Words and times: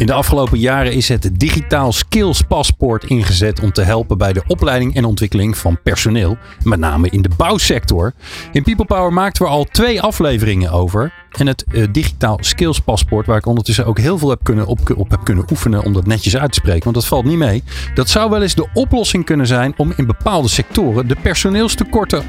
In 0.00 0.06
de 0.06 0.12
afgelopen 0.12 0.58
jaren 0.58 0.92
is 0.92 1.08
het 1.08 1.30
digitaal 1.32 1.92
skills 1.92 2.42
paspoort 2.42 3.04
ingezet 3.04 3.60
om 3.60 3.72
te 3.72 3.82
helpen 3.82 4.18
bij 4.18 4.32
de 4.32 4.42
opleiding 4.46 4.94
en 4.94 5.04
ontwikkeling 5.04 5.56
van 5.56 5.78
personeel, 5.82 6.36
met 6.62 6.78
name 6.78 7.10
in 7.10 7.22
de 7.22 7.30
bouwsector. 7.36 8.12
In 8.52 8.62
People 8.62 8.84
Power 8.84 9.12
maakten 9.12 9.42
we 9.44 9.48
al 9.48 9.64
twee 9.64 10.00
afleveringen 10.00 10.70
over. 10.70 11.12
En 11.30 11.46
het 11.46 11.64
uh, 11.70 11.86
digitaal 11.92 12.38
skills 12.40 12.80
paspoort, 12.80 13.26
waar 13.26 13.36
ik 13.36 13.46
ondertussen 13.46 13.86
ook 13.86 13.98
heel 13.98 14.18
veel 14.18 14.30
heb 14.30 14.40
kunnen 14.42 14.66
op, 14.66 14.78
op 14.96 15.10
heb 15.10 15.24
kunnen 15.24 15.44
oefenen 15.50 15.82
om 15.82 15.92
dat 15.92 16.06
netjes 16.06 16.36
uit 16.36 16.52
te 16.52 16.58
spreken, 16.60 16.84
want 16.84 16.94
dat 16.94 17.06
valt 17.06 17.24
niet 17.24 17.38
mee. 17.38 17.62
Dat 17.94 18.08
zou 18.08 18.30
wel 18.30 18.42
eens 18.42 18.54
de 18.54 18.68
oplossing 18.74 19.24
kunnen 19.24 19.46
zijn 19.46 19.74
om 19.76 19.92
in 19.96 20.06
bepaalde 20.06 20.48
sectoren 20.48 21.08
de 21.08 21.16
personeelstekorten 21.22 22.24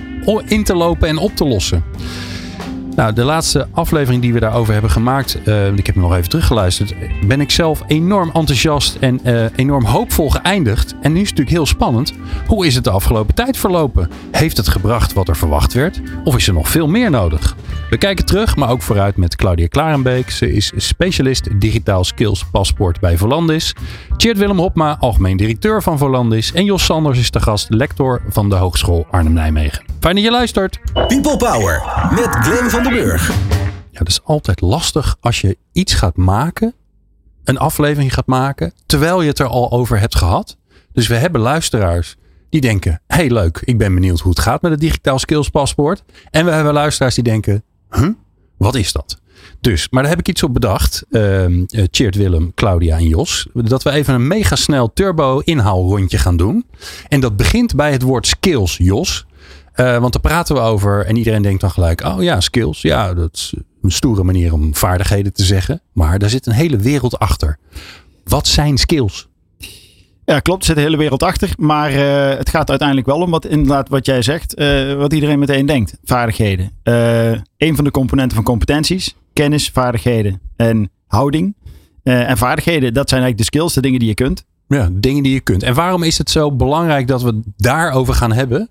in 0.46 0.64
te 0.64 0.76
lopen 0.76 1.08
en 1.08 1.18
op 1.18 1.36
te 1.36 1.46
lossen. 1.46 1.84
Nou, 2.96 3.14
de 3.14 3.24
laatste 3.24 3.68
aflevering 3.72 4.22
die 4.22 4.34
we 4.34 4.40
daarover 4.40 4.74
hebben 4.74 4.92
gemaakt, 4.92 5.38
uh, 5.46 5.68
ik 5.68 5.86
heb 5.86 5.96
hem 5.96 6.04
nog 6.04 6.16
even 6.16 6.30
teruggeluisterd, 6.30 6.94
ben 7.28 7.42
ik 7.42 7.52
zelf 7.52 7.84
enorm 7.88 8.30
enthousiast 8.34 8.98
en 9.00 9.20
uh, 9.24 9.46
enorm 9.56 9.86
hoopvol 9.86 10.30
geëindigd. 10.30 10.96
En 11.02 11.12
nu 11.12 11.22
is 11.22 11.30
het 11.30 11.38
natuurlijk 11.38 11.50
heel 11.50 11.66
spannend. 11.66 12.14
Hoe 12.48 12.66
is 12.66 12.76
het 12.76 12.84
de 12.84 12.90
afgelopen 12.90 13.36
tijd 13.36 13.58
verlopen? 13.58 14.10
Heeft 14.32 14.58
het 14.58 14.68
gebracht 14.68 15.14
wat 15.14 15.28
er 15.28 15.36
verwacht 15.36 15.74
werd? 15.74 16.02
Of 16.24 16.36
is 16.36 16.48
er 16.48 16.54
nog 16.54 16.70
veel 16.70 16.88
meer 16.88 17.10
nodig? 17.10 17.56
We 17.92 17.98
kijken 17.98 18.26
terug, 18.26 18.56
maar 18.56 18.70
ook 18.70 18.82
vooruit 18.82 19.18
met 19.18 19.36
Claudia 19.36 19.68
Klarenbeek. 19.68 20.30
Ze 20.30 20.54
is 20.54 20.72
specialist 20.76 21.60
digitaal 21.62 22.04
skills 22.04 22.46
paspoort 22.52 23.00
bij 23.00 23.18
Volandis. 23.18 23.76
Tjeerd 24.18 24.38
Willem 24.38 24.58
Hopma, 24.58 24.98
algemeen 25.00 25.38
directeur 25.38 25.84
van 25.84 25.98
Volandis. 25.98 26.54
En 26.54 26.66
Jos 26.66 26.86
Sanders 26.86 27.20
is 27.20 27.32
de 27.32 27.40
gast, 27.40 27.70
lector 27.70 28.22
van 28.28 28.50
de 28.50 28.56
Hogeschool 28.56 29.08
Arnhem-Nijmegen. 29.10 29.84
Fijn 30.00 30.16
dat 30.16 30.24
je 30.24 30.32
luistert. 30.32 30.80
People 30.94 31.38
Power 31.38 31.84
met 32.16 32.28
Glenn 32.30 32.70
van 32.70 32.84
der 32.84 32.92
Burg. 32.92 33.30
Ja, 33.92 33.98
dat 33.98 34.08
is 34.08 34.24
altijd 34.24 34.62
lastig 34.62 35.18
als 35.20 35.42
je 35.42 35.58
iets 35.72 35.94
gaat 35.94 36.18
maken, 36.18 36.74
een 37.44 37.58
aflevering 37.58 38.14
gaat 38.14 38.28
maken, 38.28 38.74
terwijl 38.86 39.22
je 39.22 39.28
het 39.28 39.40
er 39.40 39.48
al 39.48 39.72
over 39.72 40.00
hebt 40.00 40.16
gehad. 40.16 40.58
Dus 40.94 41.08
we 41.08 41.16
hebben 41.16 41.42
luisteraars 41.42 42.16
die 42.50 42.62
denken: 42.62 43.02
hey, 43.08 43.30
leuk, 43.30 43.62
ik 43.64 43.78
ben 43.78 43.94
benieuwd 43.94 44.20
hoe 44.20 44.32
het 44.32 44.40
gaat 44.40 44.62
met 44.62 44.72
het 44.72 44.80
digitaal 44.80 45.20
skills 45.20 45.50
paspoort. 45.50 46.04
En 46.30 46.46
we 46.46 46.52
hebben 46.52 46.74
luisteraars 46.74 47.16
die 47.16 47.24
denken: 47.24 47.64
huh, 47.92 48.10
wat 48.58 48.76
is 48.76 48.92
dat? 48.92 49.22
Dus, 49.60 49.90
maar 49.90 50.02
daar 50.02 50.12
heb 50.12 50.20
ik 50.20 50.28
iets 50.28 50.44
op 50.44 50.54
bedacht. 50.54 51.06
Uh, 51.10 52.10
Willem, 52.10 52.54
Claudia 52.56 52.98
en 52.98 53.08
Jos. 53.08 53.48
Dat 53.54 53.84
we 53.84 53.92
even 53.92 54.14
een 54.14 54.28
mega 54.28 54.56
snel 54.56 54.94
turbo 54.94 55.40
inhaalrondje 55.40 56.18
gaan 56.18 56.38
doen. 56.38 56.66
En 57.08 57.20
dat 57.20 57.36
begint 57.36 57.76
bij 57.76 57.92
het 57.92 58.02
woord 58.02 58.28
skills, 58.28 58.78
Jos. 58.78 59.26
Uh, 59.76 59.98
want 59.98 60.14
daar 60.14 60.22
praten 60.22 60.56
we 60.56 60.62
over 60.62 61.06
en 61.06 61.18
iedereen 61.18 61.42
denkt 61.42 61.62
dan 61.62 61.72
gelijk: 61.72 62.04
oh 62.04 62.24
ja, 62.24 62.40
skills. 62.40 62.82
Ja, 62.82 63.14
dat 63.14 63.34
is 63.34 63.54
een 63.82 63.92
stoere 63.92 64.24
manier 64.24 64.54
om 64.54 64.76
vaardigheden 64.76 65.34
te 65.34 65.44
zeggen. 65.44 65.82
Maar 65.94 66.20
daar 66.20 66.30
zit 66.30 66.46
een 66.46 66.54
hele 66.54 66.78
wereld 66.78 67.20
achter. 67.20 67.58
Wat 68.24 68.48
zijn 68.48 68.78
skills? 68.78 69.30
Ja, 70.26 70.40
klopt. 70.40 70.62
Er 70.62 70.68
zit 70.68 70.78
een 70.78 70.84
hele 70.84 70.98
wereld 70.98 71.24
achter. 71.24 71.54
Maar 71.58 71.92
uh, 71.94 72.38
het 72.38 72.50
gaat 72.50 72.70
uiteindelijk 72.70 73.08
wel 73.08 73.22
om 73.22 73.32
wat, 73.32 73.46
inderdaad, 73.46 73.90
wat 73.90 74.06
jij 74.06 74.22
zegt. 74.22 74.60
Uh, 74.60 74.94
wat 74.94 75.14
iedereen 75.14 75.40
meteen 75.40 75.66
denkt. 75.66 75.98
Vaardigheden. 76.04 76.72
een 77.58 77.76
van 77.76 77.84
de 77.84 77.92
componenten 77.92 78.36
van 78.36 78.46
competenties. 78.46 79.16
Kennis, 79.34 79.70
vaardigheden 79.70 80.42
en 80.56 80.92
houding. 81.08 81.56
en 82.04 82.38
vaardigheden, 82.38 82.94
dat 82.94 83.10
zijn 83.10 83.22
eigenlijk 83.22 83.38
de 83.38 83.58
skills, 83.58 83.74
de 83.74 83.82
dingen 83.82 84.00
die 84.00 84.08
je 84.08 84.14
kunt. 84.14 84.46
Ja, 84.68 84.90
dingen 84.92 85.24
die 85.24 85.34
je 85.34 85.40
kunt. 85.40 85.64
En 85.64 85.74
waarom 85.74 86.04
is 86.04 86.18
het 86.18 86.30
zo 86.30 86.52
belangrijk 86.52 87.08
dat 87.08 87.22
we 87.22 87.28
het 87.28 87.44
daarover 87.58 88.14
gaan 88.14 88.32
hebben? 88.34 88.70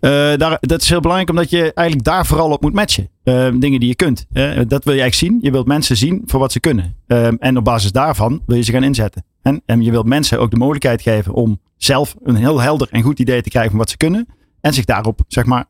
Uh, 0.00 0.10
daar, 0.36 0.56
dat 0.60 0.80
is 0.80 0.88
heel 0.88 1.00
belangrijk 1.00 1.30
omdat 1.30 1.50
je 1.50 1.72
eigenlijk 1.74 2.06
daar 2.06 2.26
vooral 2.26 2.50
op 2.50 2.62
moet 2.62 2.72
matchen. 2.72 3.08
Uh, 3.24 3.48
dingen 3.54 3.80
die 3.80 3.88
je 3.88 3.94
kunt. 3.94 4.26
Dat 4.68 4.84
wil 4.84 4.94
je 4.94 5.00
eigenlijk 5.00 5.14
zien. 5.14 5.38
Je 5.42 5.50
wilt 5.50 5.66
mensen 5.66 5.96
zien 5.96 6.22
voor 6.26 6.40
wat 6.40 6.52
ze 6.52 6.60
kunnen. 6.60 6.96
en 7.38 7.56
op 7.56 7.64
basis 7.64 7.92
daarvan 7.92 8.42
wil 8.46 8.56
je 8.56 8.62
ze 8.62 8.72
gaan 8.72 8.82
inzetten. 8.82 9.24
En, 9.42 9.82
je 9.82 9.90
wilt 9.90 10.06
mensen 10.06 10.40
ook 10.40 10.50
de 10.50 10.56
mogelijkheid 10.56 11.02
geven 11.02 11.32
om 11.32 11.60
zelf 11.76 12.14
een 12.22 12.34
heel 12.34 12.60
helder 12.60 12.88
en 12.90 13.02
goed 13.02 13.18
idee 13.18 13.42
te 13.42 13.48
krijgen 13.48 13.70
van 13.70 13.80
wat 13.80 13.90
ze 13.90 13.96
kunnen. 13.96 14.26
En 14.60 14.74
zich 14.74 14.84
daarop 14.84 15.20
zeg 15.28 15.44
maar, 15.44 15.66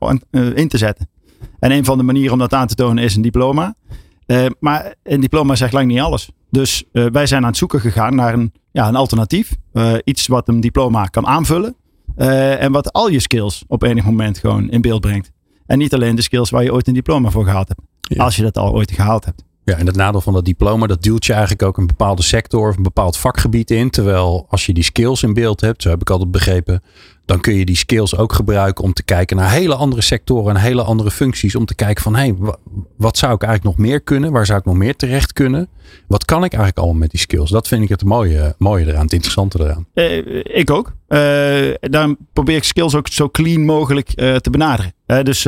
in 0.54 0.68
te 0.68 0.78
zetten. 0.78 1.08
En 1.58 1.70
een 1.70 1.84
van 1.84 1.98
de 1.98 2.04
manieren 2.04 2.32
om 2.32 2.38
dat 2.38 2.52
aan 2.54 2.66
te 2.66 2.74
tonen 2.74 3.04
is 3.04 3.16
een 3.16 3.22
diploma. 3.22 3.74
maar 4.60 4.94
een 5.02 5.20
diploma 5.20 5.54
zegt 5.54 5.72
lang 5.72 5.86
niet 5.86 6.00
alles. 6.00 6.30
Dus 6.50 6.84
wij 6.92 7.26
zijn 7.26 7.42
aan 7.42 7.48
het 7.48 7.56
zoeken 7.56 7.80
gegaan 7.80 8.14
naar 8.14 8.34
een, 8.34 8.52
ja, 8.72 8.88
een 8.88 8.96
alternatief. 8.96 9.56
iets 10.04 10.26
wat 10.26 10.48
een 10.48 10.60
diploma 10.60 11.04
kan 11.04 11.26
aanvullen. 11.26 11.76
Uh, 12.16 12.62
en 12.62 12.72
wat 12.72 12.92
al 12.92 13.08
je 13.08 13.20
skills 13.20 13.64
op 13.66 13.82
enig 13.82 14.04
moment 14.04 14.38
gewoon 14.38 14.70
in 14.70 14.80
beeld 14.80 15.00
brengt. 15.00 15.30
En 15.66 15.78
niet 15.78 15.94
alleen 15.94 16.14
de 16.14 16.22
skills 16.22 16.50
waar 16.50 16.62
je 16.62 16.72
ooit 16.72 16.88
een 16.88 16.94
diploma 16.94 17.30
voor 17.30 17.44
gehaald 17.44 17.68
hebt. 17.68 18.20
Als 18.20 18.36
je 18.36 18.42
dat 18.42 18.58
al 18.58 18.72
ooit 18.72 18.92
gehaald 18.92 19.24
hebt. 19.24 19.44
Ja, 19.70 19.76
en 19.76 19.86
het 19.86 19.96
nadeel 19.96 20.20
van 20.20 20.32
dat 20.32 20.44
diploma, 20.44 20.86
dat 20.86 21.02
duwt 21.02 21.26
je 21.26 21.32
eigenlijk 21.32 21.62
ook 21.62 21.76
een 21.78 21.86
bepaalde 21.86 22.22
sector 22.22 22.68
of 22.68 22.76
een 22.76 22.82
bepaald 22.82 23.16
vakgebied 23.16 23.70
in. 23.70 23.90
Terwijl 23.90 24.46
als 24.48 24.66
je 24.66 24.72
die 24.72 24.84
skills 24.84 25.22
in 25.22 25.34
beeld 25.34 25.60
hebt, 25.60 25.82
zo 25.82 25.88
heb 25.88 26.00
ik 26.00 26.10
altijd 26.10 26.30
begrepen, 26.30 26.82
dan 27.24 27.40
kun 27.40 27.54
je 27.54 27.64
die 27.64 27.76
skills 27.76 28.16
ook 28.16 28.32
gebruiken 28.32 28.84
om 28.84 28.92
te 28.92 29.02
kijken 29.02 29.36
naar 29.36 29.50
hele 29.50 29.74
andere 29.74 30.02
sectoren 30.02 30.54
en 30.54 30.60
hele 30.60 30.82
andere 30.82 31.10
functies. 31.10 31.54
Om 31.54 31.64
te 31.64 31.74
kijken 31.74 32.02
van, 32.02 32.14
hé, 32.16 32.20
hey, 32.20 32.34
wat 32.96 33.18
zou 33.18 33.34
ik 33.34 33.42
eigenlijk 33.42 33.76
nog 33.76 33.86
meer 33.86 34.00
kunnen? 34.00 34.32
Waar 34.32 34.46
zou 34.46 34.58
ik 34.58 34.64
nog 34.64 34.76
meer 34.76 34.96
terecht 34.96 35.32
kunnen? 35.32 35.68
Wat 36.06 36.24
kan 36.24 36.44
ik 36.44 36.50
eigenlijk 36.52 36.78
allemaal 36.78 37.00
met 37.00 37.10
die 37.10 37.20
skills? 37.20 37.50
Dat 37.50 37.68
vind 37.68 37.82
ik 37.82 37.88
het 37.88 38.04
mooie, 38.04 38.54
mooie 38.58 38.86
eraan, 38.86 39.02
het 39.02 39.12
interessante 39.12 39.60
eraan. 39.60 39.86
Eh, 39.94 40.44
ik 40.44 40.70
ook. 40.70 40.92
Uh, 41.08 41.18
daarom 41.80 42.16
probeer 42.32 42.56
ik 42.56 42.64
skills 42.64 42.94
ook 42.94 43.08
zo 43.08 43.28
clean 43.28 43.64
mogelijk 43.64 44.12
uh, 44.16 44.36
te 44.36 44.50
benaderen. 44.50 44.92
dus 45.22 45.46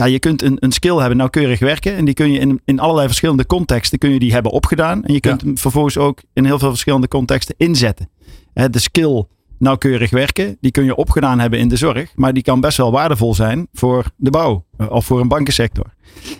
ja, 0.00 0.06
je 0.06 0.18
kunt 0.18 0.42
een, 0.42 0.56
een 0.60 0.72
skill 0.72 0.96
hebben, 0.96 1.16
nauwkeurig 1.16 1.58
werken. 1.58 1.96
En 1.96 2.04
die 2.04 2.14
kun 2.14 2.32
je 2.32 2.38
in, 2.38 2.60
in 2.64 2.78
allerlei 2.78 3.06
verschillende 3.06 3.46
contexten 3.46 3.98
kun 3.98 4.10
je 4.10 4.18
die 4.18 4.32
hebben 4.32 4.52
opgedaan. 4.52 5.04
En 5.04 5.12
je 5.12 5.20
kunt 5.20 5.40
hem 5.40 5.58
vervolgens 5.58 5.98
ook 5.98 6.22
in 6.32 6.44
heel 6.44 6.58
veel 6.58 6.68
verschillende 6.68 7.08
contexten 7.08 7.54
inzetten. 7.58 8.08
de 8.52 8.78
skill 8.78 9.24
nauwkeurig 9.60 10.10
werken, 10.10 10.56
die 10.60 10.70
kun 10.70 10.84
je 10.84 10.94
opgedaan 10.94 11.38
hebben 11.38 11.58
in 11.58 11.68
de 11.68 11.76
zorg. 11.76 12.12
Maar 12.14 12.32
die 12.32 12.42
kan 12.42 12.60
best 12.60 12.76
wel 12.76 12.92
waardevol 12.92 13.34
zijn 13.34 13.68
voor 13.72 14.04
de 14.16 14.30
bouw 14.30 14.64
eh, 14.76 14.90
of 14.90 15.04
voor 15.04 15.20
een 15.20 15.28
bankensector. 15.28 15.86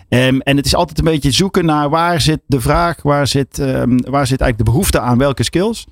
Um, 0.09 0.41
en 0.41 0.57
het 0.57 0.65
is 0.65 0.75
altijd 0.75 0.97
een 0.97 1.03
beetje 1.05 1.31
zoeken 1.31 1.65
naar 1.65 1.89
waar 1.89 2.21
zit 2.21 2.39
de 2.45 2.61
vraag, 2.61 3.01
waar 3.01 3.27
zit, 3.27 3.59
um, 3.59 4.01
waar 4.09 4.27
zit 4.27 4.41
eigenlijk 4.41 4.57
de 4.57 4.63
behoefte 4.63 4.99
aan 4.99 5.17
welke 5.17 5.43
skills. 5.43 5.87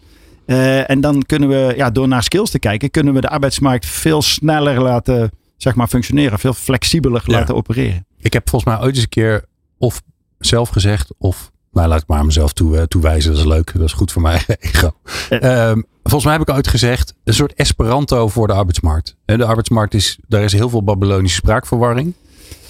Uh, 0.46 0.90
en 0.90 1.02
dan 1.02 1.24
kunnen 1.24 1.50
we, 1.50 1.74
ja, 1.76 1.90
door 1.90 2.08
naar 2.08 2.24
skills 2.24 2.50
te 2.50 2.60
kijken, 2.60 2.92
kunnen 2.92 3.14
we 3.14 3.22
de 3.22 3.30
arbeidsmarkt 3.30 3.86
veel 3.86 4.22
sneller 4.22 4.82
laten 4.82 5.32
zeg 5.62 5.76
maar, 5.76 5.88
functioneren. 5.88 6.40
Veel 6.40 6.54
flexibeler 6.54 7.24
laten 7.26 7.56
opereren. 7.56 8.06
Ik 8.18 8.34
heb 8.34 8.50
volgens 8.50 8.72
mij 8.72 8.82
ooit 8.82 8.96
eens 8.96 9.04
een 9.04 9.10
keer 9.10 9.46
of 9.78 10.02
zelf 10.40 10.70
gezegd 10.70 11.14
of 11.18 11.52
nou, 11.72 11.88
laat 11.88 12.02
ik 12.02 12.08
maar 12.08 12.26
mezelf 12.26 12.54
toe, 12.54 12.76
uh, 12.76 12.82
toewijzen. 12.82 13.32
Dat 13.32 13.40
is 13.40 13.46
leuk. 13.46 13.74
Dat 13.74 13.84
is 13.84 13.94
goed 13.94 14.12
voor 14.12 14.22
mijn 14.22 14.42
ego. 14.60 14.92
Um, 15.30 15.86
volgens 16.04 16.24
mij 16.24 16.34
heb 16.34 16.42
ik 16.42 16.56
ooit 16.56 16.68
gezegd, 16.68 17.14
een 17.24 17.34
soort 17.34 17.54
Esperanto 17.54 18.28
voor 18.28 18.48
de 18.48 18.54
arbeidsmarkt. 18.54 19.16
De 19.26 19.46
arbeidsmarkt 19.46 19.94
is, 19.94 20.20
daar 20.28 20.44
is 20.44 20.54
heel 20.54 20.70
veel 20.70 20.84
Babylonische 20.84 21.38
spraakverwarring. 21.38 22.14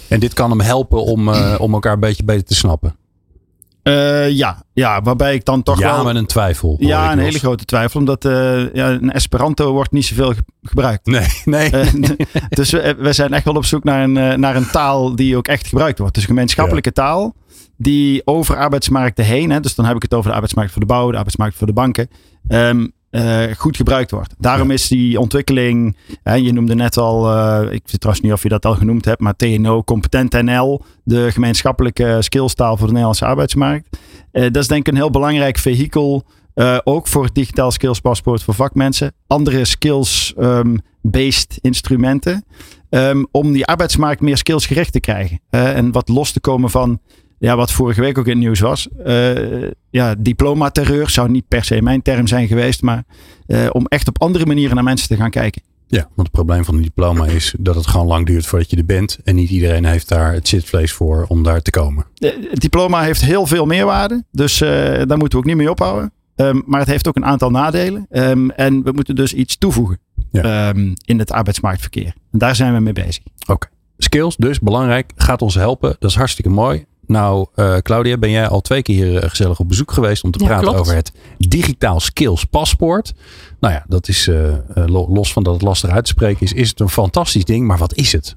En 0.08 0.20
dit 0.20 0.34
kan 0.34 0.50
hem 0.50 0.60
helpen 0.60 1.04
om, 1.04 1.28
uh, 1.28 1.54
om 1.58 1.72
elkaar 1.72 1.92
een 1.92 2.00
beetje 2.00 2.24
beter 2.24 2.44
te 2.44 2.54
snappen. 2.54 2.96
Uh, 3.82 4.30
ja, 4.30 4.62
ja, 4.72 5.02
waarbij 5.02 5.34
ik 5.34 5.44
dan 5.44 5.62
toch 5.62 5.78
ja, 5.78 5.86
wel... 5.86 5.96
Ja, 5.96 6.02
met 6.02 6.16
een 6.16 6.26
twijfel. 6.26 6.76
Ja, 6.78 7.12
een 7.12 7.18
hele 7.18 7.38
grote 7.38 7.64
twijfel. 7.64 8.00
Omdat 8.00 8.24
uh, 8.24 8.74
ja, 8.74 8.90
een 8.90 9.12
Esperanto 9.12 9.72
wordt 9.72 9.92
niet 9.92 10.04
zoveel 10.06 10.34
gebruikt. 10.62 11.06
Nee, 11.06 11.28
nee. 11.44 11.72
Uh, 11.72 11.92
dus 12.48 12.70
we, 12.70 12.96
we, 12.98 13.12
zijn 13.12 13.32
echt 13.32 13.44
wel 13.44 13.54
op 13.54 13.64
zoek 13.64 13.84
naar 13.84 14.02
een, 14.02 14.40
naar 14.40 14.56
een 14.56 14.70
taal 14.70 15.16
die 15.16 15.36
ook 15.36 15.48
echt 15.48 15.66
gebruikt 15.66 15.98
wordt. 15.98 16.14
Dus 16.14 16.22
een 16.22 16.28
gemeenschappelijke 16.28 16.90
ja. 16.94 17.02
taal 17.02 17.34
die 17.76 18.22
over 18.24 18.56
arbeidsmarkten 18.56 19.24
heen... 19.24 19.50
Hè, 19.50 19.60
dus 19.60 19.74
dan 19.74 19.84
heb 19.84 19.96
ik 19.96 20.02
het 20.02 20.14
over 20.14 20.28
de 20.28 20.34
arbeidsmarkt 20.34 20.72
voor 20.72 20.80
de 20.80 20.86
bouw, 20.86 21.10
de 21.10 21.16
arbeidsmarkt 21.16 21.56
voor 21.56 21.66
de 21.66 21.72
banken... 21.72 22.08
Um, 22.48 22.92
uh, 23.10 23.42
goed 23.56 23.76
gebruikt 23.76 24.10
wordt. 24.10 24.34
Daarom 24.38 24.68
ja. 24.68 24.74
is 24.74 24.88
die 24.88 25.20
ontwikkeling, 25.20 25.96
hè, 26.22 26.34
je 26.34 26.52
noemde 26.52 26.74
net 26.74 26.96
al, 26.96 27.36
uh, 27.36 27.60
ik 27.62 27.82
weet 27.84 28.00
trouwens 28.00 28.24
niet 28.24 28.32
of 28.32 28.42
je 28.42 28.48
dat 28.48 28.64
al 28.64 28.74
genoemd 28.74 29.04
hebt, 29.04 29.20
maar 29.20 29.36
TNO, 29.36 29.82
Competent 29.82 30.42
NL, 30.42 30.82
de 31.04 31.32
gemeenschappelijke 31.32 32.16
skillstaal 32.20 32.76
voor 32.76 32.86
de 32.86 32.92
Nederlandse 32.92 33.24
arbeidsmarkt. 33.24 33.98
Uh, 34.32 34.42
dat 34.42 34.56
is 34.56 34.68
denk 34.68 34.86
ik 34.86 34.92
een 34.92 34.98
heel 34.98 35.10
belangrijk 35.10 35.58
vehikel, 35.58 36.24
ook 36.84 37.06
voor 37.06 37.24
het 37.24 37.34
digitaal 37.34 37.70
skills 37.70 38.00
paspoort 38.00 38.42
voor 38.42 38.54
vakmensen. 38.54 39.12
Andere 39.26 39.64
skills-based 39.64 41.52
um, 41.52 41.58
instrumenten, 41.60 42.44
um, 42.90 43.26
om 43.30 43.52
die 43.52 43.66
arbeidsmarkt 43.66 44.20
meer 44.20 44.36
skillsgericht 44.36 44.92
te 44.92 45.00
krijgen. 45.00 45.40
en 45.50 45.92
wat 45.92 46.08
los 46.08 46.32
te 46.32 46.40
komen 46.40 46.70
van 46.70 47.00
ja, 47.40 47.56
wat 47.56 47.72
vorige 47.72 48.00
week 48.00 48.18
ook 48.18 48.26
in 48.26 48.30
het 48.30 48.40
nieuws 48.40 48.60
was. 48.60 48.88
Uh, 49.06 49.70
ja, 49.90 50.14
diploma-terreur 50.18 51.10
zou 51.10 51.30
niet 51.30 51.48
per 51.48 51.64
se 51.64 51.82
mijn 51.82 52.02
term 52.02 52.26
zijn 52.26 52.46
geweest. 52.46 52.82
Maar 52.82 53.04
uh, 53.46 53.66
om 53.72 53.86
echt 53.86 54.08
op 54.08 54.20
andere 54.20 54.46
manieren 54.46 54.74
naar 54.74 54.84
mensen 54.84 55.08
te 55.08 55.16
gaan 55.16 55.30
kijken. 55.30 55.62
Ja, 55.86 56.00
want 56.00 56.28
het 56.28 56.30
probleem 56.30 56.64
van 56.64 56.74
een 56.74 56.82
diploma 56.82 57.26
is 57.26 57.54
dat 57.58 57.74
het 57.74 57.86
gewoon 57.86 58.06
lang 58.06 58.26
duurt 58.26 58.46
voordat 58.46 58.70
je 58.70 58.76
er 58.76 58.84
bent. 58.84 59.18
En 59.24 59.34
niet 59.34 59.50
iedereen 59.50 59.84
heeft 59.84 60.08
daar 60.08 60.32
het 60.32 60.48
zitvlees 60.48 60.92
voor 60.92 61.24
om 61.28 61.42
daar 61.42 61.62
te 61.62 61.70
komen. 61.70 62.06
Het 62.18 62.60
diploma 62.60 63.02
heeft 63.02 63.20
heel 63.20 63.46
veel 63.46 63.66
meerwaarde. 63.66 64.24
Dus 64.32 64.60
uh, 64.60 64.68
daar 64.68 65.18
moeten 65.18 65.30
we 65.30 65.36
ook 65.36 65.44
niet 65.44 65.56
mee 65.56 65.70
ophouden. 65.70 66.12
Um, 66.36 66.62
maar 66.66 66.80
het 66.80 66.88
heeft 66.88 67.08
ook 67.08 67.16
een 67.16 67.24
aantal 67.24 67.50
nadelen. 67.50 68.06
Um, 68.10 68.50
en 68.50 68.82
we 68.82 68.92
moeten 68.92 69.14
dus 69.14 69.34
iets 69.34 69.58
toevoegen 69.58 69.98
ja. 70.30 70.68
um, 70.68 70.94
in 71.04 71.18
het 71.18 71.32
arbeidsmarktverkeer. 71.32 72.14
En 72.32 72.38
daar 72.38 72.56
zijn 72.56 72.74
we 72.74 72.80
mee 72.80 72.92
bezig. 72.92 73.22
Oké. 73.46 73.68
Skills 73.98 74.36
dus, 74.36 74.60
belangrijk. 74.60 75.12
Gaat 75.16 75.42
ons 75.42 75.54
helpen. 75.54 75.96
Dat 75.98 76.10
is 76.10 76.16
hartstikke 76.16 76.50
mooi. 76.50 76.84
Nou, 77.10 77.46
uh, 77.56 77.76
Claudia, 77.76 78.18
ben 78.18 78.30
jij 78.30 78.48
al 78.48 78.60
twee 78.60 78.82
keer 78.82 78.94
hier 78.94 79.28
gezellig 79.30 79.58
op 79.58 79.68
bezoek 79.68 79.92
geweest 79.92 80.24
om 80.24 80.30
te 80.30 80.38
ja, 80.38 80.46
praten 80.46 80.64
klopt. 80.64 80.80
over 80.80 80.94
het 80.94 81.12
digitaal 81.38 82.00
skills 82.00 82.44
paspoort. 82.44 83.12
Nou 83.60 83.74
ja, 83.74 83.84
dat 83.88 84.08
is 84.08 84.26
uh, 84.26 84.54
los 84.86 85.32
van 85.32 85.42
dat 85.42 85.52
het 85.52 85.62
lastig 85.62 85.90
uit 85.90 86.04
te 86.04 86.10
spreken 86.10 86.40
is, 86.40 86.52
is 86.52 86.68
het 86.68 86.80
een 86.80 86.88
fantastisch 86.88 87.44
ding. 87.44 87.66
Maar 87.66 87.78
wat 87.78 87.94
is 87.94 88.12
het? 88.12 88.36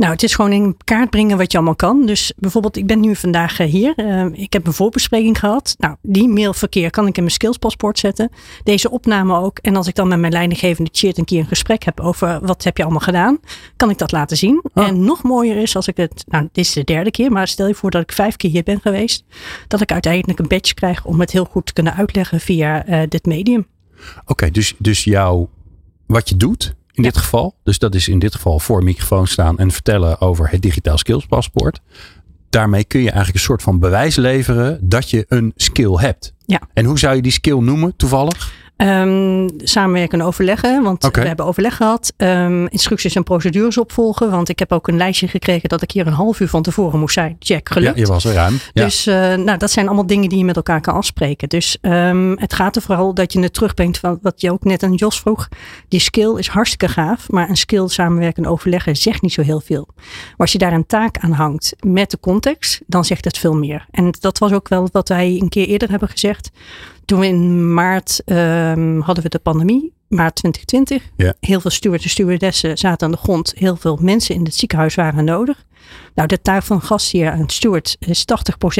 Nou, 0.00 0.12
het 0.12 0.22
is 0.22 0.34
gewoon 0.34 0.52
in 0.52 0.76
kaart 0.84 1.10
brengen 1.10 1.36
wat 1.36 1.52
je 1.52 1.56
allemaal 1.56 1.76
kan. 1.76 2.06
Dus 2.06 2.32
bijvoorbeeld, 2.36 2.76
ik 2.76 2.86
ben 2.86 3.00
nu 3.00 3.16
vandaag 3.16 3.56
hier. 3.56 3.92
Uh, 3.96 4.26
ik 4.32 4.52
heb 4.52 4.66
een 4.66 4.72
voorbespreking 4.72 5.38
gehad. 5.38 5.74
Nou, 5.78 5.96
die 6.02 6.28
mailverkeer 6.28 6.90
kan 6.90 7.06
ik 7.06 7.16
in 7.16 7.22
mijn 7.22 7.34
skillspaspoort 7.34 7.98
zetten. 7.98 8.30
Deze 8.62 8.90
opname 8.90 9.38
ook. 9.38 9.58
En 9.58 9.76
als 9.76 9.86
ik 9.86 9.94
dan 9.94 10.08
met 10.08 10.18
mijn 10.18 10.32
leidinggevende 10.32 10.90
chat 10.92 11.18
een 11.18 11.24
keer 11.24 11.38
een 11.38 11.46
gesprek 11.46 11.84
heb 11.84 12.00
over 12.00 12.46
wat 12.46 12.64
heb 12.64 12.76
je 12.76 12.82
allemaal 12.82 13.00
gedaan, 13.00 13.38
kan 13.76 13.90
ik 13.90 13.98
dat 13.98 14.12
laten 14.12 14.36
zien. 14.36 14.62
Oh. 14.74 14.86
En 14.86 15.04
nog 15.04 15.22
mooier 15.22 15.56
is 15.56 15.76
als 15.76 15.88
ik 15.88 15.96
het, 15.96 16.24
nou, 16.28 16.48
dit 16.52 16.64
is 16.64 16.72
de 16.72 16.84
derde 16.84 17.10
keer, 17.10 17.32
maar 17.32 17.48
stel 17.48 17.66
je 17.66 17.74
voor 17.74 17.90
dat 17.90 18.02
ik 18.02 18.12
vijf 18.12 18.36
keer 18.36 18.50
hier 18.50 18.62
ben 18.62 18.80
geweest, 18.80 19.24
dat 19.68 19.80
ik 19.80 19.92
uiteindelijk 19.92 20.38
een 20.38 20.48
badge 20.48 20.74
krijg 20.74 21.04
om 21.04 21.20
het 21.20 21.30
heel 21.30 21.44
goed 21.44 21.66
te 21.66 21.72
kunnen 21.72 21.94
uitleggen 21.94 22.40
via 22.40 22.88
uh, 22.88 23.02
dit 23.08 23.26
medium. 23.26 23.66
Oké, 24.20 24.30
okay, 24.30 24.50
dus, 24.50 24.74
dus 24.78 25.04
jouw, 25.04 25.48
wat 26.06 26.28
je 26.28 26.36
doet, 26.36 26.74
in 26.92 27.02
dit 27.02 27.16
geval. 27.16 27.54
Dus 27.64 27.78
dat 27.78 27.94
is 27.94 28.08
in 28.08 28.18
dit 28.18 28.34
geval 28.34 28.58
voor 28.58 28.78
een 28.78 28.84
microfoon 28.84 29.26
staan 29.26 29.58
en 29.58 29.70
vertellen 29.70 30.20
over 30.20 30.50
het 30.50 30.62
digitaal 30.62 30.98
skills 30.98 31.26
paspoort. 31.26 31.80
Daarmee 32.50 32.84
kun 32.84 33.00
je 33.00 33.06
eigenlijk 33.06 33.36
een 33.36 33.44
soort 33.44 33.62
van 33.62 33.78
bewijs 33.78 34.16
leveren 34.16 34.78
dat 34.82 35.10
je 35.10 35.24
een 35.28 35.52
skill 35.56 35.92
hebt. 35.92 36.34
Ja. 36.46 36.60
En 36.72 36.84
hoe 36.84 36.98
zou 36.98 37.16
je 37.16 37.22
die 37.22 37.32
skill 37.32 37.58
noemen 37.58 37.96
toevallig? 37.96 38.52
Um, 38.82 39.48
samenwerken 39.58 40.20
en 40.20 40.26
overleggen, 40.26 40.82
want 40.82 41.04
okay. 41.04 41.22
we 41.22 41.28
hebben 41.28 41.46
overleg 41.46 41.76
gehad. 41.76 42.12
Um, 42.16 42.68
instructies 42.68 43.14
en 43.14 43.22
procedures 43.22 43.78
opvolgen, 43.78 44.30
want 44.30 44.48
ik 44.48 44.58
heb 44.58 44.72
ook 44.72 44.88
een 44.88 44.96
lijstje 44.96 45.28
gekregen 45.28 45.68
dat 45.68 45.82
ik 45.82 45.90
hier 45.90 46.06
een 46.06 46.12
half 46.12 46.40
uur 46.40 46.48
van 46.48 46.62
tevoren 46.62 47.00
moest 47.00 47.14
zijn. 47.14 47.36
Check, 47.38 47.68
gelukt. 47.68 47.96
Ja, 47.96 48.02
je 48.02 48.08
was 48.08 48.24
er 48.24 48.32
ruim. 48.32 48.58
Ja. 48.72 48.84
Dus 48.84 49.06
uh, 49.06 49.14
nou, 49.14 49.58
dat 49.58 49.70
zijn 49.70 49.86
allemaal 49.86 50.06
dingen 50.06 50.28
die 50.28 50.38
je 50.38 50.44
met 50.44 50.56
elkaar 50.56 50.80
kan 50.80 50.94
afspreken. 50.94 51.48
Dus 51.48 51.78
um, 51.82 52.38
het 52.38 52.54
gaat 52.54 52.76
er 52.76 52.82
vooral 52.82 53.14
dat 53.14 53.32
je 53.32 53.40
het 53.40 53.54
terugbrengt 53.54 53.98
van 53.98 54.18
wat 54.22 54.40
je 54.40 54.52
ook 54.52 54.64
net 54.64 54.82
aan 54.82 54.94
Jos 54.94 55.20
vroeg. 55.20 55.48
Die 55.88 56.00
skill 56.00 56.34
is 56.36 56.48
hartstikke 56.48 56.88
gaaf, 56.88 57.30
maar 57.30 57.48
een 57.48 57.56
skill 57.56 57.88
samenwerken 57.88 58.44
en 58.44 58.50
overleggen 58.50 58.96
zegt 58.96 59.22
niet 59.22 59.32
zo 59.32 59.42
heel 59.42 59.60
veel. 59.60 59.88
Maar 59.96 60.34
als 60.36 60.52
je 60.52 60.58
daar 60.58 60.72
een 60.72 60.86
taak 60.86 61.18
aan 61.18 61.32
hangt 61.32 61.74
met 61.80 62.10
de 62.10 62.20
context, 62.20 62.80
dan 62.86 63.04
zegt 63.04 63.24
het 63.24 63.38
veel 63.38 63.54
meer. 63.54 63.86
En 63.90 64.14
dat 64.20 64.38
was 64.38 64.52
ook 64.52 64.68
wel 64.68 64.88
wat 64.92 65.08
wij 65.08 65.38
een 65.40 65.48
keer 65.48 65.66
eerder 65.66 65.90
hebben 65.90 66.08
gezegd. 66.08 66.50
Toen 67.10 67.20
we 67.20 67.26
in 67.26 67.74
maart 67.74 68.22
um, 68.26 69.00
hadden 69.00 69.24
we 69.24 69.30
de 69.30 69.38
pandemie, 69.38 69.92
maart 70.08 70.34
2020. 70.34 71.10
Ja. 71.16 71.34
Heel 71.40 71.60
veel 71.60 71.70
stewards 71.70 72.04
en 72.04 72.10
stewardessen 72.10 72.78
zaten 72.78 73.06
aan 73.06 73.12
de 73.12 73.18
grond. 73.18 73.52
Heel 73.56 73.76
veel 73.76 73.98
mensen 74.00 74.34
in 74.34 74.44
het 74.44 74.54
ziekenhuis 74.54 74.94
waren 74.94 75.24
nodig. 75.24 75.64
Nou, 76.14 76.28
de 76.28 76.40
taak 76.40 76.62
van 76.62 76.82
gastheer 76.82 77.32
en 77.32 77.48
steward 77.48 77.96
is 77.98 78.24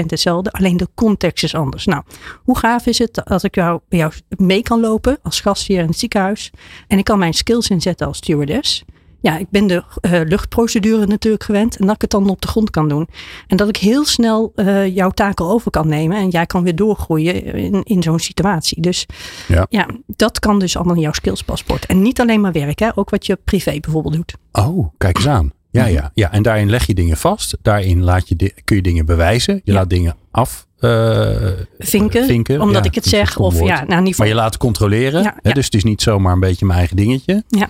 80% 0.02 0.06
hetzelfde, 0.06 0.52
alleen 0.52 0.76
de 0.76 0.88
context 0.94 1.44
is 1.44 1.54
anders. 1.54 1.84
Nou, 1.84 2.02
hoe 2.42 2.58
gaaf 2.58 2.86
is 2.86 2.98
het 2.98 3.24
als 3.24 3.42
ik 3.42 3.54
jou, 3.54 3.80
bij 3.88 3.98
jou 3.98 4.12
mee 4.28 4.62
kan 4.62 4.80
lopen 4.80 5.18
als 5.22 5.40
gastheer 5.40 5.80
in 5.80 5.86
het 5.86 5.98
ziekenhuis 5.98 6.50
en 6.86 6.98
ik 6.98 7.04
kan 7.04 7.18
mijn 7.18 7.34
skills 7.34 7.68
inzetten 7.68 8.06
als 8.06 8.16
stewardess? 8.16 8.84
Ja, 9.20 9.38
ik 9.38 9.50
ben 9.50 9.66
de 9.66 9.82
uh, 10.02 10.20
luchtprocedure 10.24 11.06
natuurlijk 11.06 11.44
gewend 11.44 11.76
en 11.76 11.86
dat 11.86 11.94
ik 11.94 12.00
het 12.00 12.10
dan 12.10 12.28
op 12.28 12.40
de 12.40 12.48
grond 12.48 12.70
kan 12.70 12.88
doen. 12.88 13.08
En 13.46 13.56
dat 13.56 13.68
ik 13.68 13.76
heel 13.76 14.04
snel 14.04 14.52
uh, 14.56 14.94
jouw 14.94 15.10
taken 15.10 15.44
over 15.44 15.70
kan 15.70 15.88
nemen 15.88 16.16
en 16.16 16.28
jij 16.28 16.46
kan 16.46 16.62
weer 16.62 16.76
doorgroeien 16.76 17.44
in, 17.44 17.82
in 17.82 18.02
zo'n 18.02 18.18
situatie. 18.18 18.82
Dus 18.82 19.06
ja. 19.48 19.66
ja, 19.68 19.86
dat 20.06 20.38
kan 20.38 20.58
dus 20.58 20.76
allemaal 20.76 20.94
in 20.94 21.00
jouw 21.00 21.12
skillspaspoort. 21.12 21.86
En 21.86 22.02
niet 22.02 22.20
alleen 22.20 22.40
maar 22.40 22.52
werk, 22.52 22.78
hè, 22.78 22.88
ook 22.94 23.10
wat 23.10 23.26
je 23.26 23.38
privé 23.44 23.78
bijvoorbeeld 23.80 24.14
doet. 24.14 24.34
Oh, 24.52 24.88
kijk 24.98 25.16
eens 25.16 25.28
aan. 25.28 25.52
Ja, 25.70 25.86
ja, 25.86 26.10
ja. 26.14 26.32
En 26.32 26.42
daarin 26.42 26.70
leg 26.70 26.86
je 26.86 26.94
dingen 26.94 27.16
vast. 27.16 27.56
Daarin 27.62 28.02
laat 28.02 28.28
je 28.28 28.52
kun 28.64 28.76
je 28.76 28.82
dingen 28.82 29.06
bewijzen. 29.06 29.54
Je 29.54 29.60
ja. 29.64 29.72
laat 29.72 29.90
dingen 29.90 30.16
af. 30.30 30.66
Uh, 30.80 31.48
vinken, 31.78 32.26
vinken, 32.26 32.60
omdat 32.60 32.84
ja, 32.84 32.90
ik 32.90 32.94
het 32.94 33.04
zeg. 33.04 33.38
Of 33.38 33.60
ja, 33.60 33.84
nou, 33.84 34.06
geval. 34.06 34.12
Maar 34.16 34.28
je 34.28 34.34
laat 34.34 34.56
controleren. 34.56 35.22
Ja, 35.22 35.38
hè. 35.42 35.52
Dus 35.52 35.64
het 35.64 35.74
is 35.74 35.84
niet 35.84 36.02
zomaar 36.02 36.32
een 36.32 36.40
beetje 36.40 36.66
mijn 36.66 36.78
eigen 36.78 36.96
dingetje. 36.96 37.44
Ja. 37.48 37.68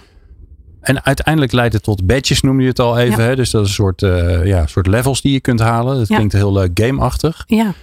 En 0.80 1.04
uiteindelijk 1.04 1.52
leidt 1.52 1.74
het 1.74 1.82
tot 1.82 2.06
badges, 2.06 2.40
noem 2.40 2.60
je 2.60 2.66
het 2.68 2.78
al 2.78 2.98
even. 2.98 3.22
Ja. 3.22 3.28
Hè? 3.28 3.36
Dus 3.36 3.50
dat 3.50 3.62
is 3.62 3.68
een 3.68 3.74
soort, 3.74 4.02
uh, 4.02 4.46
ja, 4.46 4.66
soort 4.66 4.86
levels 4.86 5.20
die 5.20 5.32
je 5.32 5.40
kunt 5.40 5.60
halen. 5.60 5.96
Dat 5.98 6.08
Ja. 6.08 6.14
klinkt 6.14 6.32
heel 6.32 6.52
leuk 6.52 6.70
gameachtig. 6.80 7.44
Ja. 7.46 7.74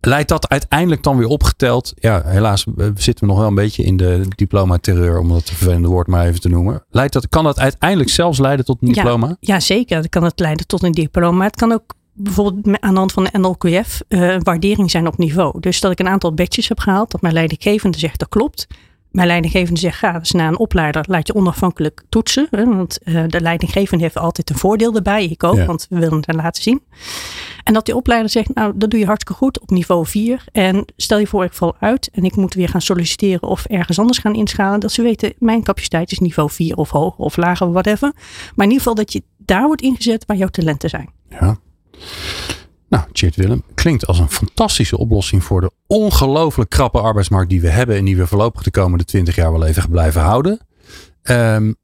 Leidt 0.00 0.28
dat 0.28 0.48
uiteindelijk 0.48 1.02
dan 1.02 1.16
weer 1.16 1.26
opgeteld? 1.26 1.92
Ja, 1.96 2.22
helaas 2.24 2.66
zitten 2.94 3.26
we 3.26 3.32
nog 3.32 3.38
wel 3.38 3.48
een 3.48 3.54
beetje 3.54 3.82
in 3.82 3.96
de 3.96 4.22
diploma-terreur, 4.36 5.18
om 5.18 5.28
dat 5.28 5.42
vervelende 5.44 5.88
woord 5.88 6.06
maar 6.06 6.26
even 6.26 6.40
te 6.40 6.48
noemen. 6.48 6.84
Leidt 6.90 7.12
dat, 7.12 7.28
kan 7.28 7.44
dat 7.44 7.58
uiteindelijk 7.58 8.10
zelfs 8.10 8.38
leiden 8.38 8.64
tot 8.64 8.78
een 8.80 8.92
diploma? 8.92 9.26
Ja, 9.26 9.36
ja, 9.40 9.60
zeker. 9.60 9.96
Dat 10.02 10.10
kan 10.10 10.22
het 10.24 10.40
leiden 10.40 10.66
tot 10.66 10.82
een 10.82 10.92
diploma. 10.92 11.36
Maar 11.36 11.46
het 11.46 11.56
kan 11.56 11.72
ook 11.72 11.94
bijvoorbeeld 12.12 12.80
aan 12.80 12.92
de 12.92 12.98
hand 12.98 13.12
van 13.12 13.24
de 13.24 13.38
NLQF 13.38 14.00
uh, 14.08 14.36
waardering 14.42 14.90
zijn 14.90 15.06
op 15.06 15.18
niveau. 15.18 15.60
Dus 15.60 15.80
dat 15.80 15.92
ik 15.92 15.98
een 15.98 16.08
aantal 16.08 16.34
badges 16.34 16.68
heb 16.68 16.78
gehaald, 16.78 17.10
dat 17.10 17.20
mijn 17.20 17.34
leidinggevende 17.34 17.98
zegt 17.98 18.18
dat 18.18 18.28
klopt. 18.28 18.66
Mijn 19.16 19.28
leidinggevende 19.28 19.80
zegt, 19.80 19.98
ga 19.98 20.18
dus 20.18 20.30
naar 20.30 20.48
een 20.48 20.58
opleider, 20.58 21.04
laat 21.08 21.26
je 21.26 21.34
onafhankelijk 21.34 22.02
toetsen. 22.08 22.46
Hè, 22.50 22.64
want 22.64 22.98
uh, 23.04 23.24
de 23.26 23.40
leidinggevende 23.40 24.04
heeft 24.04 24.18
altijd 24.18 24.50
een 24.50 24.56
voordeel 24.56 24.94
erbij. 24.94 25.24
Ik 25.24 25.44
ook, 25.44 25.56
Ja. 25.56 25.66
want 25.66 25.86
we 25.90 25.98
willen 25.98 26.22
het 26.26 26.34
laten 26.34 26.62
zien. 26.62 26.82
En 27.64 27.72
dat 27.74 27.84
die 27.86 27.96
opleider 27.96 28.30
zegt, 28.30 28.54
nou 28.54 28.72
dat 28.76 28.90
doe 28.90 29.00
je 29.00 29.06
hartstikke 29.06 29.38
goed 29.38 29.60
op 29.60 29.70
niveau 29.70 30.06
4. 30.06 30.44
En 30.52 30.84
stel 30.96 31.18
je 31.18 31.26
voor 31.26 31.44
ik 31.44 31.52
val 31.52 31.76
uit 31.80 32.08
en 32.12 32.24
ik 32.24 32.36
moet 32.36 32.54
weer 32.54 32.68
gaan 32.68 32.80
solliciteren 32.80 33.48
of 33.48 33.64
ergens 33.64 33.98
anders 33.98 34.18
gaan 34.18 34.34
inschalen. 34.34 34.80
Dat 34.80 34.92
ze 34.92 35.02
weten, 35.02 35.32
mijn 35.38 35.62
capaciteit 35.62 36.12
is 36.12 36.18
niveau 36.18 36.50
4 36.50 36.76
of 36.76 36.90
hoger 36.90 37.24
of 37.24 37.36
lager, 37.36 37.72
whatever. 37.72 38.12
Maar 38.54 38.66
in 38.66 38.72
ieder 38.72 38.78
geval 38.78 38.94
dat 38.94 39.12
je 39.12 39.22
daar 39.38 39.66
wordt 39.66 39.82
ingezet 39.82 40.24
waar 40.26 40.36
jouw 40.36 40.48
talenten 40.48 40.90
zijn. 40.90 41.10
Ja. 41.30 41.56
Nou, 42.88 43.04
Chert 43.12 43.36
Willem, 43.36 43.62
klinkt 43.74 44.06
als 44.06 44.18
een 44.18 44.30
fantastische 44.30 44.98
oplossing 44.98 45.44
voor 45.44 45.60
de 45.60 45.70
ongelooflijk 45.86 46.70
krappe 46.70 47.00
arbeidsmarkt 47.00 47.50
die 47.50 47.60
we 47.60 47.68
hebben 47.68 47.96
en 47.96 48.04
die 48.04 48.16
we 48.16 48.26
voorlopig 48.26 48.62
de 48.62 48.70
komende 48.70 49.04
twintig 49.04 49.34
jaar 49.34 49.52
wel 49.52 49.64
even 49.64 49.90
blijven 49.90 50.20
houden. 50.20 50.60
Um, 51.22 51.76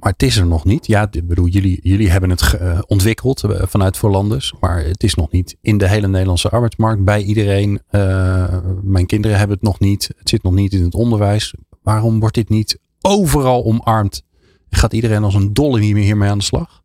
maar 0.00 0.12
het 0.12 0.22
is 0.22 0.36
er 0.36 0.46
nog 0.46 0.64
niet. 0.64 0.86
Ja, 0.86 1.08
ik 1.10 1.28
bedoel, 1.28 1.46
jullie, 1.46 1.80
jullie 1.82 2.10
hebben 2.10 2.30
het 2.30 2.58
uh, 2.60 2.78
ontwikkeld 2.86 3.44
uh, 3.44 3.62
vanuit 3.62 3.96
Voorlanders, 3.96 4.54
maar 4.60 4.84
het 4.84 5.02
is 5.02 5.14
nog 5.14 5.30
niet 5.30 5.56
in 5.60 5.78
de 5.78 5.88
hele 5.88 6.08
Nederlandse 6.08 6.48
arbeidsmarkt 6.48 7.04
bij 7.04 7.22
iedereen. 7.22 7.80
Uh, 7.90 8.58
mijn 8.82 9.06
kinderen 9.06 9.38
hebben 9.38 9.56
het 9.56 9.66
nog 9.66 9.80
niet. 9.80 10.10
Het 10.18 10.28
zit 10.28 10.42
nog 10.42 10.52
niet 10.52 10.72
in 10.72 10.82
het 10.82 10.94
onderwijs. 10.94 11.54
Waarom 11.82 12.20
wordt 12.20 12.34
dit 12.34 12.48
niet 12.48 12.78
overal 13.00 13.64
omarmd? 13.64 14.22
Gaat 14.70 14.92
iedereen 14.92 15.24
als 15.24 15.34
een 15.34 15.52
dolle 15.52 15.80
hiermee 15.80 16.30
aan 16.30 16.38
de 16.38 16.44
slag? 16.44 16.82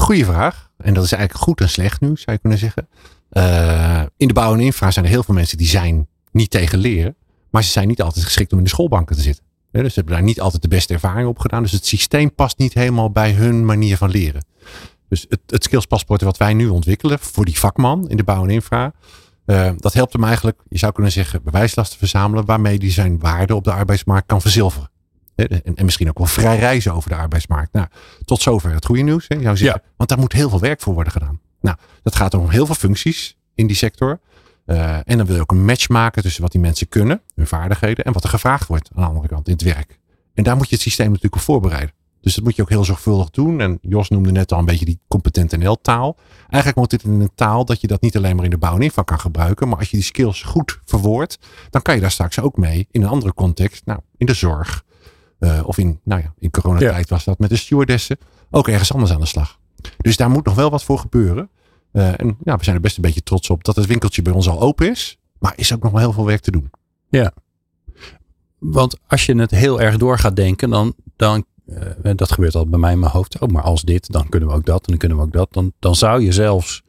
Goeie 0.00 0.24
vraag. 0.24 0.70
En 0.76 0.94
dat 0.94 1.04
is 1.04 1.12
eigenlijk 1.12 1.44
goed 1.44 1.60
en 1.60 1.68
slecht 1.68 2.00
nieuws, 2.00 2.22
zou 2.22 2.32
je 2.32 2.38
kunnen 2.38 2.58
zeggen. 2.58 2.88
Uh, 3.32 4.02
in 4.16 4.28
de 4.28 4.34
bouw 4.34 4.52
en 4.52 4.60
infra 4.60 4.90
zijn 4.90 5.04
er 5.04 5.10
heel 5.10 5.22
veel 5.22 5.34
mensen 5.34 5.58
die 5.58 5.66
zijn 5.66 6.08
niet 6.32 6.50
tegen 6.50 6.78
leren. 6.78 7.16
Maar 7.50 7.64
ze 7.64 7.70
zijn 7.70 7.88
niet 7.88 8.02
altijd 8.02 8.24
geschikt 8.24 8.52
om 8.52 8.58
in 8.58 8.64
de 8.64 8.70
schoolbanken 8.70 9.16
te 9.16 9.22
zitten. 9.22 9.44
Dus 9.72 9.82
ze 9.82 9.94
hebben 9.94 10.14
daar 10.14 10.22
niet 10.22 10.40
altijd 10.40 10.62
de 10.62 10.68
beste 10.68 10.92
ervaring 10.92 11.28
op 11.28 11.38
gedaan. 11.38 11.62
Dus 11.62 11.72
het 11.72 11.86
systeem 11.86 12.34
past 12.34 12.58
niet 12.58 12.74
helemaal 12.74 13.10
bij 13.10 13.32
hun 13.32 13.64
manier 13.64 13.96
van 13.96 14.10
leren. 14.10 14.44
Dus 15.08 15.26
het, 15.28 15.40
het 15.46 15.64
skillspaspoort 15.64 16.22
wat 16.22 16.36
wij 16.36 16.54
nu 16.54 16.68
ontwikkelen 16.68 17.18
voor 17.18 17.44
die 17.44 17.58
vakman 17.58 18.08
in 18.08 18.16
de 18.16 18.24
bouw 18.24 18.42
en 18.42 18.50
infra. 18.50 18.92
Uh, 19.46 19.70
dat 19.76 19.92
helpt 19.92 20.12
hem 20.12 20.24
eigenlijk, 20.24 20.60
je 20.68 20.78
zou 20.78 20.92
kunnen 20.92 21.12
zeggen, 21.12 21.42
bewijslast 21.42 21.92
te 21.92 21.98
verzamelen. 21.98 22.44
Waarmee 22.44 22.78
hij 22.78 22.90
zijn 22.90 23.18
waarde 23.18 23.54
op 23.54 23.64
de 23.64 23.72
arbeidsmarkt 23.72 24.26
kan 24.26 24.40
verzilveren. 24.40 24.90
En, 25.34 25.76
en, 25.76 25.84
misschien 25.84 26.08
ook 26.08 26.18
wel 26.18 26.26
vrij 26.26 26.58
reizen 26.58 26.94
over 26.94 27.10
de 27.10 27.16
arbeidsmarkt. 27.16 27.72
Nou, 27.72 27.86
tot 28.24 28.42
zover 28.42 28.74
het 28.74 28.84
goede 28.86 29.02
nieuws. 29.02 29.24
Hè, 29.28 29.42
zou 29.42 29.56
zeggen. 29.56 29.80
Ja. 29.84 29.92
Want 29.96 30.08
daar 30.08 30.18
moet 30.18 30.32
heel 30.32 30.50
veel 30.50 30.60
werk 30.60 30.80
voor 30.80 30.94
worden 30.94 31.12
gedaan. 31.12 31.40
Nou, 31.60 31.76
dat 32.02 32.16
gaat 32.16 32.34
om 32.34 32.48
heel 32.48 32.66
veel 32.66 32.74
functies 32.74 33.36
in 33.54 33.66
die 33.66 33.76
sector. 33.76 34.20
Uh, 34.66 34.96
en 35.04 35.16
dan 35.16 35.26
wil 35.26 35.34
je 35.34 35.40
ook 35.40 35.50
een 35.50 35.64
match 35.64 35.88
maken 35.88 36.22
tussen 36.22 36.42
wat 36.42 36.52
die 36.52 36.60
mensen 36.60 36.88
kunnen, 36.88 37.22
hun 37.34 37.46
vaardigheden, 37.46 38.04
en 38.04 38.12
wat 38.12 38.22
er 38.22 38.28
gevraagd 38.28 38.66
wordt 38.66 38.90
aan 38.94 39.02
de 39.02 39.08
andere 39.08 39.28
kant 39.28 39.46
in 39.46 39.52
het 39.52 39.62
werk. 39.62 39.98
En 40.34 40.44
daar 40.44 40.56
moet 40.56 40.68
je 40.68 40.74
het 40.74 40.84
systeem 40.84 41.06
natuurlijk 41.06 41.34
op 41.34 41.40
voorbereiden. 41.40 41.94
Dus 42.20 42.34
dat 42.34 42.44
moet 42.44 42.56
je 42.56 42.62
ook 42.62 42.68
heel 42.68 42.84
zorgvuldig 42.84 43.30
doen. 43.30 43.60
En 43.60 43.78
Jos 43.82 44.08
noemde 44.08 44.32
net 44.32 44.52
al 44.52 44.58
een 44.58 44.64
beetje 44.64 44.84
die 44.84 45.00
competent 45.08 45.56
NL 45.56 45.80
taal. 45.80 46.16
Eigenlijk 46.40 46.76
moet 46.76 46.90
dit 46.90 47.02
in 47.02 47.20
een 47.20 47.34
taal 47.34 47.64
dat 47.64 47.80
je 47.80 47.86
dat 47.86 48.00
niet 48.00 48.16
alleen 48.16 48.36
maar 48.36 48.44
in 48.44 48.50
de 48.50 48.58
bouw 48.58 48.74
en 48.74 48.82
infra 48.82 49.02
kan 49.02 49.20
gebruiken. 49.20 49.68
Maar 49.68 49.78
als 49.78 49.90
je 49.90 49.96
die 49.96 50.04
skills 50.04 50.42
goed 50.42 50.80
verwoordt, 50.84 51.38
dan 51.70 51.82
kan 51.82 51.94
je 51.94 52.00
daar 52.00 52.10
straks 52.10 52.40
ook 52.40 52.56
mee 52.56 52.88
in 52.90 53.02
een 53.02 53.08
andere 53.08 53.34
context. 53.34 53.86
Nou, 53.86 54.00
in 54.16 54.26
de 54.26 54.34
zorg, 54.34 54.84
uh, 55.40 55.60
of 55.64 55.78
in, 55.78 56.00
nou 56.04 56.22
ja, 56.22 56.34
in 56.38 56.50
coronatijd 56.50 57.08
ja. 57.08 57.14
was 57.14 57.24
dat 57.24 57.38
met 57.38 57.50
de 57.50 57.56
stewardessen. 57.56 58.18
Ook 58.50 58.68
ergens 58.68 58.92
anders 58.92 59.12
aan 59.12 59.20
de 59.20 59.26
slag. 59.26 59.58
Dus 59.96 60.16
daar 60.16 60.30
moet 60.30 60.44
nog 60.44 60.54
wel 60.54 60.70
wat 60.70 60.84
voor 60.84 60.98
gebeuren. 60.98 61.50
Uh, 61.92 62.20
en 62.20 62.36
ja, 62.44 62.56
we 62.56 62.64
zijn 62.64 62.76
er 62.76 62.82
best 62.82 62.96
een 62.96 63.02
beetje 63.02 63.22
trots 63.22 63.50
op 63.50 63.64
dat 63.64 63.76
het 63.76 63.86
winkeltje 63.86 64.22
bij 64.22 64.32
ons 64.32 64.48
al 64.48 64.60
open 64.60 64.90
is. 64.90 65.18
Maar 65.38 65.52
is 65.56 65.74
ook 65.74 65.82
nog 65.82 65.92
wel 65.92 66.00
heel 66.00 66.12
veel 66.12 66.26
werk 66.26 66.40
te 66.40 66.50
doen. 66.50 66.70
Ja. 67.08 67.32
Want 68.58 68.98
als 69.06 69.26
je 69.26 69.34
het 69.34 69.50
heel 69.50 69.80
erg 69.80 69.96
door 69.96 70.18
gaat 70.18 70.36
denken, 70.36 70.70
dan, 70.70 70.94
dan 71.16 71.44
eh, 71.66 72.12
dat 72.16 72.32
gebeurt 72.32 72.54
al 72.54 72.66
bij 72.66 72.78
mij 72.78 72.92
in 72.92 72.98
mijn 72.98 73.12
hoofd. 73.12 73.38
Oh, 73.38 73.48
maar 73.48 73.62
als 73.62 73.82
dit, 73.82 74.12
dan 74.12 74.28
kunnen 74.28 74.48
we 74.48 74.54
ook 74.54 74.64
dat 74.64 74.80
en 74.80 74.86
dan 74.86 74.96
kunnen 74.96 75.18
we 75.18 75.24
ook 75.24 75.32
dat. 75.32 75.52
Dan, 75.52 75.72
dan 75.78 75.94
zou 75.94 76.22
je 76.22 76.32
zelfs 76.32 76.82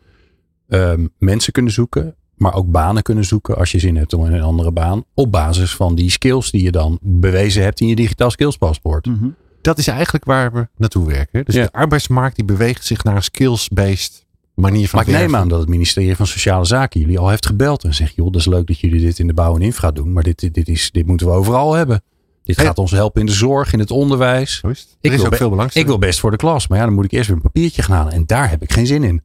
ehm, 0.67 1.07
mensen 1.17 1.53
kunnen 1.53 1.71
zoeken, 1.71 2.15
maar 2.41 2.53
ook 2.53 2.71
banen 2.71 3.03
kunnen 3.03 3.25
zoeken 3.25 3.57
als 3.57 3.71
je 3.71 3.79
zin 3.79 3.97
hebt 3.97 4.13
om 4.13 4.25
in 4.25 4.33
een 4.33 4.41
andere 4.41 4.71
baan. 4.71 5.03
Op 5.13 5.31
basis 5.31 5.75
van 5.75 5.95
die 5.95 6.09
skills 6.09 6.51
die 6.51 6.63
je 6.63 6.71
dan 6.71 6.99
bewezen 7.01 7.63
hebt 7.63 7.79
in 7.79 7.87
je 7.87 7.95
digitaal 7.95 8.31
skills 8.31 8.57
paspoort. 8.57 9.05
Mhm. 9.05 9.27
Dat 9.61 9.77
is 9.77 9.87
eigenlijk 9.87 10.25
waar 10.25 10.53
we 10.53 10.67
naartoe 10.77 11.07
werken. 11.07 11.45
Dus 11.45 11.55
Ja. 11.55 11.63
de 11.63 11.71
arbeidsmarkt 11.71 12.35
die 12.35 12.45
beweegt 12.45 12.85
zich 12.85 13.03
naar 13.03 13.15
een 13.15 13.23
skills-based 13.23 14.25
manier 14.55 14.89
van 14.89 14.99
Maar 14.99 15.07
ik 15.07 15.21
neem 15.21 15.35
aan 15.35 15.47
dat 15.47 15.59
het 15.59 15.69
ministerie 15.69 16.15
van 16.15 16.27
Sociale 16.27 16.65
Zaken 16.65 16.99
jullie 16.99 17.19
al 17.19 17.29
heeft 17.29 17.45
gebeld 17.45 17.83
en 17.83 17.93
zegt, 17.93 18.15
joh, 18.15 18.31
dat 18.31 18.41
is 18.41 18.47
leuk 18.47 18.67
dat 18.67 18.79
jullie 18.79 19.01
dit 19.01 19.19
in 19.19 19.27
de 19.27 19.33
bouw 19.33 19.55
en 19.55 19.61
infra 19.61 19.91
doen, 19.91 20.13
maar 20.13 20.23
dit, 20.23 20.39
dit, 20.39 20.53
dit, 20.53 20.67
is, 20.67 20.91
dit 20.91 21.05
moeten 21.05 21.27
we 21.27 21.33
overal 21.33 21.73
hebben. 21.73 22.03
Dit 22.43 22.59
gaat 22.59 22.77
ons 22.77 22.91
helpen 22.91 23.21
in 23.21 23.27
de 23.27 23.33
zorg, 23.33 23.73
in 23.73 23.79
het 23.79 23.91
onderwijs. 23.91 24.57
Zo 24.57 24.67
is 24.67 24.79
het. 24.79 24.97
Ik 25.01 25.11
is 25.11 25.17
wil 25.17 25.25
ook 25.25 25.35
veel 25.35 25.69
Ik 25.73 25.85
wil 25.85 25.99
best 25.99 26.19
voor 26.19 26.31
de 26.31 26.37
klas, 26.37 26.67
maar 26.67 26.77
ja, 26.77 26.85
dan 26.85 26.93
moet 26.93 27.05
ik 27.05 27.11
eerst 27.11 27.27
weer 27.27 27.35
een 27.35 27.41
papiertje 27.41 27.81
gaan 27.81 27.95
halen 27.95 28.13
en 28.13 28.25
daar 28.25 28.49
heb 28.49 28.61
ik 28.61 28.73
geen 28.73 28.87
zin 28.87 29.03
in. 29.03 29.21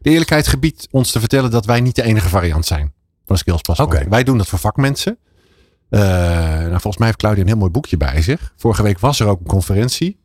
De 0.00 0.10
eerlijkheid 0.10 0.46
gebiedt 0.46 0.88
ons 0.90 1.10
te 1.10 1.20
vertellen 1.20 1.50
dat 1.50 1.64
wij 1.64 1.80
niet 1.80 1.94
de 1.94 2.02
enige 2.02 2.28
variant 2.28 2.66
zijn 2.66 2.92
van 3.24 3.34
een 3.34 3.38
skillspaspoort. 3.38 3.94
Oké. 3.94 4.08
Wij 4.08 4.24
doen 4.24 4.38
dat 4.38 4.46
voor 4.48 4.58
vakmensen. 4.58 5.18
Eh, 5.88 6.00
nou, 6.00 6.70
volgens 6.70 6.96
mij 6.96 7.06
heeft 7.06 7.18
Claudia 7.18 7.42
een 7.42 7.48
heel 7.48 7.56
mooi 7.56 7.70
boekje 7.70 7.96
bij 7.96 8.22
zich. 8.22 8.52
Vorige 8.56 8.82
week 8.82 8.98
was 8.98 9.20
er 9.20 9.26
ook 9.26 9.40
een 9.40 9.46
conferentie. 9.46 10.18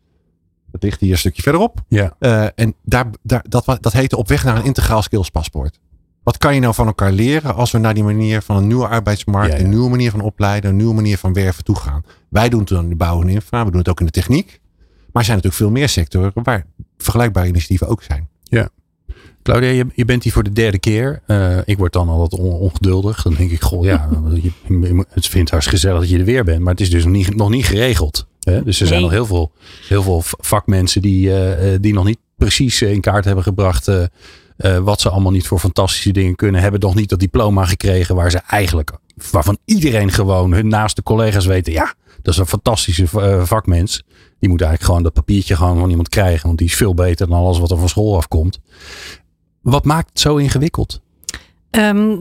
Dat 0.71 0.83
ligt 0.83 0.99
hier 0.99 1.11
een 1.11 1.17
stukje 1.17 1.41
verderop. 1.41 1.83
Ja. 1.87 2.15
Eh, 2.19 2.47
en 2.55 2.75
daar, 2.81 3.05
daar, 3.21 3.45
dat, 3.49 3.77
dat 3.79 3.93
heette 3.93 4.17
op 4.17 4.27
weg 4.27 4.43
naar 4.43 4.55
een 4.55 4.63
integraal 4.63 5.01
skillspaspoort. 5.01 5.79
Wat 6.23 6.37
kan 6.37 6.53
je 6.53 6.59
nou 6.59 6.73
van 6.73 6.87
elkaar 6.87 7.11
leren 7.11 7.55
als 7.55 7.71
we 7.71 7.77
naar 7.77 7.93
die 7.93 8.03
manier 8.03 8.41
van 8.41 8.55
een 8.55 8.67
nieuwe 8.67 8.87
arbeidsmarkt, 8.87 9.51
Ja, 9.51 9.57
ja. 9.57 9.63
een 9.63 9.69
nieuwe 9.69 9.89
manier 9.89 10.11
van 10.11 10.21
opleiden, 10.21 10.69
een 10.69 10.75
nieuwe 10.75 10.93
manier 10.93 11.17
van 11.17 11.33
werven 11.33 11.63
toe 11.63 11.75
gaan? 11.75 12.03
Wij 12.29 12.49
doen 12.49 12.59
het 12.59 12.69
dan 12.69 12.83
in 12.83 12.89
de 12.89 12.95
bouw 12.95 13.21
en 13.21 13.29
infra, 13.29 13.65
we 13.65 13.69
doen 13.69 13.79
het 13.79 13.89
ook 13.89 13.99
in 13.99 14.05
de 14.05 14.11
techniek. 14.11 14.59
Maar 15.11 15.23
er 15.23 15.23
zijn 15.23 15.37
natuurlijk 15.37 15.55
veel 15.55 15.71
meer 15.71 15.89
sectoren 15.89 16.31
waar 16.43 16.65
vergelijkbare 16.97 17.47
initiatieven 17.47 17.87
ook 17.87 18.03
zijn. 18.03 18.29
Claudia, 19.45 19.69
je, 19.69 19.85
je 19.95 20.05
bent 20.05 20.23
hier 20.23 20.33
voor 20.33 20.43
de 20.43 20.53
derde 20.53 20.79
keer. 20.79 21.21
Eh, 21.25 21.57
ik 21.65 21.77
word 21.77 21.93
dan 21.93 22.09
al 22.09 22.17
wat 22.17 22.33
on- 22.33 22.53
ongeduldig. 22.53 23.21
Dan 23.21 23.33
denk 23.33 23.51
ik, 23.51 23.61
goh, 23.61 23.83
ja, 23.83 24.09
je, 24.41 25.05
het 25.09 25.27
vindt 25.27 25.49
hartstikke 25.49 25.79
gezellig 25.79 25.99
dat 26.01 26.09
je 26.09 26.17
er 26.17 26.25
weer 26.25 26.43
bent. 26.43 26.59
Maar 26.59 26.71
het 26.71 26.81
is 26.81 26.89
dus 26.89 27.03
nog 27.03 27.13
niet, 27.13 27.35
nog 27.35 27.49
niet 27.49 27.65
geregeld. 27.65 28.27
Hè? 28.39 28.63
Dus 28.63 28.81
er 28.81 28.87
zijn 28.87 29.01
nog 29.01 29.11
heel 29.11 29.25
veel, 29.25 29.51
heel 29.87 30.03
veel 30.03 30.21
vakmensen 30.23 31.01
die, 31.01 31.29
eh, 31.31 31.73
eh, 31.73 31.81
die 31.81 31.93
nog 31.93 32.05
niet 32.05 32.17
precies 32.37 32.81
in 32.81 33.01
kaart 33.01 33.25
hebben 33.25 33.43
gebracht. 33.43 33.89
wat 34.83 35.01
ze 35.01 35.09
allemaal 35.09 35.31
niet 35.31 35.47
voor 35.47 35.59
fantastische 35.59 36.11
dingen 36.11 36.35
kunnen. 36.35 36.61
Hebben 36.61 36.79
nog 36.79 36.95
niet 36.95 37.09
dat 37.09 37.19
diploma 37.19 37.65
gekregen 37.65 38.15
waar 38.15 38.31
ze 38.31 38.41
eigenlijk, 38.47 38.91
waarvan 39.31 39.57
iedereen 39.65 40.11
gewoon 40.11 40.53
hun 40.53 40.67
naaste 40.67 41.03
collega's 41.03 41.45
weten. 41.45 41.73
Ja, 41.73 41.93
dat 42.21 42.33
is 42.33 42.39
een 42.39 42.45
fantastische 42.45 43.07
vakmens. 43.45 44.03
Die 44.39 44.49
moet 44.49 44.61
eigenlijk 44.61 44.83
gewoon 44.83 45.03
dat 45.03 45.13
papiertje 45.13 45.55
gewoon 45.55 45.79
van 45.79 45.89
iemand 45.89 46.09
krijgen. 46.09 46.45
Want 46.47 46.57
die 46.57 46.67
is 46.67 46.75
veel 46.75 46.93
beter 46.93 47.27
dan 47.27 47.37
alles 47.37 47.59
wat 47.59 47.71
er 47.71 47.77
van 47.77 47.89
school 47.89 48.15
afkomt. 48.15 48.59
Wat 49.65 49.85
maakt 49.85 50.09
het 50.09 50.19
zo 50.19 50.35
ingewikkeld? 50.35 51.01
Ehm, 51.69 52.17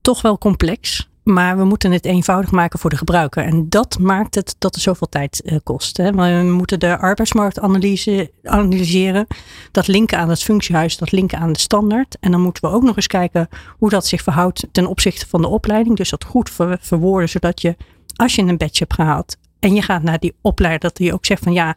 toch 0.00 0.22
wel 0.22 0.38
complex. 0.38 1.08
Maar 1.22 1.56
we 1.56 1.64
moeten 1.64 1.92
het 1.92 2.04
eenvoudig 2.04 2.50
maken 2.50 2.78
voor 2.78 2.90
de 2.90 2.96
gebruiker. 2.96 3.44
En 3.44 3.68
dat 3.68 3.98
maakt 3.98 4.34
het 4.34 4.56
dat 4.58 4.74
het 4.74 4.82
zoveel 4.82 5.08
tijd 5.08 5.42
eh, 5.42 5.56
kost. 5.62 5.96
We 5.96 6.50
moeten 6.56 6.80
de 6.80 6.98
arbeidsmarktanalyse 6.98 8.30
analyseren. 8.42 9.26
Dat 9.70 9.86
linken 9.86 10.18
aan 10.18 10.28
het 10.28 10.42
functiehuis, 10.42 10.96
dat 10.96 11.12
linken 11.12 11.38
aan 11.38 11.52
de 11.52 11.58
standaard. 11.58 12.16
En 12.20 12.30
dan 12.30 12.40
moeten 12.40 12.70
we 12.70 12.76
ook 12.76 12.82
nog 12.82 12.96
eens 12.96 13.06
kijken 13.06 13.48
hoe 13.78 13.90
dat 13.90 14.06
zich 14.06 14.22
verhoudt 14.22 14.66
ten 14.72 14.86
opzichte 14.86 15.28
van 15.28 15.42
de 15.42 15.48
opleiding. 15.48 15.96
Dus 15.96 16.10
dat 16.10 16.24
goed 16.24 16.50
ver- 16.50 16.78
verwoorden, 16.80 17.28
zodat 17.28 17.60
je 17.60 17.76
als 18.14 18.34
je 18.34 18.42
een 18.42 18.56
badge 18.56 18.78
hebt 18.78 18.94
gehaald 18.94 19.36
en 19.58 19.74
je 19.74 19.82
gaat 19.82 20.02
naar 20.02 20.18
die 20.18 20.34
opleider, 20.40 20.80
dat 20.80 20.96
die 20.96 21.12
ook 21.12 21.26
zegt 21.26 21.42
van 21.42 21.52
ja, 21.52 21.76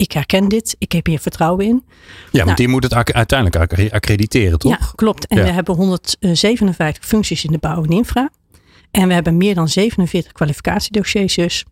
ik 0.00 0.12
herken 0.12 0.48
dit, 0.48 0.76
ik 0.78 0.92
heb 0.92 1.06
hier 1.06 1.18
vertrouwen 1.20 1.64
in. 1.66 1.82
Ja, 1.84 2.30
want 2.32 2.44
Nou. 2.44 2.54
die 2.54 2.68
moet 2.68 2.82
het 2.82 2.94
uiteindelijk 2.94 3.56
accre- 3.56 3.90
accrediteren, 3.90 4.58
toch? 4.58 4.70
Ja, 4.78 4.78
klopt. 4.94 5.26
En 5.26 5.36
Ja. 5.38 5.42
we 5.44 5.50
hebben 5.50 5.74
157 5.74 7.04
functies 7.06 7.44
in 7.44 7.52
de 7.52 7.58
bouw 7.58 7.82
en 7.84 7.90
infra. 7.90 8.30
En 8.90 9.08
we 9.08 9.14
hebben 9.14 9.36
meer 9.36 9.54
dan 9.54 9.68
47 9.68 10.32
kwalificatiedossiers. 10.32 11.34
Dus 11.34 11.64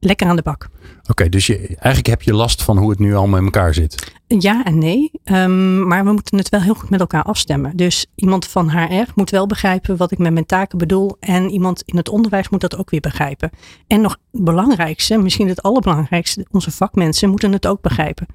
lekker 0.00 0.26
aan 0.28 0.36
de 0.36 0.42
bak. 0.42 0.68
Oké, 1.10 1.28
dus 1.28 1.46
je, 1.46 1.58
eigenlijk 1.66 2.06
heb 2.06 2.22
je 2.22 2.34
last 2.34 2.62
van 2.62 2.78
hoe 2.78 2.90
het 2.90 2.98
nu 2.98 3.14
allemaal 3.14 3.38
in 3.38 3.44
elkaar 3.44 3.74
zit. 3.74 4.14
Ja 4.26 4.64
en 4.64 4.78
nee. 4.78 5.10
Ehm, 5.24 5.86
maar 5.86 6.04
we 6.04 6.12
moeten 6.12 6.38
het 6.38 6.48
wel 6.48 6.60
heel 6.60 6.74
goed 6.74 6.90
met 6.90 7.00
elkaar 7.00 7.22
afstemmen. 7.22 7.76
Dus 7.76 8.06
iemand 8.14 8.46
van 8.46 8.70
HR 8.70 9.10
moet 9.14 9.30
wel 9.30 9.46
begrijpen 9.46 9.96
wat 9.96 10.10
ik 10.10 10.18
met 10.18 10.32
mijn 10.32 10.46
taken 10.46 10.78
bedoel. 10.78 11.16
En 11.20 11.50
iemand 11.50 11.82
in 11.82 11.96
het 11.96 12.08
onderwijs 12.08 12.48
moet 12.48 12.60
dat 12.60 12.76
ook 12.76 12.90
weer 12.90 13.00
begrijpen. 13.00 13.50
En 13.86 14.00
nog 14.00 14.18
het 14.32 14.44
belangrijkste, 14.44 15.18
misschien 15.18 15.48
het 15.48 15.62
allerbelangrijkste, 15.62 16.46
onze 16.50 16.70
vakmensen 16.70 17.30
moeten 17.30 17.52
het 17.52 17.66
ook 17.66 17.80
begrijpen. 17.80 18.26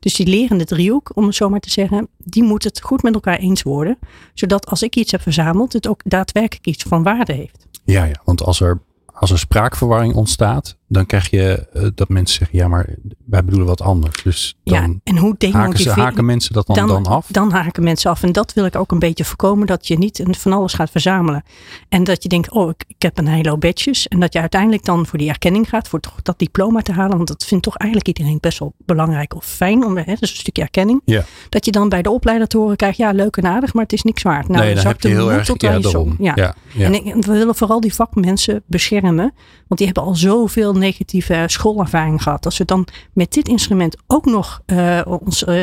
Dus 0.00 0.14
die 0.14 0.26
lerende 0.26 0.64
driehoek, 0.64 1.10
om 1.14 1.26
het 1.26 1.34
zo 1.34 1.48
maar 1.48 1.60
te 1.60 1.70
zeggen, 1.70 2.08
die 2.18 2.42
moet 2.42 2.64
het 2.64 2.80
goed 2.80 3.02
met 3.02 3.14
elkaar 3.14 3.38
eens 3.38 3.62
worden. 3.62 3.98
Zodat 4.34 4.66
als 4.66 4.82
ik 4.82 4.96
iets 4.96 5.12
heb 5.12 5.22
verzameld, 5.22 5.72
het 5.72 5.88
ook 5.88 6.00
daadwerkelijk 6.04 6.66
iets 6.66 6.82
van 6.82 7.02
waarde 7.02 7.32
heeft. 7.32 7.66
Ja, 7.84 8.04
ja. 8.04 8.20
Want 8.24 8.42
als 8.42 8.60
er, 8.60 8.80
als 9.06 9.30
er 9.30 9.38
spraakverwarring 9.38 10.14
ontstaat, 10.14 10.77
dan 10.88 11.06
krijg 11.06 11.30
je 11.30 11.66
eh, 11.72 11.86
dat 11.94 12.08
mensen 12.08 12.38
zeggen, 12.38 12.58
ja, 12.58 12.68
maar 12.68 12.94
wij 13.24 13.44
bedoelen 13.44 13.68
wat 13.68 13.80
anders. 13.82 14.22
Dus 14.22 14.56
dan 14.64 14.74
ja, 14.74 14.94
en 15.04 15.16
hoe 15.16 15.34
haken, 15.52 15.78
ze, 15.78 15.90
haken 15.90 16.24
mensen 16.24 16.52
dat 16.52 16.66
dan, 16.66 16.86
dan, 16.88 17.06
af. 17.06 17.26
Dan 17.30 17.52
haken 17.52 17.82
mensen 17.82 18.10
af. 18.10 18.22
En 18.22 18.32
dat 18.32 18.52
wil 18.52 18.64
ik 18.64 18.76
ook 18.76 18.92
een 18.92 18.98
beetje 18.98 19.24
voorkomen. 19.24 19.66
Dat 19.66 19.86
je 19.86 19.98
niet 19.98 20.22
van 20.30 20.52
alles 20.52 20.72
gaat 20.72 20.90
verzamelen. 20.90 21.42
En 21.88 22.04
dat 22.04 22.22
je 22.22 22.28
denkt, 22.28 22.50
oh, 22.50 22.70
ik, 22.70 22.84
ik 22.86 23.02
heb 23.02 23.18
een 23.18 23.26
hele 23.26 23.48
hoop 23.48 23.60
badges. 23.60 24.08
En 24.08 24.20
dat 24.20 24.32
je 24.32 24.40
uiteindelijk 24.40 24.84
dan 24.84 25.06
voor 25.06 25.18
die 25.18 25.28
erkenning 25.28 25.68
gaat. 25.68 25.88
Voor 25.88 26.00
toch 26.00 26.22
dat 26.22 26.38
diploma 26.38 26.80
te 26.80 26.92
halen. 26.92 27.16
Want 27.16 27.28
dat 27.28 27.44
vindt 27.44 27.64
toch 27.64 27.76
eigenlijk 27.76 28.18
iedereen 28.18 28.38
best 28.40 28.58
wel 28.58 28.74
belangrijk 28.86 29.34
of 29.34 29.44
fijn. 29.44 29.84
Om, 29.84 29.96
hè, 29.96 30.04
dus 30.04 30.20
een 30.20 30.36
stukje 30.36 30.62
erkenning. 30.62 31.02
Ja. 31.04 31.24
Dat 31.48 31.64
je 31.64 31.70
dan 31.70 31.88
bij 31.88 32.02
de 32.02 32.10
opleider 32.10 32.48
te 32.48 32.58
horen 32.58 32.76
krijgt. 32.76 32.96
Ja, 32.96 33.12
leuk 33.12 33.36
en 33.36 33.46
aardig, 33.46 33.72
maar 33.74 33.82
het 33.82 33.92
is 33.92 34.02
niks 34.02 34.22
waard. 34.22 34.48
Nou, 34.48 34.64
nee, 34.64 34.74
dan 34.74 34.86
heb 34.86 35.00
je 35.00 35.08
heel 35.08 35.32
erg, 35.32 35.44
tot 35.44 35.62
ja. 35.62 35.78
Ja. 36.18 36.32
Ja, 36.34 36.54
ja. 36.74 36.84
En, 36.86 36.94
ik- 36.94 37.04
en 37.06 37.20
we 37.20 37.32
willen 37.32 37.54
vooral 37.54 37.80
die 37.80 37.94
vakmensen 37.94 38.62
beschermen. 38.66 39.32
Want 39.66 39.80
die 39.80 39.86
hebben 39.86 40.02
al 40.04 40.14
zoveel 40.14 40.72
negatieve 40.78 41.44
schoolervaring 41.46 42.22
gehad. 42.22 42.44
Als 42.44 42.58
we 42.58 42.64
dan 42.64 42.86
met 43.12 43.32
dit 43.32 43.48
instrument 43.48 43.96
ook 44.06 44.24
nog 44.24 44.62
eh, 44.66 45.00
ons, 45.04 45.44
eh, 45.44 45.54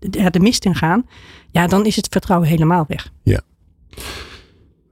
de, 0.00 0.40
mist 0.40 0.64
in 0.64 0.74
gaan. 0.74 1.06
Ja, 1.50 1.66
dan 1.66 1.86
is 1.86 1.96
het 1.96 2.08
vertrouwen 2.10 2.48
helemaal 2.48 2.84
weg. 2.88 3.12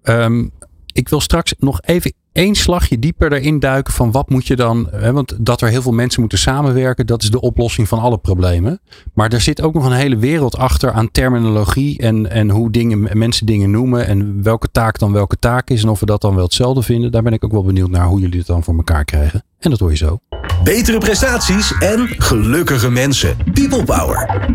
Ehm, 0.02 0.48
ik 0.92 1.08
wil 1.08 1.20
straks 1.20 1.54
nog 1.58 1.80
even 1.82 2.12
één 2.32 2.54
slagje 2.54 2.98
dieper 2.98 3.32
erin 3.32 3.58
duiken 3.58 3.92
van 3.92 4.10
wat 4.10 4.30
moet 4.30 4.46
je 4.46 4.56
dan. 4.56 4.88
Hè, 4.90 5.12
want 5.12 5.36
dat 5.38 5.60
er 5.60 5.68
heel 5.68 5.82
veel 5.82 5.92
mensen 5.92 6.20
moeten 6.20 6.38
samenwerken, 6.38 7.06
dat 7.06 7.22
is 7.22 7.30
de 7.30 7.40
oplossing 7.40 7.88
van 7.88 7.98
alle 7.98 8.18
problemen. 8.18 8.80
Maar 9.14 9.32
er 9.32 9.40
zit 9.40 9.62
ook 9.62 9.74
nog 9.74 9.84
een 9.84 9.92
hele 9.92 10.16
wereld 10.16 10.56
achter 10.56 10.92
aan 10.92 11.10
terminologie 11.10 11.98
en, 11.98 12.30
en 12.30 12.50
hoe 12.50 12.70
dingen, 12.70 13.18
mensen 13.18 13.46
dingen 13.46 13.70
noemen. 13.70 14.06
En 14.06 14.42
welke 14.42 14.70
taak 14.70 14.98
dan 14.98 15.12
welke 15.12 15.38
taak 15.38 15.70
is 15.70 15.82
en 15.82 15.88
of 15.88 16.00
we 16.00 16.06
dat 16.06 16.20
dan 16.20 16.34
wel 16.34 16.44
hetzelfde 16.44 16.82
vinden. 16.82 17.12
Daar 17.12 17.22
ben 17.22 17.32
ik 17.32 17.44
ook 17.44 17.52
wel 17.52 17.64
benieuwd 17.64 17.90
naar 17.90 18.06
hoe 18.06 18.20
jullie 18.20 18.38
het 18.38 18.46
dan 18.46 18.64
voor 18.64 18.76
elkaar 18.76 19.04
krijgen. 19.04 19.44
En 19.58 19.70
dat 19.70 19.78
hoor 19.78 19.90
je 19.90 19.96
zo. 19.96 20.18
Betere 20.64 20.98
prestaties 20.98 21.72
en 21.78 22.08
gelukkige 22.08 22.90
mensen. 22.90 23.36
People 23.54 23.84
Power. 23.84 24.46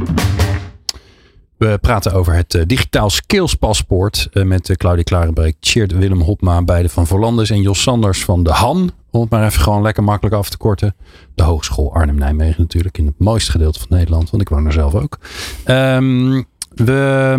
We 1.57 1.77
praten 1.81 2.13
over 2.13 2.33
het 2.33 2.53
eh, 2.53 2.62
digitaal 2.65 3.10
skills 3.10 3.53
paspoort 3.55 4.27
eh, 4.33 4.43
met 4.43 4.69
eh, 4.69 4.75
Claudia 4.75 5.03
Klarenbeek, 5.03 5.55
Tjeerd 5.60 5.91
Willem 5.91 6.22
Hopma, 6.22 6.63
beide 6.63 6.89
van 6.89 7.07
Voorlanders 7.07 7.50
en 7.50 7.62
Jos 7.62 7.81
Sanders 7.81 8.24
van 8.24 8.43
de 8.43 8.51
Han. 8.51 8.91
Om 9.12 9.22
het 9.22 9.29
maar 9.29 9.45
even 9.45 9.62
gewoon 9.62 9.81
lekker 9.81 10.03
makkelijk 10.03 10.36
af 10.36 10.50
te 10.50 10.57
korten. 10.57 10.95
De 11.36 11.43
Hogeschool 11.43 11.93
Arnhem-Nijmegen 11.93 12.62
natuurlijk 12.62 12.98
in 12.98 13.05
het 13.05 13.15
mooiste 13.19 13.51
gedeelte 13.51 13.79
van 13.79 13.88
Nederland, 13.89 14.29
want 14.29 14.41
ik 14.41 14.50
woon 14.50 14.65
er 14.65 14.72
zelf 14.74 14.95
ook. 14.95 15.19
Ehm, 15.63 16.41
we, 16.69 17.33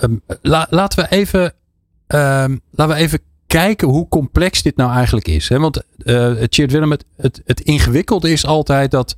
ehm, 0.00 0.16
la- 0.42 0.66
laten 0.70 0.98
we 1.04 1.10
even, 1.10 1.52
ehm, 2.06 2.56
laten 2.70 2.94
we 2.96 3.00
even 3.02 3.20
kijken 3.48 3.88
hoe 3.88 4.08
complex 4.08 4.62
dit 4.62 4.76
nou 4.76 4.92
eigenlijk 4.92 5.28
is. 5.28 5.48
Hè? 5.48 5.58
Want 5.58 5.82
Tjeerd 6.48 6.72
Willem, 6.72 6.90
het, 6.90 7.04
het, 7.16 7.42
het 7.44 7.60
ingewikkelde 7.60 8.30
is 8.30 8.46
altijd 8.46 8.90
dat 8.90 9.16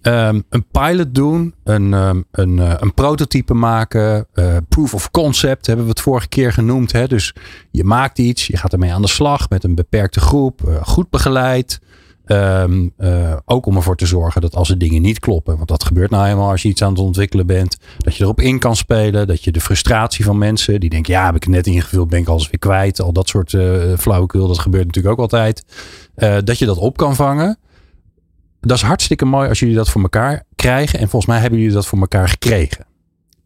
Ehm, 0.00 0.40
een 0.48 0.66
pilot 0.70 1.14
doen, 1.14 1.54
een, 1.64 1.94
ehm, 1.94 2.22
een, 2.30 2.58
eh, 2.58 2.74
een 2.76 2.94
prototype 2.94 3.54
maken, 3.54 4.26
eh, 4.32 4.56
proof 4.68 4.94
of 4.94 5.10
concept 5.10 5.66
hebben 5.66 5.84
we 5.84 5.90
het 5.90 6.00
vorige 6.00 6.28
keer 6.28 6.52
genoemd. 6.52 6.92
Hè? 6.92 7.06
Dus 7.06 7.34
je 7.70 7.84
maakt 7.84 8.18
iets, 8.18 8.46
je 8.46 8.56
gaat 8.56 8.72
ermee 8.72 8.92
aan 8.92 9.02
de 9.02 9.08
slag 9.08 9.48
met 9.48 9.64
een 9.64 9.74
beperkte 9.74 10.20
groep, 10.20 10.80
goed 10.82 11.10
begeleid. 11.10 11.80
Ehm, 12.30 12.88
eh, 12.96 13.36
ook 13.44 13.66
om 13.66 13.76
ervoor 13.76 13.96
te 13.96 14.06
zorgen 14.06 14.40
dat 14.40 14.54
als 14.54 14.70
er 14.70 14.78
dingen 14.78 15.02
niet 15.02 15.18
kloppen, 15.18 15.56
want 15.56 15.68
dat 15.68 15.84
gebeurt 15.84 16.10
nou 16.10 16.26
eenmaal 16.26 16.50
als 16.50 16.62
je 16.62 16.68
iets 16.68 16.82
aan 16.82 16.90
het 16.90 16.98
ontwikkelen 16.98 17.46
bent, 17.46 17.76
dat 17.98 18.16
je 18.16 18.22
erop 18.22 18.40
in 18.40 18.58
kan 18.58 18.76
spelen, 18.76 19.26
dat 19.26 19.44
je 19.44 19.52
de 19.52 19.60
frustratie 19.60 20.24
van 20.24 20.38
mensen 20.38 20.80
die 20.80 20.90
denken, 20.90 21.12
ja, 21.12 21.24
heb 21.24 21.34
ik 21.34 21.42
het 21.42 21.52
net 21.52 21.66
ingevuld, 21.66 22.08
ben 22.08 22.20
ik 22.20 22.28
alles 22.28 22.50
weer 22.50 22.58
kwijt, 22.58 23.00
al 23.00 23.12
dat 23.12 23.28
soort 23.28 23.54
eh 23.54 23.98
flauwekul, 23.98 24.46
dat 24.48 24.58
gebeurt 24.58 24.86
natuurlijk 24.86 25.14
ook 25.14 25.20
altijd, 25.20 25.64
eh, 26.14 26.36
dat 26.44 26.58
je 26.58 26.66
dat 26.66 26.78
op 26.78 26.96
kan 26.96 27.14
vangen 27.14 27.58
dat 28.60 28.76
is 28.76 28.82
hartstikke 28.82 29.24
mooi 29.24 29.48
als 29.48 29.58
jullie 29.58 29.74
dat 29.74 29.90
voor 29.90 30.02
elkaar 30.02 30.44
krijgen. 30.54 30.98
En 30.98 31.08
volgens 31.08 31.32
mij 31.32 31.40
hebben 31.40 31.58
jullie 31.58 31.74
dat 31.74 31.86
voor 31.86 31.98
elkaar 31.98 32.28
gekregen. 32.28 32.86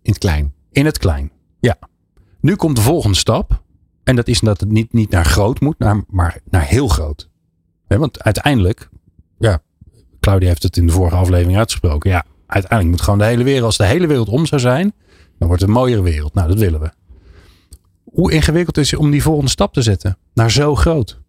In 0.03 0.11
het 0.11 0.19
klein. 0.19 0.55
In 0.73 0.85
het 0.85 0.99
klein. 0.99 1.31
Ja. 1.61 1.77
Nu 2.41 2.57
komt 2.57 2.77
de 2.77 2.83
volgende 2.83 3.17
stap. 3.17 3.63
En 4.05 4.17
dat 4.17 4.29
is 4.29 4.41
dat 4.41 4.61
het 4.61 4.71
niet, 4.71 4.93
niet 4.93 5.11
naar 5.11 5.25
groot 5.25 5.61
moet, 5.61 5.79
naar, 5.79 6.05
maar 6.09 6.39
naar 6.51 6.65
heel 6.65 6.89
groot. 6.89 7.29
Want 7.87 8.23
uiteindelijk, 8.23 8.89
ja, 9.39 9.63
Claudia 10.21 10.49
heeft 10.49 10.63
het 10.63 10.77
in 10.77 10.87
de 10.87 10.93
vorige 10.93 11.17
aflevering 11.17 11.59
uitgesproken. 11.59 12.11
Ja, 12.11 12.25
uiteindelijk 12.47 12.91
moet 12.91 13.05
gewoon 13.05 13.19
de 13.19 13.25
hele 13.25 13.45
wereld, 13.45 13.65
als 13.65 13.77
de 13.77 13.87
hele 13.87 14.07
wereld 14.07 14.29
om 14.29 14.47
zou 14.47 14.61
zijn, 14.61 14.93
dan 15.39 15.49
wordt 15.49 15.63
het 15.63 15.71
een 15.71 15.77
mooiere 15.77 16.03
wereld. 16.03 16.35
Nou, 16.35 16.49
dat 16.49 16.59
willen 16.59 16.81
we. 16.81 16.91
Hoe 18.05 18.33
ingewikkeld 18.33 18.79
is 18.79 18.91
het 18.91 19.01
om 19.01 19.11
die 19.11 19.23
volgende 19.23 19.51
stap 19.51 19.73
te 19.73 19.83
zetten 19.83 20.19
naar 20.35 20.51
zo 20.51 20.75
groot? 20.75 21.21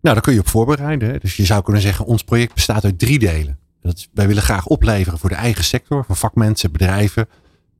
Nou, 0.00 0.14
daar 0.14 0.20
kun 0.20 0.32
je 0.32 0.40
op 0.40 0.48
voorbereiden. 0.48 1.20
Dus 1.20 1.36
je 1.36 1.44
zou 1.44 1.62
kunnen 1.62 1.82
zeggen, 1.82 2.04
ons 2.04 2.24
project 2.24 2.54
bestaat 2.54 2.84
uit 2.84 2.98
drie 2.98 3.18
delen. 3.18 3.58
Dat 3.80 3.96
is, 3.96 4.08
wij 4.14 4.26
willen 4.26 4.42
graag 4.42 4.66
opleveren 4.66 5.18
voor 5.18 5.28
de 5.28 5.34
eigen 5.34 5.64
sector, 5.64 6.04
voor 6.04 6.16
vakmensen, 6.16 6.72
bedrijven. 6.72 7.28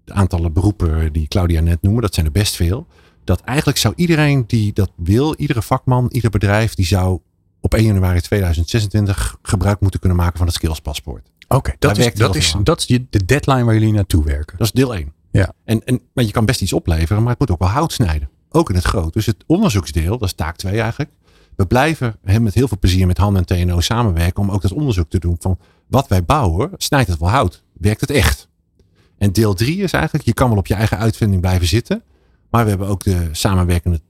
De 0.05 0.13
aantallen 0.13 0.53
beroepen 0.53 1.13
die 1.13 1.29
Claudia 1.29 1.61
net 1.61 1.83
noemde, 1.83 2.01
dat 2.01 2.15
zijn 2.15 2.27
er 2.27 2.33
best 2.33 2.57
veel. 2.57 2.87
Dat 3.25 3.41
eigenlijk 3.41 3.79
zou 3.79 3.95
iedereen 3.97 4.45
die 4.47 4.73
dat 4.73 4.91
wil, 4.97 5.35
iedere 5.37 5.63
vakman, 5.63 6.09
ieder 6.11 6.31
bedrijf, 6.31 6.75
die 6.75 6.87
zou 6.87 7.21
op 7.61 7.75
1 7.75 7.85
januari 7.85 8.21
2026 8.21 9.39
gebruik 9.43 9.81
moeten 9.81 10.01
kunnen 10.01 10.19
maken 10.19 10.39
van 10.39 10.47
het 10.47 10.55
skillspaspoort. 10.55 11.31
Oké, 11.49 11.75
dat, 11.79 11.99
is, 11.99 12.15
dat, 12.15 12.37
is, 12.37 12.55
dat 12.63 12.81
is 12.81 12.87
de 13.11 13.25
deadline 13.25 13.65
waar 13.65 13.75
jullie 13.75 13.93
naartoe 13.93 14.25
werken. 14.25 14.59
Dat 14.59 14.67
is 14.67 14.73
deel 14.73 14.95
1. 14.95 15.13
Ja. 15.31 15.53
En, 15.65 15.85
en, 15.85 16.01
maar 16.13 16.25
je 16.25 16.31
kan 16.31 16.45
best 16.45 16.61
iets 16.61 16.73
opleveren, 16.73 17.23
maar 17.23 17.31
het 17.31 17.41
moet 17.41 17.51
ook 17.51 17.59
wel 17.59 17.69
hout 17.69 17.93
snijden. 17.93 18.31
Ook 18.51 18.69
in 18.69 18.75
het 18.75 18.85
groot. 18.85 19.13
Dus 19.13 19.27
het 19.27 19.45
onderzoeksdeel, 19.47 20.19
dat 20.19 20.29
is 20.29 20.35
taak 20.35 20.57
2 20.57 20.81
eigenlijk. 20.81 21.11
We 21.57 21.67
blijven 21.67 22.17
hè, 22.25 22.41
met 22.41 22.55
heel 22.55 22.69
veel 22.69 22.79
plezier 22.79 23.07
met 23.07 23.19
Han 23.19 23.37
en 23.37 23.45
TNO 23.45 23.81
samenwerken 23.81 24.43
om 24.43 24.51
ook 24.51 24.63
dat 24.63 24.73
onderzoek 24.73 25.11
te 25.11 25.19
doen 25.19 25.37
van 25.41 25.59
wat 25.87 26.09
wij 26.09 26.25
bouwen, 26.25 26.71
snijdt 26.77 27.09
het 27.09 27.19
wel 27.19 27.31
hout? 27.31 27.63
Werkt 27.73 28.01
het 28.01 28.11
echt? 28.11 28.49
En 29.19 29.33
deel 29.33 29.55
3 29.55 29.83
is 29.83 29.93
eigenlijk, 29.93 30.25
je 30.25 30.33
kan 30.33 30.49
wel 30.49 30.59
op 30.59 30.67
je 30.67 30.75
eigen 30.75 30.99
uitvinding 30.99 31.41
blijven 31.41 31.67
zitten, 31.67 32.03
maar 32.51 32.65
we 32.65 32.71
hebben 32.71 32.89
ook 32.89 33.05
de 33.05 33.29
samenwerkende 33.33 34.01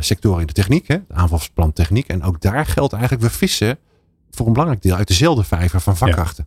sectoren 0.00 0.40
in 0.40 0.46
de 0.46 0.52
techniek, 0.52 0.88
hè, 0.88 0.98
de 1.08 1.14
aanvalsplan 1.14 1.72
techniek. 1.72 2.08
En 2.08 2.22
ook 2.22 2.40
daar 2.40 2.66
geldt 2.66 2.92
eigenlijk, 2.92 3.22
we 3.22 3.30
vissen 3.30 3.78
voor 4.30 4.46
een 4.46 4.52
belangrijk 4.52 4.82
deel 4.82 4.96
uit 4.96 5.08
dezelfde 5.08 5.44
vijver 5.44 5.80
van 5.80 5.96
vakkrachten. 5.96 6.46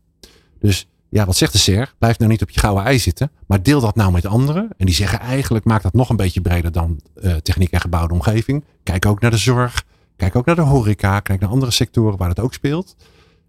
Dus 0.59 0.87
ja, 1.09 1.25
wat 1.25 1.35
zegt 1.35 1.51
de 1.51 1.57
SER? 1.57 1.93
Blijf 1.97 2.17
nou 2.19 2.31
niet 2.31 2.41
op 2.41 2.49
je 2.49 2.59
gouden 2.59 2.83
ei 2.85 2.99
zitten, 2.99 3.31
maar 3.47 3.63
deel 3.63 3.81
dat 3.81 3.95
nou 3.95 4.11
met 4.11 4.25
anderen. 4.25 4.69
En 4.77 4.85
die 4.85 4.95
zeggen 4.95 5.19
eigenlijk, 5.19 5.65
maak 5.65 5.81
dat 5.81 5.93
nog 5.93 6.09
een 6.09 6.15
beetje 6.15 6.41
breder 6.41 6.71
dan 6.71 6.99
eh, 7.15 7.35
techniek 7.35 7.71
en 7.71 7.81
gebouwde 7.81 8.13
omgeving. 8.13 8.63
Kijk 8.83 9.05
ook 9.05 9.21
naar 9.21 9.31
de 9.31 9.37
zorg, 9.37 9.83
kijk 10.15 10.35
ook 10.35 10.45
naar 10.45 10.55
de 10.55 10.61
horeca, 10.61 11.19
kijk 11.19 11.39
naar 11.39 11.49
andere 11.49 11.71
sectoren 11.71 12.17
waar 12.17 12.27
dat 12.27 12.39
ook 12.39 12.53
speelt. 12.53 12.95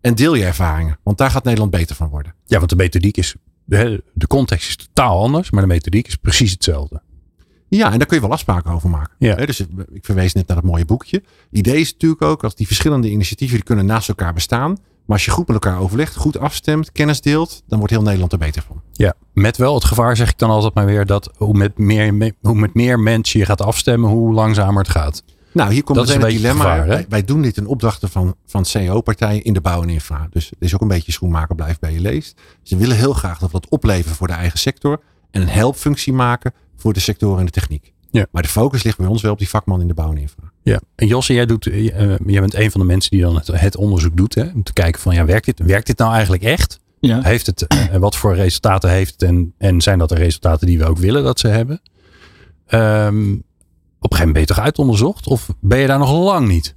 En 0.01 0.15
deel 0.15 0.35
je 0.35 0.45
ervaringen, 0.45 0.99
want 1.03 1.19
daar 1.19 1.31
gaat 1.31 1.45
Nederland 1.45 1.71
beter 1.71 1.97
van 1.97 2.09
worden. 2.09 2.35
Ja, 2.45 2.59
want 2.59 2.71
de 2.71 2.77
methodiek 2.77 3.17
is, 3.17 3.35
de, 3.65 4.05
de 4.13 4.27
context 4.27 4.69
is 4.69 4.77
totaal 4.77 5.23
anders, 5.23 5.51
maar 5.51 5.63
de 5.63 5.69
methodiek 5.69 6.07
is 6.07 6.17
precies 6.17 6.51
hetzelfde. 6.51 7.03
Ja, 7.71 7.93
en 7.93 7.99
daar 7.99 8.07
kun 8.07 8.17
je 8.17 8.23
wel 8.23 8.33
afspraken 8.33 8.71
over 8.73 8.91
maken. 8.91 9.15
Ja. 9.19 9.35
Dus 9.35 9.61
ik 9.93 10.05
verwees 10.05 10.33
net 10.33 10.47
naar 10.47 10.57
dat 10.57 10.65
mooie 10.65 10.85
boekje. 10.85 11.23
Idee 11.51 11.81
is 11.81 11.93
natuurlijk 11.93 12.23
ook, 12.23 12.45
als 12.45 12.55
die 12.55 12.67
verschillende 12.67 13.11
initiatieven 13.11 13.57
die 13.57 13.65
kunnen 13.65 13.87
naast 13.87 14.09
elkaar 14.09 14.33
bestaan. 14.33 14.71
Maar 14.71 15.19
als 15.19 15.25
je 15.25 15.31
goed 15.31 15.47
met 15.49 15.65
elkaar 15.65 15.81
overlegt, 15.81 16.17
goed 16.17 16.39
afstemt, 16.39 16.93
kennis 16.93 17.21
deelt, 17.21 17.63
dan 17.67 17.79
wordt 17.79 17.93
heel 17.93 18.03
Nederland 18.03 18.33
er 18.33 18.39
beter 18.39 18.63
van. 18.63 18.83
Ja, 18.93 19.15
met 19.33 19.57
wel 19.57 19.75
het 19.75 19.85
gevaar 19.85 20.17
zeg 20.17 20.31
ik 20.31 20.39
dan 20.39 20.51
altijd 20.51 20.75
maar 20.75 20.87
weer 20.87 21.07
dat 21.07 21.31
hoe 21.37 21.55
met 21.55 21.79
meer, 21.79 22.33
hoe 22.41 22.55
met 22.55 22.75
meer 22.75 23.01
mensen 23.01 23.41
je 23.41 23.47
gaat 23.47 23.61
afstemmen, 23.61 24.11
hoe 24.11 24.33
langzamer 24.33 24.83
het 24.83 24.91
gaat. 24.91 25.23
Nou, 25.53 25.73
hier 25.73 25.83
komt 25.83 25.99
Dat 25.99 26.07
meteen 26.07 26.23
een 26.23 26.27
het 26.29 26.37
dilemma. 26.37 26.65
het 26.65 26.73
gevaar, 26.73 26.89
wij, 26.89 27.07
wij 27.09 27.25
doen 27.25 27.43
dit 27.43 27.57
in 27.57 27.67
opdrachten 27.67 28.09
van, 28.09 28.35
van 28.47 28.65
CEO-partijen 28.65 29.45
in 29.45 29.53
de 29.53 29.61
bouw 29.61 29.83
en 29.83 29.89
infra. 29.89 30.27
Dus 30.31 30.51
het 30.51 30.59
is 30.59 30.75
ook 30.75 30.81
een 30.81 30.89
beetje 30.89 31.13
schoenmaker 31.13 31.55
blijft 31.55 31.81
bij 31.81 31.93
je 31.93 32.01
leest. 32.01 32.41
Ze 32.63 32.77
willen 32.77 32.97
heel 32.97 33.13
graag 33.13 33.39
dat 33.39 33.53
we 33.53 33.61
dat 33.61 33.71
opleveren 33.71 34.17
voor 34.17 34.27
de 34.27 34.33
eigen 34.33 34.59
sector. 34.59 35.01
En 35.31 35.43
een 35.43 35.49
helpfunctie 35.49 36.13
maken 36.13 36.53
voor 36.81 36.93
de 36.93 37.01
sectoren 37.01 37.39
en 37.39 37.45
de 37.45 37.51
techniek. 37.51 37.93
Ja. 38.11 38.27
Maar 38.31 38.43
de 38.43 38.49
focus 38.49 38.83
ligt 38.83 38.99
bij 38.99 39.07
ons 39.07 39.23
wel 39.23 39.33
op 39.33 39.39
die 39.39 39.49
vakman 39.49 39.81
in 39.81 39.89
de 39.89 39.95
bouw 39.95 40.11
en 40.11 40.19
infra. 40.19 40.53
Ja, 40.63 40.81
en 40.95 41.07
Josse, 41.07 41.33
jij, 41.33 41.47
doet, 41.47 41.67
eh, 41.67 41.85
jij 42.27 42.41
bent 42.41 42.55
een 42.55 42.71
van 42.71 42.81
de 42.81 42.87
mensen 42.87 43.11
die 43.11 43.21
dan 43.21 43.35
het, 43.35 43.47
het 43.47 43.77
onderzoek 43.77 44.17
doet. 44.17 44.35
Hè, 44.35 44.45
om 44.55 44.63
te 44.63 44.73
kijken 44.73 45.01
van, 45.01 45.15
ja, 45.15 45.25
werkt 45.25 45.45
dit, 45.45 45.59
werkt 45.59 45.87
dit 45.87 45.99
nou 45.99 46.13
eigenlijk 46.13 46.43
echt? 46.43 46.81
Ja. 47.01 47.21
Heeft 47.23 47.47
het, 47.47 47.67
eh, 47.67 47.97
wat 47.97 48.17
voor 48.17 48.35
resultaten 48.35 48.91
heeft 48.91 49.13
het 49.13 49.23
en, 49.23 49.55
en 49.59 49.81
zijn 49.81 49.99
dat 49.99 50.09
de 50.09 50.15
resultaten 50.15 50.67
die 50.67 50.79
we 50.79 50.87
ook 50.87 50.99
willen 50.99 51.25
dat 51.25 51.39
ze 51.39 51.49
hebben? 51.49 51.81
Ehm, 52.67 53.33
op 54.01 54.11
een 54.11 54.17
gegeven 54.17 54.19
moment 54.19 54.33
ben 54.33 54.41
je 54.41 54.47
toch 54.47 54.59
uitonderzocht? 54.59 55.27
Of 55.27 55.49
ben 55.61 55.79
je 55.79 55.87
daar 55.87 55.99
nog 55.99 56.13
lang 56.13 56.49
niet? 56.49 56.77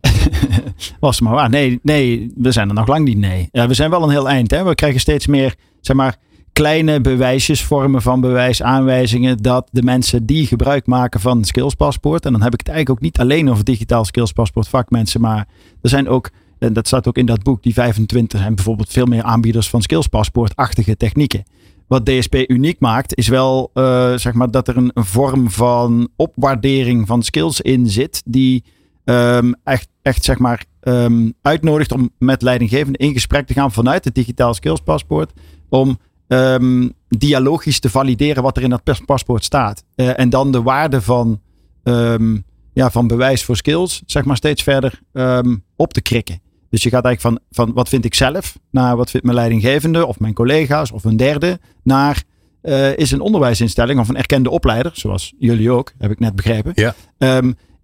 Was 1.00 1.16
het 1.16 1.24
maar 1.24 1.34
waar. 1.34 1.50
Nee, 1.50 1.78
nee, 1.82 2.32
we 2.36 2.52
zijn 2.52 2.68
er 2.68 2.74
nog 2.74 2.86
lang 2.86 3.04
niet. 3.04 3.18
Nee. 3.18 3.48
Ja, 3.52 3.68
we 3.68 3.74
zijn 3.74 3.90
wel 3.90 4.02
een 4.02 4.10
heel 4.10 4.28
eind. 4.28 4.50
Hè? 4.50 4.64
We 4.64 4.74
krijgen 4.74 5.00
steeds 5.00 5.26
meer, 5.26 5.54
zeg 5.80 5.96
maar, 5.96 6.16
kleine 6.58 7.00
bewijsjes, 7.00 7.64
vormen 7.64 8.02
van 8.02 8.20
bewijs, 8.20 8.62
aanwijzingen 8.62 9.36
dat 9.36 9.68
de 9.70 9.82
mensen 9.82 10.26
die 10.26 10.46
gebruik 10.46 10.86
maken 10.86 11.20
van 11.20 11.36
het 11.36 11.46
skillspaspoort, 11.46 12.24
en 12.24 12.32
dan 12.32 12.42
heb 12.42 12.52
ik 12.52 12.58
het 12.58 12.68
eigenlijk 12.68 12.98
ook 12.98 13.04
niet 13.04 13.18
alleen 13.18 13.50
over 13.50 13.64
digitaal 13.64 14.04
skillspaspoort 14.04 14.68
vakmensen, 14.68 15.20
maar 15.20 15.48
er 15.82 15.88
zijn 15.88 16.08
ook, 16.08 16.30
en 16.58 16.72
dat 16.72 16.86
staat 16.86 17.08
ook 17.08 17.16
in 17.16 17.26
dat 17.26 17.42
boek, 17.42 17.62
die 17.62 17.72
25 17.72 18.44
en 18.44 18.54
bijvoorbeeld 18.54 18.88
veel 18.88 19.06
meer 19.06 19.22
aanbieders 19.22 19.70
van 19.70 19.82
skillspaspoortachtige 19.82 20.96
technieken. 20.96 21.42
Wat 21.86 22.06
DSP 22.06 22.34
uniek 22.34 22.80
maakt, 22.80 23.16
is 23.16 23.28
wel 23.28 23.70
eh, 23.74 24.14
zeg 24.14 24.32
maar 24.32 24.50
dat 24.50 24.68
er 24.68 24.76
een, 24.76 24.90
een 24.94 25.04
vorm 25.04 25.50
van 25.50 26.08
opwaardering 26.16 27.06
van 27.06 27.22
skills 27.22 27.60
in 27.60 27.86
zit, 27.86 28.22
die 28.24 28.64
ehm, 29.04 29.52
echt, 29.64 29.88
echt 30.02 30.24
zeg 30.24 30.38
maar 30.38 30.64
ehm, 30.80 31.30
uitnodigt 31.42 31.92
om 31.92 32.10
met 32.18 32.42
leidinggevenden 32.42 33.00
in 33.00 33.12
gesprek 33.12 33.46
te 33.46 33.54
gaan 33.54 33.72
vanuit 33.72 34.04
het 34.04 34.14
digitaal 34.14 34.54
skillspaspoort. 34.54 35.32
Om 35.68 35.98
ehm, 36.28 36.88
dialogisch 37.08 37.80
te 37.80 37.90
valideren 37.90 38.42
wat 38.42 38.56
er 38.56 38.62
in 38.62 38.70
dat 38.70 38.82
pas- 38.82 39.02
paspoort 39.04 39.44
staat. 39.44 39.84
Eh, 39.94 40.18
en 40.18 40.30
dan 40.30 40.52
de 40.52 40.62
waarde 40.62 41.02
van, 41.02 41.40
ehm, 41.82 42.36
ja, 42.72 42.90
van 42.90 43.06
bewijs 43.06 43.44
voor 43.44 43.56
skills, 43.56 44.02
zeg 44.06 44.24
maar, 44.24 44.36
steeds 44.36 44.62
verder 44.62 45.00
ehm, 45.12 45.56
op 45.76 45.92
te 45.92 46.02
krikken. 46.02 46.40
Dus 46.70 46.82
je 46.82 46.90
gaat 46.90 47.04
eigenlijk 47.04 47.36
van, 47.36 47.64
van 47.64 47.74
wat 47.74 47.88
vind 47.88 48.04
ik 48.04 48.14
zelf, 48.14 48.58
naar 48.70 48.96
wat 48.96 49.10
vindt 49.10 49.26
mijn 49.26 49.38
leidinggevende 49.38 50.06
of 50.06 50.20
mijn 50.20 50.34
collega's 50.34 50.92
of 50.92 51.04
een 51.04 51.16
derde, 51.16 51.58
naar 51.82 52.22
eh, 52.60 52.96
is 52.96 53.10
een 53.10 53.20
onderwijsinstelling 53.20 54.00
of 54.00 54.08
een 54.08 54.16
erkende 54.16 54.50
opleider, 54.50 54.90
zoals 54.94 55.32
jullie 55.38 55.70
ook, 55.70 55.92
heb 55.98 56.10
ik 56.10 56.18
net 56.18 56.34
begrepen. 56.36 56.72
Ja. 56.74 56.94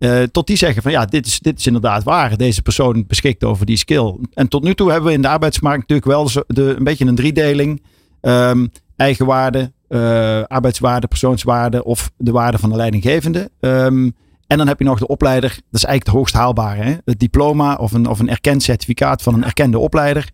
Eh, 0.04 0.22
tot 0.22 0.46
die 0.46 0.56
zeggen 0.56 0.82
van 0.82 0.92
ja, 0.92 1.04
dit 1.04 1.26
is, 1.26 1.40
dit 1.40 1.58
is 1.58 1.66
inderdaad 1.66 2.02
waar. 2.02 2.36
Deze 2.36 2.62
persoon 2.62 3.04
beschikt 3.06 3.44
over 3.44 3.66
die 3.66 3.76
skill. 3.76 4.14
En 4.32 4.48
tot 4.48 4.62
nu 4.62 4.74
toe 4.74 4.90
hebben 4.90 5.08
we 5.08 5.14
in 5.14 5.22
de 5.22 5.28
arbeidsmarkt 5.28 5.80
natuurlijk 5.80 6.08
wel 6.08 6.28
zo 6.28 6.42
de, 6.46 6.74
een 6.76 6.84
beetje 6.84 7.06
een 7.06 7.14
driedeling. 7.14 7.82
Ehm 8.24 8.66
eigenwaarde, 8.96 9.72
eh, 9.88 10.42
arbeidswaarde, 10.42 11.06
persoonswaarde 11.06 11.84
of 11.84 12.10
de 12.16 12.32
waarde 12.32 12.58
van 12.58 12.70
de 12.70 12.76
leidinggevende. 12.76 13.50
Ehm, 13.60 14.10
en 14.46 14.58
dan 14.58 14.66
heb 14.66 14.78
je 14.78 14.84
nog 14.84 14.98
de 14.98 15.06
opleider. 15.06 15.48
Dat 15.48 15.80
is 15.80 15.84
eigenlijk 15.84 16.06
het 16.06 16.14
hoogst 16.14 16.34
haalbare. 16.34 16.82
Hè? 16.82 16.94
Het 17.04 17.18
diploma 17.18 17.74
of 17.74 17.92
een, 17.92 18.08
of 18.08 18.18
een 18.18 18.28
erkend 18.28 18.62
certificaat 18.62 19.22
van 19.22 19.34
een 19.34 19.44
erkende 19.44 19.78
opleider. 19.78 20.30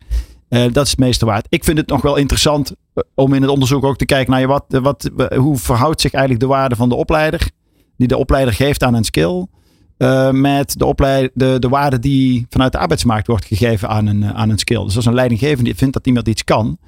Eh, 0.49 0.73
dat 0.73 0.85
is 0.85 0.91
het 0.91 0.99
meeste 0.99 1.27
waard. 1.27 1.47
Ik 1.49 1.65
vind 1.65 1.79
het 1.79 1.89
nog 1.89 2.03
wel 2.03 2.17
interessant 2.17 2.75
eh, 2.95 3.03
om 3.15 3.35
in 3.35 3.43
het 3.43 3.51
onderzoek 3.51 3.85
ook 3.85 3.97
te 3.97 4.05
kijken 4.05 4.31
naar 4.31 4.41
je 4.41 4.47
wat, 4.47 4.65
wat, 4.69 5.11
hoe 5.37 5.57
verhoudt 5.57 6.01
zich 6.01 6.13
eigenlijk 6.13 6.45
de 6.45 6.51
waarde 6.51 6.77
van 6.77 6.89
de 6.89 6.95
opleider, 6.95 7.51
die 7.97 8.09
de 8.09 8.17
opleider 8.17 8.55
geeft 8.55 8.83
aan 8.83 8.95
een 8.95 9.05
skill, 9.05 9.47
met 10.31 10.79
de, 10.79 10.87
opleid, 10.87 11.31
de, 11.35 11.57
de 11.59 11.69
waarde 11.69 11.99
die 11.99 12.47
vanuit 12.49 12.73
de 12.73 12.79
arbeidsmarkt 12.79 13.27
wordt 13.27 13.45
gegeven 13.45 13.89
aan 13.89 14.07
een, 14.07 14.35
aan 14.35 14.51
een 14.51 14.59
skill. 14.59 14.85
Dus 14.85 14.97
als 14.97 15.07
een 15.07 15.15
leidinggevende 15.15 15.75
vindt 15.75 15.95
dat 15.95 16.07
iemand 16.07 16.29
iets 16.29 16.45
kan, 16.45 16.79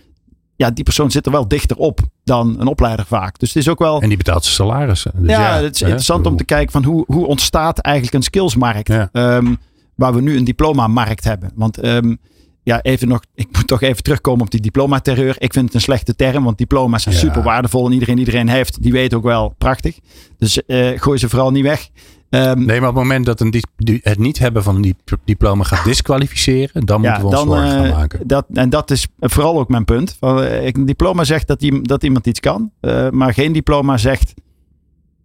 ja, 0.62 0.70
die 0.70 0.84
persoon 0.84 1.10
zit 1.10 1.26
er 1.26 1.32
wel 1.32 1.48
dichter 1.48 1.76
op 1.76 2.00
dan 2.24 2.60
een 2.60 2.66
opleider 2.66 3.06
vaak. 3.06 3.38
Dus 3.38 3.48
het 3.48 3.62
is 3.62 3.68
ook 3.68 3.78
wel. 3.78 4.00
En 4.00 4.08
die 4.08 4.16
betaalt 4.16 4.44
zijn 4.44 4.54
salaris. 4.54 5.06
Dus 5.14 5.30
ja, 5.30 5.54
het 5.54 5.74
is 5.74 5.80
hè, 5.80 5.86
interessant 5.86 6.26
om 6.26 6.36
te 6.36 6.44
kijken 6.44 6.72
van 6.72 6.84
hoe, 6.84 7.04
hoe 7.06 7.26
ontstaat 7.26 7.78
eigenlijk 7.78 8.14
een 8.14 8.22
skillsmarkt. 8.22 8.88
Ja. 8.88 9.08
Ehm, 9.12 9.54
waar 9.94 10.14
we 10.14 10.20
nu 10.20 10.36
een 10.36 10.44
diplomamarkt 10.44 11.24
hebben. 11.24 11.50
Want 11.54 11.78
ehm, 11.78 12.14
ja, 12.62 12.82
even 12.82 13.08
nog, 13.08 13.20
ik 13.34 13.48
moet 13.52 13.66
toch 13.66 13.80
even 13.82 14.02
terugkomen 14.02 14.44
op 14.44 14.50
die 14.50 14.60
diplomaterreur. 14.60 15.34
Ik 15.38 15.52
vind 15.52 15.64
het 15.64 15.74
een 15.74 15.80
slechte 15.80 16.16
term, 16.16 16.44
want 16.44 16.58
diploma's 16.58 17.02
zijn 17.02 17.14
Ja. 17.14 17.20
super 17.20 17.42
waardevol. 17.42 17.86
En 17.86 17.92
iedereen 17.92 18.16
die 18.16 18.24
iedereen 18.24 18.48
heeft, 18.48 18.82
die 18.82 18.92
weet 18.92 19.14
ook 19.14 19.22
wel 19.22 19.54
prachtig. 19.58 19.98
Dus 20.38 20.64
eh, 20.66 21.00
gooi 21.00 21.18
ze 21.18 21.28
vooral 21.28 21.50
niet 21.50 21.64
weg. 21.64 21.88
Ehm, 22.32 22.64
Nee, 22.64 22.80
maar 22.80 22.88
op 22.88 22.94
het 22.94 23.04
moment 23.04 23.26
dat 23.26 23.40
een 23.40 23.54
het 24.02 24.18
niet 24.18 24.38
hebben 24.38 24.62
van 24.62 24.74
een 24.76 24.82
dip- 24.82 25.18
diploma 25.24 25.64
gaat 25.64 25.84
disqualificeren, 25.84 26.86
dan 26.86 27.00
moeten 27.00 27.20
we 27.20 27.26
ons 27.26 27.36
zorgen 27.54 27.70
gaan 27.70 27.84
eh, 27.84 27.92
maken. 27.92 28.26
Dat, 28.28 28.46
en 28.52 28.70
dat 28.70 28.90
is 28.90 29.06
vooral 29.18 29.58
ook 29.58 29.68
mijn 29.68 29.84
punt. 29.84 30.16
Eh, 30.20 30.64
Een 30.66 30.84
diploma 30.86 31.24
zegt 31.24 31.46
dat 31.82 32.02
iemand 32.02 32.26
iets 32.26 32.40
kan, 32.40 32.70
eh, 32.80 33.10
maar 33.10 33.34
geen 33.34 33.52
diploma 33.52 33.96
zegt, 33.98 34.34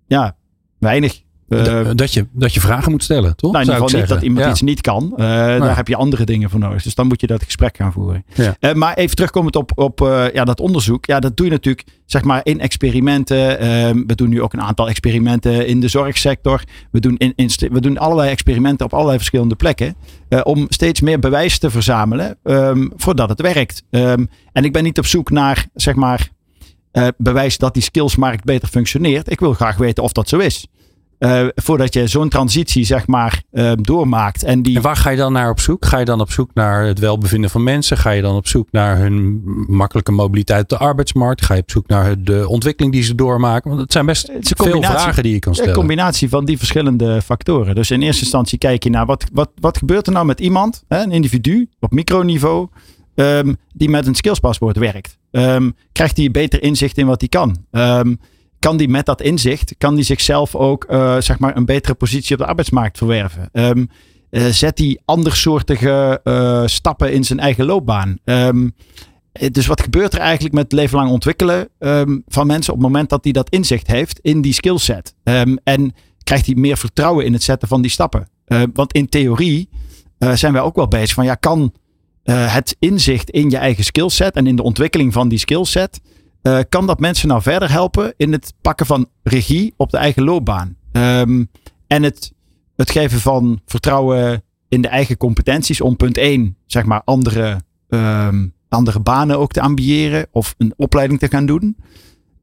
ja, 0.08 0.36
weinig. 0.80 1.22
Eh, 1.50 1.90
dat, 1.96 2.14
je, 2.14 2.28
dat 2.32 2.54
je 2.54 2.60
vragen 2.60 2.92
moet 2.92 3.04
stellen, 3.04 3.36
toch? 3.36 3.52
nou, 3.52 3.64
in 3.64 3.70
ieder 3.72 3.84
geval 3.88 4.00
niet 4.00 4.10
dat 4.10 4.22
iemand 4.22 4.46
Ja. 4.46 4.52
iets 4.52 4.62
niet 4.62 4.82
kan. 4.82 5.14
Eh, 5.18 5.26
Daar 5.28 5.76
heb 5.76 5.88
je 5.88 5.96
andere 5.96 6.24
dingen 6.24 6.50
voor 6.50 6.60
nodig. 6.60 6.84
Dus 6.84 6.96
dan 6.96 7.08
moet 7.08 7.22
je 7.22 7.28
dat 7.28 7.44
gesprek 7.44 7.78
gaan 7.78 7.92
voeren. 7.92 8.24
Ja. 8.36 8.56
Eh, 8.60 8.74
maar 8.74 8.94
even 8.96 9.16
terugkomend 9.16 9.56
op, 9.56 9.72
op 9.76 10.00
ja, 10.34 10.44
dat 10.44 10.60
onderzoek. 10.60 11.06
Ja, 11.06 11.20
dat 11.20 11.38
doe 11.38 11.46
je 11.46 11.52
natuurlijk 11.52 11.88
zeg 12.06 12.24
maar 12.24 12.42
in 12.44 12.60
experimenten. 12.60 13.60
Ehm, 13.60 14.04
we 14.08 14.16
doen 14.16 14.30
nu 14.30 14.42
ook 14.42 14.54
een 14.54 14.62
aantal 14.62 14.90
experimenten 14.90 15.68
in 15.68 15.80
de 15.80 15.88
zorgsector. 15.88 16.64
We 16.92 17.00
doen, 17.00 17.18
in, 17.18 17.34
in, 17.36 17.50
we 17.72 17.82
doen 17.82 17.98
allerlei 17.98 18.30
experimenten 18.30 18.86
op 18.86 18.94
allerlei 18.94 19.18
verschillende 19.18 19.56
plekken. 19.56 19.96
om 20.44 20.66
steeds 20.70 21.02
meer 21.02 21.20
bewijs 21.20 21.58
te 21.60 21.70
verzamelen 21.70 22.38
ehm, 22.44 22.88
voordat 22.96 23.30
het 23.30 23.42
werkt. 23.42 23.84
Ehm, 23.90 24.26
en 24.54 24.64
ik 24.64 24.74
ben 24.74 24.84
niet 24.84 24.98
op 24.98 25.06
zoek 25.06 25.30
naar 25.32 25.66
zeg 25.74 25.96
maar 25.96 26.30
bewijs 27.18 27.58
dat 27.58 27.74
die 27.74 27.84
skillsmarkt 27.84 28.44
beter 28.44 28.68
functioneert. 28.68 29.32
Ik 29.32 29.40
wil 29.40 29.54
graag 29.54 29.78
weten 29.78 30.04
of 30.04 30.12
dat 30.12 30.30
zo 30.30 30.38
is. 30.38 30.68
Eh, 31.18 31.48
voordat 31.56 31.94
je 31.94 32.08
zo'n 32.08 32.30
transitie 32.30 32.84
zeg 32.84 33.08
maar 33.08 33.42
eh, 33.52 33.72
doormaakt. 33.76 34.44
En, 34.44 34.62
die, 34.62 34.76
En 34.76 34.82
waar 34.82 34.96
ga 34.96 35.10
je 35.10 35.18
dan 35.18 35.34
naar 35.34 35.50
op 35.50 35.60
zoek? 35.60 35.86
Ga 35.86 35.98
je 35.98 36.06
dan 36.06 36.22
op 36.22 36.32
zoek 36.32 36.50
naar 36.54 36.86
het 36.86 37.00
welbevinden 37.00 37.50
van 37.50 37.64
mensen? 37.64 37.98
Ga 37.98 38.10
je 38.10 38.22
dan 38.22 38.36
op 38.36 38.48
zoek 38.48 38.68
naar 38.72 38.98
hun 38.98 39.42
makkelijke 39.68 40.12
mobiliteit 40.12 40.62
op 40.62 40.70
de 40.70 40.78
arbeidsmarkt? 40.78 41.46
Ga 41.46 41.54
je 41.54 41.62
op 41.62 41.72
zoek 41.72 41.88
naar 41.88 42.24
de 42.24 42.48
ontwikkeling 42.48 42.94
die 42.94 43.04
ze 43.04 43.16
doormaken? 43.16 43.70
Want 43.70 43.82
het 43.82 43.92
zijn 43.92 44.06
best 44.06 44.28
Het 44.28 44.60
een 44.60 44.66
veel 44.66 44.82
vragen 44.82 45.24
die 45.24 45.34
je 45.34 45.40
kan 45.40 45.52
Een 45.52 45.58
stellen. 45.58 45.74
combinatie 45.76 46.30
van 46.30 46.46
die 46.46 46.58
verschillende 46.58 47.22
factoren. 47.22 47.76
Dus 47.76 47.92
in 47.92 48.02
eerste 48.02 48.22
instantie 48.22 48.58
kijk 48.58 48.84
je 48.84 48.90
naar 48.90 49.06
wat, 49.06 49.26
wat, 49.34 49.50
wat 49.60 49.78
gebeurt 49.78 50.08
er 50.08 50.14
nou 50.14 50.26
met 50.26 50.40
iemand, 50.40 50.84
hè, 50.88 51.04
een 51.04 51.12
individu 51.12 51.70
op 51.80 51.92
microniveau, 51.92 52.68
ehm, 53.16 53.54
die 53.74 53.90
met 53.90 54.08
een 54.08 54.16
skillspaspoort 54.16 54.78
werkt. 54.78 55.18
Ehm, 55.32 55.70
krijgt 55.92 56.18
hij 56.18 56.32
beter 56.32 56.64
inzicht 56.64 56.98
in 56.98 57.06
wat 57.06 57.20
hij 57.20 57.30
kan? 57.30 57.58
Ehm, 57.72 58.16
kan 58.60 58.78
die 58.78 58.88
met 58.88 59.06
dat 59.06 59.22
inzicht, 59.22 59.76
kan 59.78 59.96
die 59.96 60.04
zichzelf 60.04 60.56
ook 60.56 60.84
eh, 60.84 61.18
zeg 61.20 61.40
maar 61.40 61.58
een 61.58 61.66
betere 61.66 61.94
positie 61.94 62.36
op 62.36 62.42
de 62.42 62.48
arbeidsmarkt 62.48 62.98
verwerven? 62.98 63.50
Ehm, 63.52 63.86
eh, 64.30 64.46
zet 64.46 64.78
hij 64.78 65.00
andersoortige 65.06 66.20
eh, 66.24 66.66
stappen 66.66 67.14
in 67.14 67.24
zijn 67.24 67.40
eigen 67.40 67.66
loopbaan? 67.66 68.18
Ehm, 68.24 68.70
eh, 69.32 69.50
dus 69.52 69.68
wat 69.68 69.82
gebeurt 69.82 70.14
er 70.14 70.20
eigenlijk 70.20 70.56
met 70.56 70.72
leven 70.72 70.98
lang 70.98 71.12
ontwikkelen 71.12 71.70
ehm, 71.80 72.20
van 72.28 72.48
mensen 72.48 72.74
op 72.74 72.80
het 72.80 72.88
moment 72.88 73.10
dat 73.10 73.24
hij 73.24 73.34
dat 73.34 73.50
inzicht 73.50 73.88
heeft 73.88 74.20
in 74.20 74.42
die 74.42 74.54
skillset? 74.54 75.16
En 75.64 75.94
krijgt 76.24 76.46
hij 76.46 76.56
meer 76.56 76.78
vertrouwen 76.78 77.26
in 77.26 77.34
het 77.34 77.44
zetten 77.44 77.68
van 77.68 77.82
die 77.82 77.92
stappen? 77.92 78.28
Want 78.74 78.94
in 78.94 79.10
theorie 79.10 79.70
zijn 80.18 80.54
wij 80.54 80.62
ook 80.62 80.76
wel 80.76 80.88
bezig 80.88 81.14
van 81.14 81.26
ja, 81.26 81.36
kan 81.36 81.74
het 82.24 82.76
inzicht 82.80 83.30
in 83.30 83.50
je 83.50 83.58
eigen 83.58 83.84
skillset 83.84 84.36
en 84.36 84.48
in 84.48 84.56
de 84.56 84.64
ontwikkeling 84.64 85.14
van 85.14 85.30
die 85.30 85.40
skillset, 85.40 86.00
eh, 86.48 86.60
kan 86.70 86.88
dat 86.88 87.00
mensen 87.00 87.28
nou 87.28 87.42
verder 87.42 87.72
helpen 87.72 88.14
in 88.18 88.32
het 88.32 88.54
pakken 88.62 88.86
van 88.86 89.10
regie 89.24 89.74
op 89.78 89.90
de 89.90 89.98
eigen 89.98 90.24
loopbaan? 90.24 90.76
Ehm, 90.92 91.44
en 91.88 92.04
het, 92.04 92.34
het 92.76 92.92
geven 92.92 93.20
van 93.20 93.62
vertrouwen 93.66 94.44
in 94.70 94.82
de 94.82 94.88
eigen 94.88 95.18
competenties 95.18 95.82
om 95.82 95.96
punt 95.96 96.18
1, 96.18 96.58
zeg 96.66 96.86
maar, 96.86 97.02
andere, 97.06 97.62
ehm, 97.90 98.48
andere 98.70 99.00
banen 99.00 99.40
ook 99.40 99.52
te 99.52 99.62
ambiëren 99.62 100.28
of 100.32 100.56
een 100.58 100.74
opleiding 100.78 101.20
te 101.20 101.28
gaan 101.28 101.46
doen. 101.46 101.78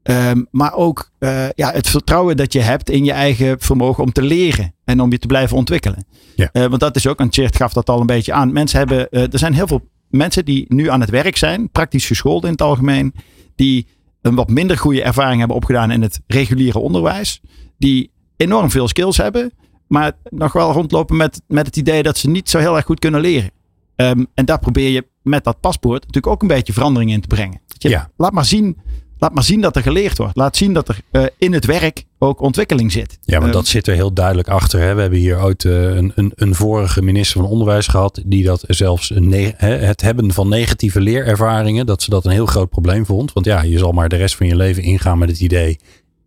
Ehm, 0.03 0.43
maar 0.51 0.73
ook 0.73 1.11
eh, 1.19 1.49
ja, 1.55 1.71
het 1.71 1.89
vertrouwen 1.89 2.37
dat 2.37 2.53
je 2.53 2.61
hebt 2.61 2.89
in 2.89 3.03
je 3.03 3.11
eigen 3.11 3.59
vermogen 3.59 4.03
om 4.03 4.11
te 4.11 4.21
leren 4.21 4.73
en 4.83 5.01
om 5.01 5.11
je 5.11 5.19
te 5.19 5.27
blijven 5.27 5.57
ontwikkelen. 5.57 6.05
Ja. 6.35 6.49
Eh, 6.51 6.65
want 6.65 6.79
dat 6.79 6.95
is 6.95 7.07
ook, 7.07 7.19
en 7.19 7.29
Tjeerd 7.29 7.55
gaf 7.55 7.73
dat 7.73 7.89
al 7.89 7.99
een 7.99 8.05
beetje 8.05 8.33
aan. 8.33 8.53
Mensen 8.53 8.77
hebben, 8.77 9.09
er 9.09 9.39
zijn 9.39 9.53
heel 9.53 9.67
veel 9.67 9.89
mensen 10.09 10.45
die 10.45 10.65
nu 10.67 10.89
aan 10.89 11.01
het 11.01 11.09
werk 11.09 11.37
zijn, 11.37 11.69
praktisch 11.69 12.07
geschoold 12.07 12.43
in 12.43 12.51
het 12.51 12.61
algemeen, 12.61 13.13
die 13.55 13.87
een 14.25 14.35
wat 14.35 14.49
minder 14.49 14.77
goede 14.77 15.03
ervaring 15.03 15.39
hebben 15.39 15.57
opgedaan 15.57 15.91
in 15.91 16.01
het 16.01 16.19
reguliere 16.27 16.79
onderwijs, 16.79 17.41
die 17.77 18.11
enorm 18.37 18.69
veel 18.71 18.87
skills 18.87 19.17
hebben, 19.17 19.51
maar 19.87 20.11
nog 20.29 20.53
wel 20.53 20.71
rondlopen 20.71 21.17
met, 21.17 21.41
met 21.47 21.65
het 21.65 21.77
idee 21.77 22.03
dat 22.03 22.17
ze 22.17 22.29
niet 22.29 22.49
zo 22.49 22.57
heel 22.59 22.75
erg 22.75 22.85
goed 22.85 22.99
kunnen 22.99 23.21
leren. 23.21 23.51
Ehm, 23.95 24.23
en 24.33 24.45
daar 24.45 24.59
probeer 24.59 24.89
je 24.89 25.07
met 25.21 25.43
dat 25.43 25.59
paspoort 25.59 25.99
natuurlijk 25.99 26.27
ook 26.33 26.41
een 26.41 26.47
beetje 26.47 26.73
verandering 26.73 27.11
in 27.11 27.21
te 27.21 27.27
brengen. 27.27 27.61
Je, 27.67 27.89
Ja. 27.89 28.09
laat, 28.17 28.31
maar 28.31 28.45
zien, 28.45 28.77
laat 29.19 29.33
maar 29.33 29.43
zien 29.43 29.61
dat 29.61 29.75
er 29.75 29.81
geleerd 29.81 30.17
wordt. 30.17 30.35
Laat 30.37 30.57
zien 30.57 30.73
dat 30.73 30.89
er 30.89 30.97
eh, 31.11 31.23
in 31.37 31.53
het 31.53 31.65
werk 31.65 32.03
ook 32.19 32.41
ontwikkeling 32.41 32.91
zit. 32.91 33.17
Ja, 33.21 33.33
want 33.33 33.43
Ehm, 33.45 33.53
dat 33.53 33.67
zit 33.67 33.87
er 33.87 33.93
heel 33.95 34.13
duidelijk 34.13 34.47
achter. 34.47 34.79
Hè. 34.79 34.93
We 34.95 35.01
hebben 35.01 35.19
hier 35.19 35.41
ooit 35.43 35.65
eh, 35.65 35.95
een, 35.95 36.11
een, 36.15 36.31
een 36.35 36.55
vorige 36.55 37.01
minister 37.01 37.41
van 37.41 37.49
Onderwijs 37.49 37.87
gehad. 37.87 38.21
Die 38.25 38.43
dat 38.43 38.63
zelfs 38.67 39.11
het 39.57 40.01
hebben 40.01 40.31
van 40.33 40.49
negatieve 40.49 41.01
leerervaringen. 41.01 41.85
Dat 41.85 42.01
ze 42.03 42.09
dat 42.09 42.25
een 42.25 42.31
heel 42.31 42.45
groot 42.45 42.69
probleem 42.69 43.05
vond. 43.05 43.33
Want 43.33 43.45
ja, 43.45 43.61
je 43.61 43.77
zal 43.77 43.91
maar 43.91 44.09
de 44.09 44.15
rest 44.15 44.35
van 44.35 44.47
je 44.47 44.55
leven 44.55 44.83
ingaan 44.83 45.17
met 45.17 45.29
het 45.29 45.39
idee. 45.39 45.79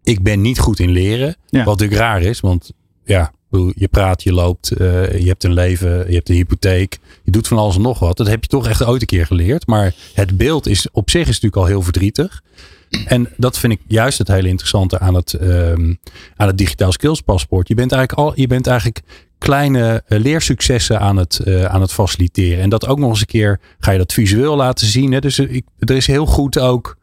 Ik 0.03 0.23
ben 0.23 0.41
niet 0.41 0.59
goed 0.59 0.79
in 0.81 0.91
leren. 0.91 1.37
Ja. 1.49 1.65
Wat 1.65 1.79
natuurlijk 1.79 2.01
raar 2.01 2.23
is. 2.23 2.41
Want 2.41 2.71
ja, 3.05 3.33
je 3.75 3.89
praat, 3.91 4.23
je 4.23 4.33
loopt. 4.33 4.71
eh, 4.71 5.19
je 5.21 5.27
hebt 5.29 5.45
een 5.45 5.53
leven. 5.53 6.09
Je 6.09 6.15
hebt 6.15 6.29
een 6.29 6.35
hypotheek. 6.35 6.99
Je 7.25 7.31
doet 7.31 7.49
van 7.49 7.59
alles 7.59 7.77
en 7.77 7.83
nog 7.83 7.99
wat. 7.99 8.17
Dat 8.17 8.27
heb 8.29 8.43
je 8.43 8.49
toch 8.49 8.69
echt 8.69 8.85
ooit 8.85 9.01
een 9.01 9.07
keer 9.07 9.27
geleerd. 9.27 9.67
Maar 9.67 9.95
het 10.15 10.37
beeld 10.37 10.67
is 10.67 10.91
op 10.93 11.11
zich 11.11 11.21
is 11.21 11.27
natuurlijk 11.27 11.57
al 11.57 11.67
heel 11.67 11.83
verdrietig. 11.83 12.43
En 13.07 13.29
dat 13.37 13.59
vind 13.59 13.73
ik 13.73 13.81
juist 13.87 14.19
het 14.19 14.29
hele 14.29 14.49
interessante 14.49 14.99
aan 14.99 15.15
het, 15.15 15.33
ehm, 15.35 15.95
aan 16.37 16.47
het 16.47 16.59
digitaal 16.59 16.93
skills 16.93 17.21
paspoort. 17.21 17.69
Je 17.69 17.75
bent 17.75 17.93
eigenlijk, 17.93 18.29
al, 18.29 18.33
je 18.41 18.47
bent 18.47 18.67
eigenlijk 18.67 19.01
kleine 19.39 20.03
eh, 20.07 20.19
leersuccessen 20.21 21.01
aan 21.01 21.17
het, 21.17 21.39
eh, 21.39 21.65
aan 21.65 21.81
het 21.81 21.93
faciliteren. 21.93 22.63
En 22.63 22.69
dat 22.69 22.87
ook 22.87 22.99
nog 22.99 23.11
eens 23.11 23.21
een 23.21 23.27
keer 23.27 23.61
ga 23.79 23.91
je 23.91 23.99
dat 23.99 24.13
visueel 24.13 24.57
laten 24.57 24.87
zien. 24.87 25.13
Hè? 25.13 25.21
Dus 25.21 25.39
eh, 25.39 25.55
ik, 25.55 25.65
er 25.79 25.97
is 25.97 26.07
heel 26.07 26.27
goed 26.27 26.59
ook 26.59 26.97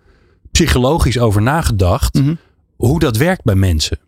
psychologisch 0.52 1.20
over 1.20 1.42
nagedacht 1.42 2.14
Mhm. 2.14 2.36
hoe 2.76 3.00
dat 3.00 3.18
werkt 3.18 3.44
bij 3.44 3.56
mensen. 3.56 4.00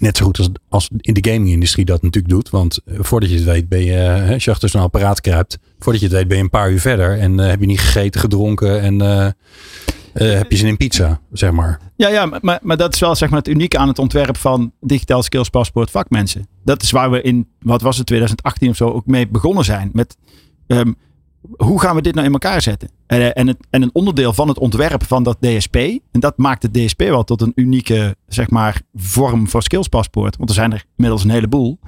Net 0.00 0.16
zo 0.16 0.24
goed 0.24 0.38
als, 0.38 0.48
als 0.68 0.88
in 0.96 1.14
de 1.14 1.30
gaming-industrie 1.30 1.84
dat 1.84 2.02
natuurlijk 2.02 2.34
doet. 2.34 2.50
Want 2.50 2.78
voordat 2.86 3.28
je 3.30 3.34
het 3.34 3.44
weet 3.44 3.68
ben 3.68 3.84
je, 3.84 3.92
hè, 3.92 4.32
als 4.34 4.44
je 4.44 4.50
achter 4.50 4.68
zo'n 4.68 4.80
apparaat 4.80 5.20
kruipt. 5.20 5.58
Voordat 5.78 6.00
je 6.02 6.08
het 6.08 6.16
weet 6.16 6.28
ben 6.28 6.36
je 6.36 6.42
een 6.42 6.50
paar 6.50 6.70
uur 6.70 6.80
verder. 6.80 7.18
En 7.18 7.38
heb 7.38 7.60
je 7.60 7.66
niet 7.66 7.80
gegeten, 7.80 8.20
gedronken 8.20 8.80
en 8.80 9.00
eh, 10.12 10.32
heb 10.32 10.50
je 10.50 10.56
zin 10.56 10.68
in 10.68 10.76
pizza, 10.76 11.20
zeg 11.32 11.50
maar. 11.50 11.80
Ja, 11.96 12.08
ja 12.08 12.26
maar- 12.26 12.58
maar, 12.62 12.76
dat 12.76 12.94
is 12.94 13.00
wel 13.00 13.14
zeg 13.14 13.28
maar, 13.30 13.38
het 13.38 13.48
unieke 13.48 13.78
aan 13.78 13.88
het 13.88 13.98
ontwerp 13.98 14.36
van 14.36 14.72
digitaal 14.80 15.22
skills 15.22 15.48
paspoort 15.48 15.90
vakmensen. 15.90 16.46
Dat 16.64 16.82
is 16.82 16.90
waar 16.90 17.10
we 17.10 17.22
in, 17.22 17.48
wat 17.60 17.82
was 17.82 17.96
het, 17.96 18.06
2018 18.06 18.68
of 18.68 18.76
zo 18.76 18.88
ook 18.90 19.06
mee 19.06 19.28
begonnen 19.28 19.64
zijn. 19.64 19.90
Met 19.92 20.16
ehm, 20.66 20.92
hoe 21.56 21.80
gaan 21.80 21.96
we 21.96 22.02
dit 22.02 22.14
nou 22.14 22.26
in 22.26 22.32
elkaar 22.32 22.62
zetten? 22.62 22.90
En, 23.06 23.34
en, 23.34 23.46
het, 23.46 23.56
en 23.70 23.82
een 23.82 23.90
onderdeel 23.94 24.32
van 24.32 24.48
het 24.48 24.58
ontwerp 24.58 25.04
van 25.04 25.22
dat 25.22 25.36
DSP, 25.40 25.76
en 25.76 26.20
dat 26.20 26.36
maakt 26.38 26.62
het 26.62 26.74
DSP 26.74 26.98
wel 27.00 27.24
tot 27.24 27.40
een 27.40 27.52
unieke 27.54 28.16
zeg 28.26 28.50
maar, 28.50 28.80
vorm 28.94 29.48
voor 29.48 29.62
skills 29.62 29.88
paspoort. 29.88 30.36
Want 30.36 30.48
er 30.48 30.54
zijn 30.54 30.72
er 30.72 30.84
inmiddels 30.96 31.24
een 31.24 31.30
heleboel. 31.30 31.78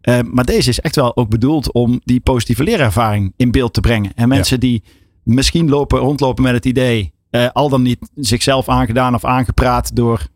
Eh, 0.00 0.18
maar 0.32 0.44
deze 0.44 0.68
is 0.68 0.80
echt 0.80 0.96
wel 0.96 1.16
ook 1.16 1.28
bedoeld 1.28 1.72
om 1.72 2.00
die 2.04 2.20
positieve 2.20 2.62
leerervaring 2.62 3.32
in 3.36 3.50
beeld 3.50 3.74
te 3.74 3.80
brengen. 3.80 4.12
En 4.14 4.28
mensen 4.28 4.60
die 4.60 4.82
misschien 5.22 5.68
lopen, 5.68 5.98
rondlopen 5.98 6.42
met 6.42 6.52
het 6.54 6.64
idee, 6.64 7.12
eh, 7.30 7.48
al 7.52 7.68
dan 7.68 7.82
niet 7.82 7.98
zichzelf 8.14 8.68
aangedaan 8.68 9.14
of 9.14 9.24
aangepraat 9.24 9.96
door 9.96 10.26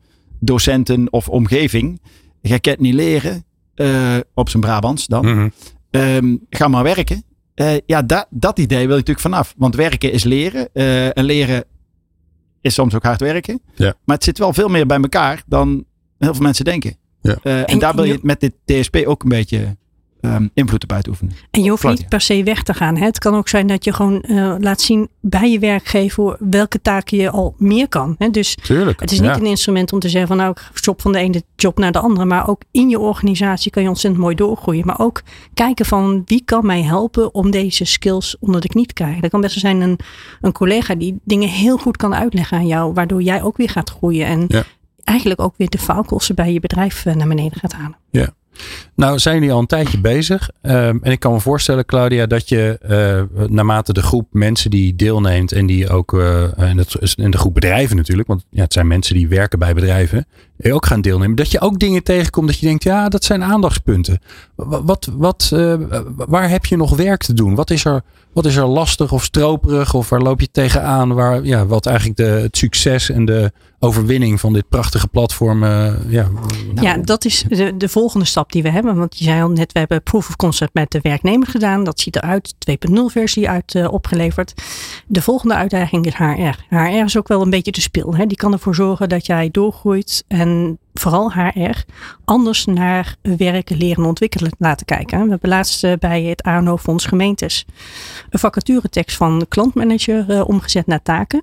docenten 0.40 1.12
of 1.12 1.28
omgeving. 1.28 2.00
Jij 2.40 2.61
kent 2.61 2.78
niet 2.81 2.94
leren, 2.94 3.44
eh, 3.74 4.16
op 4.35 4.48
zijn 4.48 4.62
Brabants 4.62 5.07
dan. 5.07 5.24
Mhm. 5.24 5.48
Ehm, 5.90 6.37
ga 6.50 6.68
maar 6.68 6.83
werken. 6.83 7.22
Eh, 7.55 7.74
ja, 7.87 8.02
da- 8.02 8.26
dat 8.31 8.59
idee 8.59 8.78
wil 8.78 8.88
je 8.88 8.92
natuurlijk 8.92 9.20
vanaf. 9.20 9.55
Want 9.57 9.74
werken 9.76 10.12
is 10.12 10.24
leren. 10.24 10.68
eh, 10.72 11.16
en 11.16 11.24
leren 11.24 11.64
is 12.61 12.74
soms 12.74 12.94
ook 12.94 13.02
hard 13.05 13.20
werken. 13.20 13.61
Ja. 13.74 13.94
Maar 14.05 14.16
het 14.16 14.24
zit 14.24 14.38
wel 14.38 14.52
veel 14.52 14.68
meer 14.68 14.87
bij 14.87 15.00
elkaar 15.00 15.42
dan 15.46 15.85
heel 16.18 16.33
veel 16.35 16.42
mensen 16.42 16.64
denken. 16.64 16.96
Ja. 17.20 17.37
Eh, 17.42 17.59
en, 17.59 17.64
En- 17.66 17.78
daar 17.78 17.94
wil 17.94 18.05
je 18.05 18.18
met 18.22 18.40
dit 18.40 18.52
DSP 18.64 18.96
ook 19.07 19.22
een 19.22 19.28
beetje 19.28 19.76
ehm, 20.22 20.48
invloed 20.54 20.82
op 20.82 20.92
uitoefenen. 20.92 21.32
En 21.50 21.62
je 21.62 21.70
hoeft 21.70 21.85
niet 21.85 22.08
per 22.08 22.20
se 22.20 22.42
weg 22.42 22.62
te 22.62 22.74
gaan. 22.74 22.96
Hè? 22.96 23.04
Het 23.04 23.18
kan 23.18 23.35
ook 23.35 23.48
zijn 23.48 23.66
dat 23.66 23.85
je 23.85 23.92
gewoon 23.92 24.20
eh, 24.22 24.54
laat 24.58 24.80
zien 24.80 25.08
bij 25.20 25.50
je 25.50 25.58
werkgever 25.58 26.37
welke 26.38 26.80
taken 26.80 27.16
je 27.18 27.30
al 27.30 27.54
meer 27.58 27.88
kan. 27.88 28.14
Hè? 28.18 28.30
Dus 28.30 28.54
Tuurlijk. 28.54 29.00
het 29.00 29.12
is 29.12 29.20
niet 29.20 29.30
ja. 29.30 29.37
een 29.37 29.46
instrument 29.46 29.92
om 29.92 29.98
te 29.98 30.08
zeggen 30.08 30.28
van 30.28 30.37
nou 30.37 30.50
ik 30.50 30.70
stop 30.74 31.00
van 31.00 31.12
de 31.12 31.18
ene 31.18 31.42
job 31.56 31.78
naar 31.78 31.92
de 31.92 31.98
andere. 31.98 32.24
Maar 32.24 32.48
ook 32.48 32.62
in 32.70 32.88
je 32.88 32.98
organisatie 32.98 33.70
kan 33.70 33.82
je 33.82 33.88
ontzettend 33.88 34.22
mooi 34.22 34.35
doorgroeien. 34.35 34.87
Maar 34.87 35.00
ook 35.00 35.22
kijken 35.54 35.87
van 35.87 36.22
wie 36.24 36.42
kan 36.44 36.66
mij 36.66 36.82
helpen 36.82 37.35
om 37.35 37.50
deze 37.50 37.85
skills 37.85 38.37
onder 38.40 38.61
de 38.61 38.68
knie 38.68 38.87
te 38.87 38.94
krijgen. 38.94 39.20
Dat 39.22 39.30
kan 39.30 39.40
best 39.40 39.62
wel 39.62 39.70
zijn 39.72 39.80
een, 39.82 39.98
een 40.40 40.52
collega 40.52 40.94
die 40.94 41.20
dingen 41.24 41.48
heel 41.48 41.76
goed 41.76 41.96
kan 41.96 42.14
uitleggen 42.14 42.58
aan 42.58 42.66
jou. 42.66 42.92
Waardoor 42.92 43.22
jij 43.22 43.42
ook 43.42 43.56
weer 43.56 43.70
gaat 43.70 43.90
groeien. 43.90 44.26
En 44.26 44.44
Ja. 44.48 44.62
eigenlijk 45.04 45.40
ook 45.40 45.54
weer 45.56 45.68
de 45.68 45.78
faalkosten 45.78 46.35
bij 46.35 46.52
je 46.52 46.61
bedrijf 46.61 47.06
eh, 47.06 47.14
naar 47.14 47.28
beneden 47.28 47.58
gaat 47.58 47.72
halen. 47.72 47.96
Nou, 48.96 49.18
zijn 49.18 49.35
jullie 49.35 49.53
al 49.53 49.59
een 49.59 49.66
tijdje 49.66 50.01
bezig? 50.01 50.51
Ehm, 50.62 50.96
en 51.03 51.12
ik 51.12 51.20
kan 51.20 51.33
me 51.33 51.40
voorstellen, 51.40 51.85
Claudia, 51.85 52.27
dat 52.27 52.48
je 52.48 52.79
eh, 52.83 53.46
naarmate 53.48 53.92
de 53.92 54.03
groep 54.03 54.27
mensen 54.31 54.70
die 54.70 54.96
deelneemt 54.96 55.53
en 55.53 55.66
die 55.66 55.88
ook, 55.88 56.14
eh, 56.18 56.59
en, 56.59 56.79
is- 57.01 57.14
en 57.14 57.31
de 57.31 57.38
groep 57.38 57.55
bedrijven 57.55 57.96
natuurlijk, 57.96 58.29
want 58.29 58.44
ja, 58.51 58.62
het 58.62 58.72
zijn 58.72 58.87
mensen 58.87 59.14
die 59.14 59.29
werken 59.29 59.59
bij 59.59 59.75
bedrijven, 59.75 60.27
ook 60.70 60.87
gaan 60.87 61.01
deelnemen, 61.01 61.37
dat 61.37 61.51
je 61.51 61.61
ook 61.61 61.79
dingen 61.79 62.03
tegenkomt 62.03 62.46
dat 62.46 62.59
je 62.59 62.66
denkt, 62.66 62.83
ja, 62.83 63.09
dat 63.09 63.25
zijn 63.25 63.42
aandachtspunten. 63.42 64.18
Wa- 64.55 64.83
Wat, 64.83 65.09
wat, 65.16 65.51
eh, 65.55 65.75
waar 66.27 66.48
heb 66.48 66.66
je 66.66 66.77
nog 66.77 66.96
werk 66.96 67.22
te 67.22 67.33
doen? 67.35 67.55
Wat 67.55 67.70
is 67.70 67.85
er, 67.85 68.03
wat 68.33 68.44
is 68.46 68.57
er 68.57 68.66
lastig 68.66 69.12
of 69.12 69.25
stroperig 69.25 69.94
of 69.94 70.09
waar 70.09 70.20
loop 70.20 70.40
je 70.40 70.51
tegenaan? 70.51 71.14
Waar, 71.14 71.44
ja, 71.44 71.66
wat 71.66 71.87
eigenlijk 71.87 72.16
de, 72.16 72.25
het 72.25 72.57
succes 72.57 73.11
en 73.11 73.25
de 73.25 73.53
overwinning 73.79 74.40
van 74.40 74.53
dit 74.53 74.68
prachtige 74.68 75.09
platform, 75.09 75.62
eh, 75.64 75.92
ja, 76.09 76.29
Ja, 76.81 76.96
dat 76.96 77.25
is 77.25 77.44
de, 77.48 77.77
de 77.77 77.88
volgende 77.88 78.25
stap 78.27 78.53
die 78.53 78.62
we 78.62 78.68
hebben. 78.70 78.96
Want 78.96 79.18
je 79.18 79.25
zei 79.25 79.42
al 79.42 79.48
net, 79.51 79.72
we 79.72 79.79
hebben 79.79 80.03
proof 80.03 80.29
of 80.29 80.37
concept 80.37 80.75
met 80.75 80.90
de 80.90 80.98
werknemer 81.03 81.46
gedaan. 81.46 81.85
Dat 81.85 82.01
ziet 82.01 82.16
eruit, 82.16 82.55
2.0 82.59 82.94
versie 83.07 83.48
uit 83.48 83.75
eh, 83.75 83.92
opgeleverd. 83.92 84.53
De 85.07 85.22
volgende 85.22 85.55
uitdaging 85.55 86.07
is 86.07 86.14
HR. 86.14 86.75
HR 86.77 87.05
is 87.05 87.16
ook 87.18 87.29
wel 87.29 87.42
een 87.42 87.51
beetje 87.51 87.72
de 87.72 87.81
spil. 87.81 88.14
Hè? 88.14 88.27
Die 88.27 88.37
kan 88.37 88.53
ervoor 88.53 88.75
zorgen 88.75 89.09
dat 89.09 89.27
jij 89.27 89.48
doorgroeit 89.53 90.25
en 90.29 90.51
vooral 90.94 91.32
HR 91.32 91.84
anders 92.24 92.64
naar 92.64 93.16
werken, 93.22 93.76
leren 93.76 94.02
en 94.02 94.08
ontwikkelen 94.08 94.52
laten 94.58 94.86
kijken. 94.86 95.24
We 95.24 95.30
hebben 95.30 95.48
laatst 95.48 95.84
eh, 95.84 95.92
bij 95.98 96.22
het 96.22 96.42
ANO 96.42 96.76
Fonds 96.76 97.06
Gemeentes 97.06 97.66
een 98.30 98.38
vacaturetekst 98.38 99.16
van 99.16 99.46
klantmanager 99.48 100.30
eh, 100.30 100.48
omgezet 100.48 100.86
naar 100.86 101.02
taken. 101.02 101.42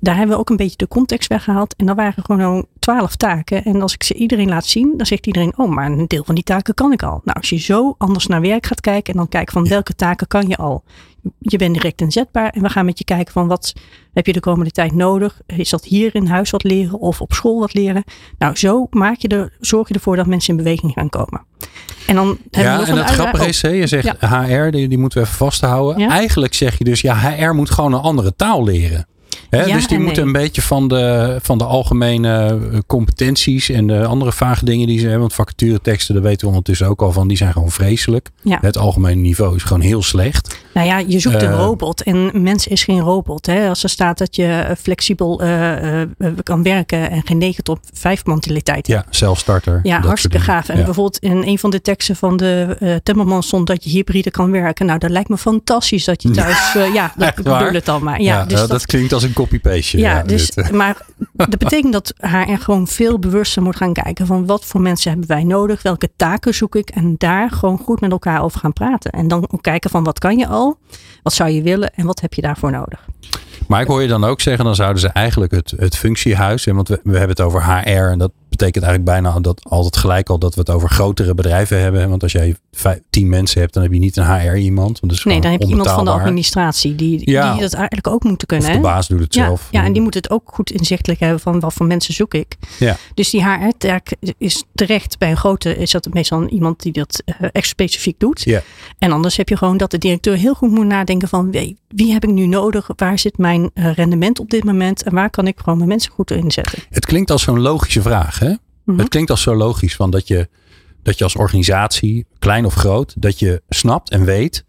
daar 0.00 0.16
hebben 0.16 0.34
we 0.34 0.40
ook 0.40 0.50
een 0.50 0.56
beetje 0.56 0.76
de 0.76 0.88
context 0.88 1.28
weggehaald. 1.28 1.74
En 1.76 1.86
dan 1.86 1.96
waren 1.96 2.24
gewoon 2.24 2.66
twaalf 2.78 3.16
taken. 3.16 3.64
En 3.64 3.82
als 3.82 3.94
ik 3.94 4.02
ze 4.02 4.14
iedereen 4.14 4.48
laat 4.48 4.66
zien, 4.66 4.96
dan 4.96 5.06
zegt 5.06 5.26
iedereen, 5.26 5.52
oh, 5.56 5.70
maar 5.70 5.86
een 5.86 6.06
deel 6.06 6.24
van 6.24 6.34
die 6.34 6.44
taken 6.44 6.74
kan 6.74 6.92
ik 6.92 7.02
al. 7.02 7.20
Nou, 7.24 7.38
als 7.38 7.50
je 7.50 7.58
zo 7.58 7.94
anders 7.98 8.26
naar 8.26 8.40
werk 8.40 8.66
gaat 8.66 8.80
kijken 8.80 9.12
en 9.12 9.18
dan 9.18 9.28
kijken 9.28 9.52
van 9.52 9.68
welke 9.68 9.94
taken 9.94 10.26
kan 10.26 10.48
je 10.48 10.56
al. 10.56 10.84
Je 11.38 11.56
bent 11.58 11.74
direct 11.74 12.00
inzetbaar 12.00 12.50
en 12.50 12.62
we 12.62 12.68
gaan 12.68 12.84
met 12.84 12.98
je 12.98 13.04
kijken 13.04 13.32
van 13.32 13.46
wat 13.46 13.72
heb 14.12 14.26
je 14.26 14.32
de 14.32 14.40
komende 14.40 14.70
tijd 14.70 14.92
nodig. 14.92 15.40
Is 15.46 15.70
dat 15.70 15.84
hier 15.84 16.14
in 16.14 16.26
huis 16.26 16.50
wat 16.50 16.62
leren 16.62 16.98
of 16.98 17.20
op 17.20 17.32
school 17.32 17.60
wat 17.60 17.74
leren? 17.74 18.04
Nou, 18.38 18.56
zo 18.56 18.86
maak 18.90 19.18
je 19.18 19.28
er, 19.28 19.56
zorg 19.60 19.88
je 19.88 19.94
ervoor 19.94 20.16
dat 20.16 20.26
mensen 20.26 20.50
in 20.50 20.64
beweging 20.64 20.92
gaan 20.92 21.08
komen. 21.08 21.44
En 22.06 22.14
dan 22.14 22.38
hebben 22.50 22.72
Ja, 22.72 22.78
we 22.78 22.86
nog 22.86 22.98
en 22.98 23.04
het 23.04 23.10
grappige 23.10 23.48
is, 23.48 23.62
hè, 23.62 23.68
je 23.68 23.86
zegt 23.86 24.20
HR, 24.20 24.70
die, 24.70 24.88
die 24.88 24.98
moeten 24.98 25.18
we 25.18 25.24
even 25.24 25.38
vasthouden. 25.38 25.98
Ja. 25.98 26.08
Eigenlijk 26.08 26.54
zeg 26.54 26.78
je 26.78 26.84
dus, 26.84 27.00
ja, 27.00 27.16
HR 27.16 27.52
moet 27.52 27.70
gewoon 27.70 27.92
een 27.92 28.00
andere 28.00 28.36
taal 28.36 28.64
leren. 28.64 29.06
Hè, 29.56 29.64
Ja 29.64 29.74
dus 29.74 29.86
die 29.86 29.96
en 29.96 30.02
moeten 30.02 30.24
nee. 30.24 30.34
een 30.34 30.40
beetje 30.40 30.62
van 30.62 30.88
de, 30.88 31.38
van 31.42 31.58
de 31.58 31.64
algemene 31.64 32.58
eh, 32.72 32.78
competenties 32.86 33.68
en 33.68 33.86
de 33.86 34.04
andere 34.04 34.32
vage 34.32 34.64
dingen 34.64 34.86
die 34.86 34.96
ze 34.96 35.02
hebben. 35.02 35.20
Want 35.20 35.34
vacatureteksten, 35.34 36.14
daar 36.14 36.22
weten 36.22 36.40
we 36.40 36.46
ondertussen 36.46 36.86
ook 36.86 37.02
al 37.02 37.12
van, 37.12 37.28
die 37.28 37.36
zijn 37.36 37.52
gewoon 37.52 37.70
vreselijk. 37.70 38.30
Ja. 38.42 38.58
Het 38.60 38.78
algemene 38.78 39.20
niveau 39.20 39.56
is 39.56 39.62
gewoon 39.62 39.82
heel 39.82 40.02
slecht. 40.02 40.60
Nou 40.74 40.86
ja, 40.86 40.98
je 40.98 41.18
zoekt 41.18 41.42
een 41.42 41.50
Eh, 41.52 41.56
robot 41.58 42.02
en 42.02 42.42
mens 42.42 42.66
is 42.66 42.84
geen 42.84 43.00
robot. 43.00 43.46
Hè? 43.46 43.68
Als 43.68 43.82
er 43.82 43.88
staat 43.88 44.18
dat 44.18 44.36
je 44.36 44.46
eh, 44.46 44.76
flexibel 44.76 45.36
kan 46.42 46.62
werken 46.62 47.10
en 47.10 47.22
geen 47.24 47.38
9 47.38 47.64
tot 47.64 47.78
5 47.92 48.24
mentaliteit. 48.26 48.86
Ja, 48.86 49.04
zelfstarter. 49.10 49.80
Ja, 49.82 50.00
hartstikke 50.00 50.40
gaaf. 50.40 50.68
En 50.68 50.78
Ja. 50.78 50.84
bijvoorbeeld 50.84 51.18
in 51.18 51.42
een 51.46 51.58
van 51.58 51.70
de 51.70 51.80
teksten 51.80 52.16
van 52.16 52.36
de 52.36 53.00
Timmermans 53.02 53.46
stond 53.46 53.66
dat 53.66 53.84
je 53.84 53.90
hybride 53.90 54.30
kan 54.30 54.50
werken. 54.50 54.86
Nou, 54.86 54.98
dat 54.98 55.10
lijkt 55.10 55.28
me 55.28 55.36
fantastisch 55.38 56.04
dat 56.04 56.22
je 56.22 56.30
thuis... 56.40 56.72
ja, 56.92 57.12
dat 57.16 57.34
bedoel 57.34 57.72
het 57.72 57.84
dan 57.84 58.04
maar. 58.04 58.20
Ja, 58.20 58.38
Ja, 58.38 58.44
dus 58.44 58.58
dat, 58.58 58.68
dat, 58.68 58.86
klinkt 58.86 59.12
als 59.12 59.22
een 59.22 59.32
copy-paste. 59.42 59.98
ja, 59.98 60.22
dus, 60.22 60.50
dit, 60.50 60.66
eh. 60.66 60.72
maar 60.80 60.96
dat 61.32 61.58
betekent 61.58 61.92
dat 61.92 62.14
HR 62.20 62.58
gewoon 62.58 62.86
veel 62.86 63.18
bewuster 63.18 63.62
moet 63.62 63.76
gaan 63.76 63.92
kijken 63.92 64.26
van 64.26 64.46
wat 64.46 64.64
voor 64.64 64.80
mensen 64.80 65.10
hebben 65.10 65.28
wij 65.28 65.44
nodig, 65.44 65.82
welke 65.82 66.10
taken 66.16 66.54
zoek 66.54 66.74
ik 66.74 66.90
en 66.90 67.14
daar 67.18 67.50
gewoon 67.50 67.78
goed 67.78 68.00
met 68.00 68.10
elkaar 68.10 68.42
over 68.42 68.60
gaan 68.60 68.72
praten. 68.72 69.10
En 69.10 69.28
dan 69.28 69.46
ook 69.50 69.62
kijken 69.62 69.90
van 69.90 70.04
wat 70.04 70.18
kan 70.18 70.38
je 70.38 70.46
al, 70.46 70.78
wat 71.22 71.32
zou 71.32 71.50
je 71.50 71.62
willen 71.62 71.94
en 71.94 72.06
wat 72.06 72.20
heb 72.20 72.34
je 72.34 72.42
daarvoor 72.42 72.70
nodig. 72.70 73.06
Maar 73.68 73.80
ik 73.80 73.86
hoor 73.86 74.02
je 74.02 74.08
dan 74.08 74.24
ook 74.24 74.40
zeggen, 74.40 74.64
dan 74.64 74.74
zouden 74.74 75.00
ze 75.00 75.08
eigenlijk 75.08 75.52
het, 75.52 75.72
het 75.76 75.96
functiehuis, 75.96 76.64
hè, 76.64 76.74
want 76.74 76.88
we, 76.88 77.00
we 77.02 77.18
hebben 77.18 77.36
het 77.36 77.40
over 77.40 77.64
HR 77.64 77.88
en 77.88 78.18
dat 78.18 78.32
betekent 78.58 78.84
eigenlijk 78.84 79.22
bijna 79.22 79.40
dat 79.40 79.60
altijd 79.64 79.96
gelijk 79.96 80.28
al 80.28 80.38
dat 80.38 80.54
we 80.54 80.60
het 80.60 80.70
over 80.70 80.88
grotere 80.88 81.34
bedrijven 81.34 81.80
hebben. 81.80 82.08
Want 82.08 82.22
als 82.22 82.32
jij 82.32 82.56
vijf, 82.72 83.00
tien 83.10 83.28
mensen 83.28 83.60
hebt, 83.60 83.74
dan 83.74 83.82
heb 83.82 83.92
je 83.92 83.98
niet 83.98 84.16
een 84.16 84.24
HR 84.40 84.54
iemand. 84.56 85.00
Want 85.00 85.12
dat 85.12 85.12
is 85.12 85.24
Nee, 85.24 85.40
dan 85.40 85.50
heb 85.50 85.60
je 85.60 85.66
iemand 85.68 85.90
van 85.90 86.04
de 86.04 86.10
administratie 86.10 86.94
die, 86.94 87.30
Ja. 87.30 87.52
die 87.52 87.60
dat 87.60 87.72
eigenlijk 87.74 88.06
ook 88.06 88.22
moeten 88.24 88.48
Of 88.48 88.56
kunnen. 88.58 88.70
de 88.80 88.86
hè? 88.88 88.92
baas 88.94 89.08
doet 89.08 89.20
het 89.20 89.34
Ja, 89.34 89.44
zelf. 89.44 89.68
ja, 89.70 89.84
en 89.84 89.92
die 89.92 90.02
moet 90.02 90.14
het 90.14 90.30
ook 90.30 90.42
goed 90.54 90.70
inzichtelijk 90.70 91.20
hebben 91.20 91.40
van 91.40 91.60
wat 91.60 91.72
voor 91.74 91.86
mensen 91.86 92.14
zoek 92.14 92.34
ik. 92.34 92.56
Ja. 92.78 92.96
Dus 93.14 93.30
die 93.30 93.44
HR-taak 93.44 94.14
is 94.38 94.64
terecht 94.74 95.18
bij 95.18 95.30
een 95.30 95.36
grote, 95.36 95.76
is 95.76 95.90
dat 95.90 96.08
meestal 96.12 96.46
iemand 96.48 96.82
die 96.82 96.92
dat 96.92 97.22
eh, 97.24 97.34
echt 97.52 97.68
specifiek 97.68 98.18
doet. 98.20 98.42
Ja. 98.42 98.62
En 98.98 99.12
anders 99.12 99.36
heb 99.36 99.48
je 99.48 99.56
gewoon 99.56 99.76
dat 99.76 99.90
de 99.90 99.98
directeur 99.98 100.36
heel 100.36 100.54
goed 100.54 100.70
moet 100.70 100.86
nadenken 100.86 101.28
van 101.28 101.50
wie, 101.50 101.76
wie 101.88 102.12
heb 102.12 102.24
ik 102.24 102.30
nu 102.30 102.46
nodig? 102.46 102.88
Waar 102.96 103.18
zit 103.18 103.38
mijn 103.38 103.70
eh, 103.74 103.92
rendement 103.94 104.38
op 104.40 104.50
dit 104.50 104.64
moment? 104.64 105.02
En 105.02 105.14
waar 105.14 105.30
kan 105.30 105.46
ik 105.46 105.58
gewoon 105.58 105.76
mijn 105.76 105.88
mensen 105.88 106.12
goed 106.12 106.30
inzetten? 106.30 106.78
Het 106.90 107.06
klinkt 107.06 107.30
als 107.30 107.42
zo'n 107.42 107.60
logische 107.60 108.02
vraag. 108.02 108.38
Hè? 108.38 108.51
Mhm. 108.92 109.00
Het 109.00 109.08
klinkt 109.08 109.30
als 109.30 109.42
zo 109.42 109.54
logisch 109.54 109.96
van 109.96 110.10
dat 110.10 110.28
je, 110.28 110.48
dat 111.02 111.18
je 111.18 111.24
als 111.24 111.36
organisatie, 111.36 112.26
klein 112.38 112.64
of 112.64 112.74
groot, 112.74 113.14
dat 113.22 113.38
je 113.38 113.62
snapt 113.68 114.10
en 114.10 114.24
weet 114.24 114.64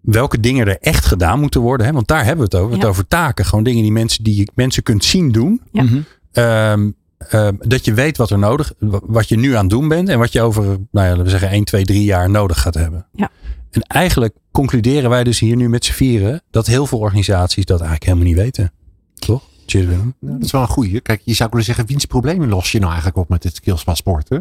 welke 0.00 0.40
dingen 0.40 0.66
er 0.66 0.78
echt 0.80 1.04
gedaan 1.04 1.40
moeten 1.40 1.60
worden. 1.60 1.86
Hè? 1.86 1.92
Want 1.92 2.08
daar 2.08 2.24
hebben 2.24 2.36
we 2.36 2.42
het 2.44 2.54
over. 2.54 2.66
We 2.66 2.72
hebben 2.76 2.88
Ja. 2.88 3.00
Het 3.02 3.10
over 3.12 3.26
taken. 3.26 3.44
Gewoon 3.44 3.64
dingen 3.64 3.82
die 3.82 3.92
mensen, 3.92 4.24
die 4.24 4.36
je 4.36 4.48
mensen 4.54 4.82
kunt 4.82 5.04
zien 5.04 5.32
doen. 5.32 5.60
Ja. 5.72 5.82
Mhm. 5.82 5.98
Ehm, 6.32 6.90
ehm, 7.18 7.54
dat 7.58 7.84
je 7.84 7.94
weet 7.94 8.16
wat 8.16 8.30
er 8.30 8.38
nodig, 8.38 8.72
wa- 8.78 9.00
wat 9.02 9.28
je 9.28 9.36
nu 9.36 9.52
aan 9.54 9.60
het 9.60 9.70
doen 9.70 9.88
bent 9.88 10.08
en 10.08 10.18
wat 10.18 10.32
je 10.32 10.40
over, 10.42 10.62
nou 10.64 10.78
ja, 10.90 11.08
laten 11.08 11.24
we 11.24 11.30
zeggen 11.30 11.50
1, 11.52 11.64
2, 11.64 11.84
3 11.84 12.04
jaar 12.04 12.30
nodig 12.30 12.60
gaat 12.60 12.74
hebben. 12.74 13.06
Ja. 13.12 13.30
En 13.70 13.82
eigenlijk 13.82 14.34
concluderen 14.52 15.10
wij 15.10 15.24
dus 15.24 15.38
hier 15.40 15.56
nu 15.56 15.68
met 15.68 15.84
z'n 15.84 15.92
vieren 15.92 16.42
dat 16.50 16.66
heel 16.66 16.86
veel 16.86 16.98
organisaties 16.98 17.64
dat 17.64 17.80
eigenlijk 17.80 18.10
helemaal 18.10 18.28
niet 18.28 18.42
weten. 18.42 18.72
Toch? 19.14 19.42
Cheers 19.66 19.86
Willem. 19.86 20.14
Nou, 20.18 20.34
dat 20.34 20.44
is 20.44 20.52
wel 20.52 20.60
een 20.60 20.68
goeie. 20.68 21.00
Kijk, 21.00 21.20
je 21.24 21.34
zou 21.34 21.48
kunnen 21.48 21.66
zeggen, 21.66 21.86
wiens 21.86 22.04
problemen 22.04 22.48
los 22.48 22.72
je 22.72 22.78
nou 22.78 22.90
eigenlijk 22.92 23.20
op 23.20 23.28
met 23.28 23.42
dit 23.42 23.54
skillspaspoort? 23.56 24.28
Hè? 24.28 24.38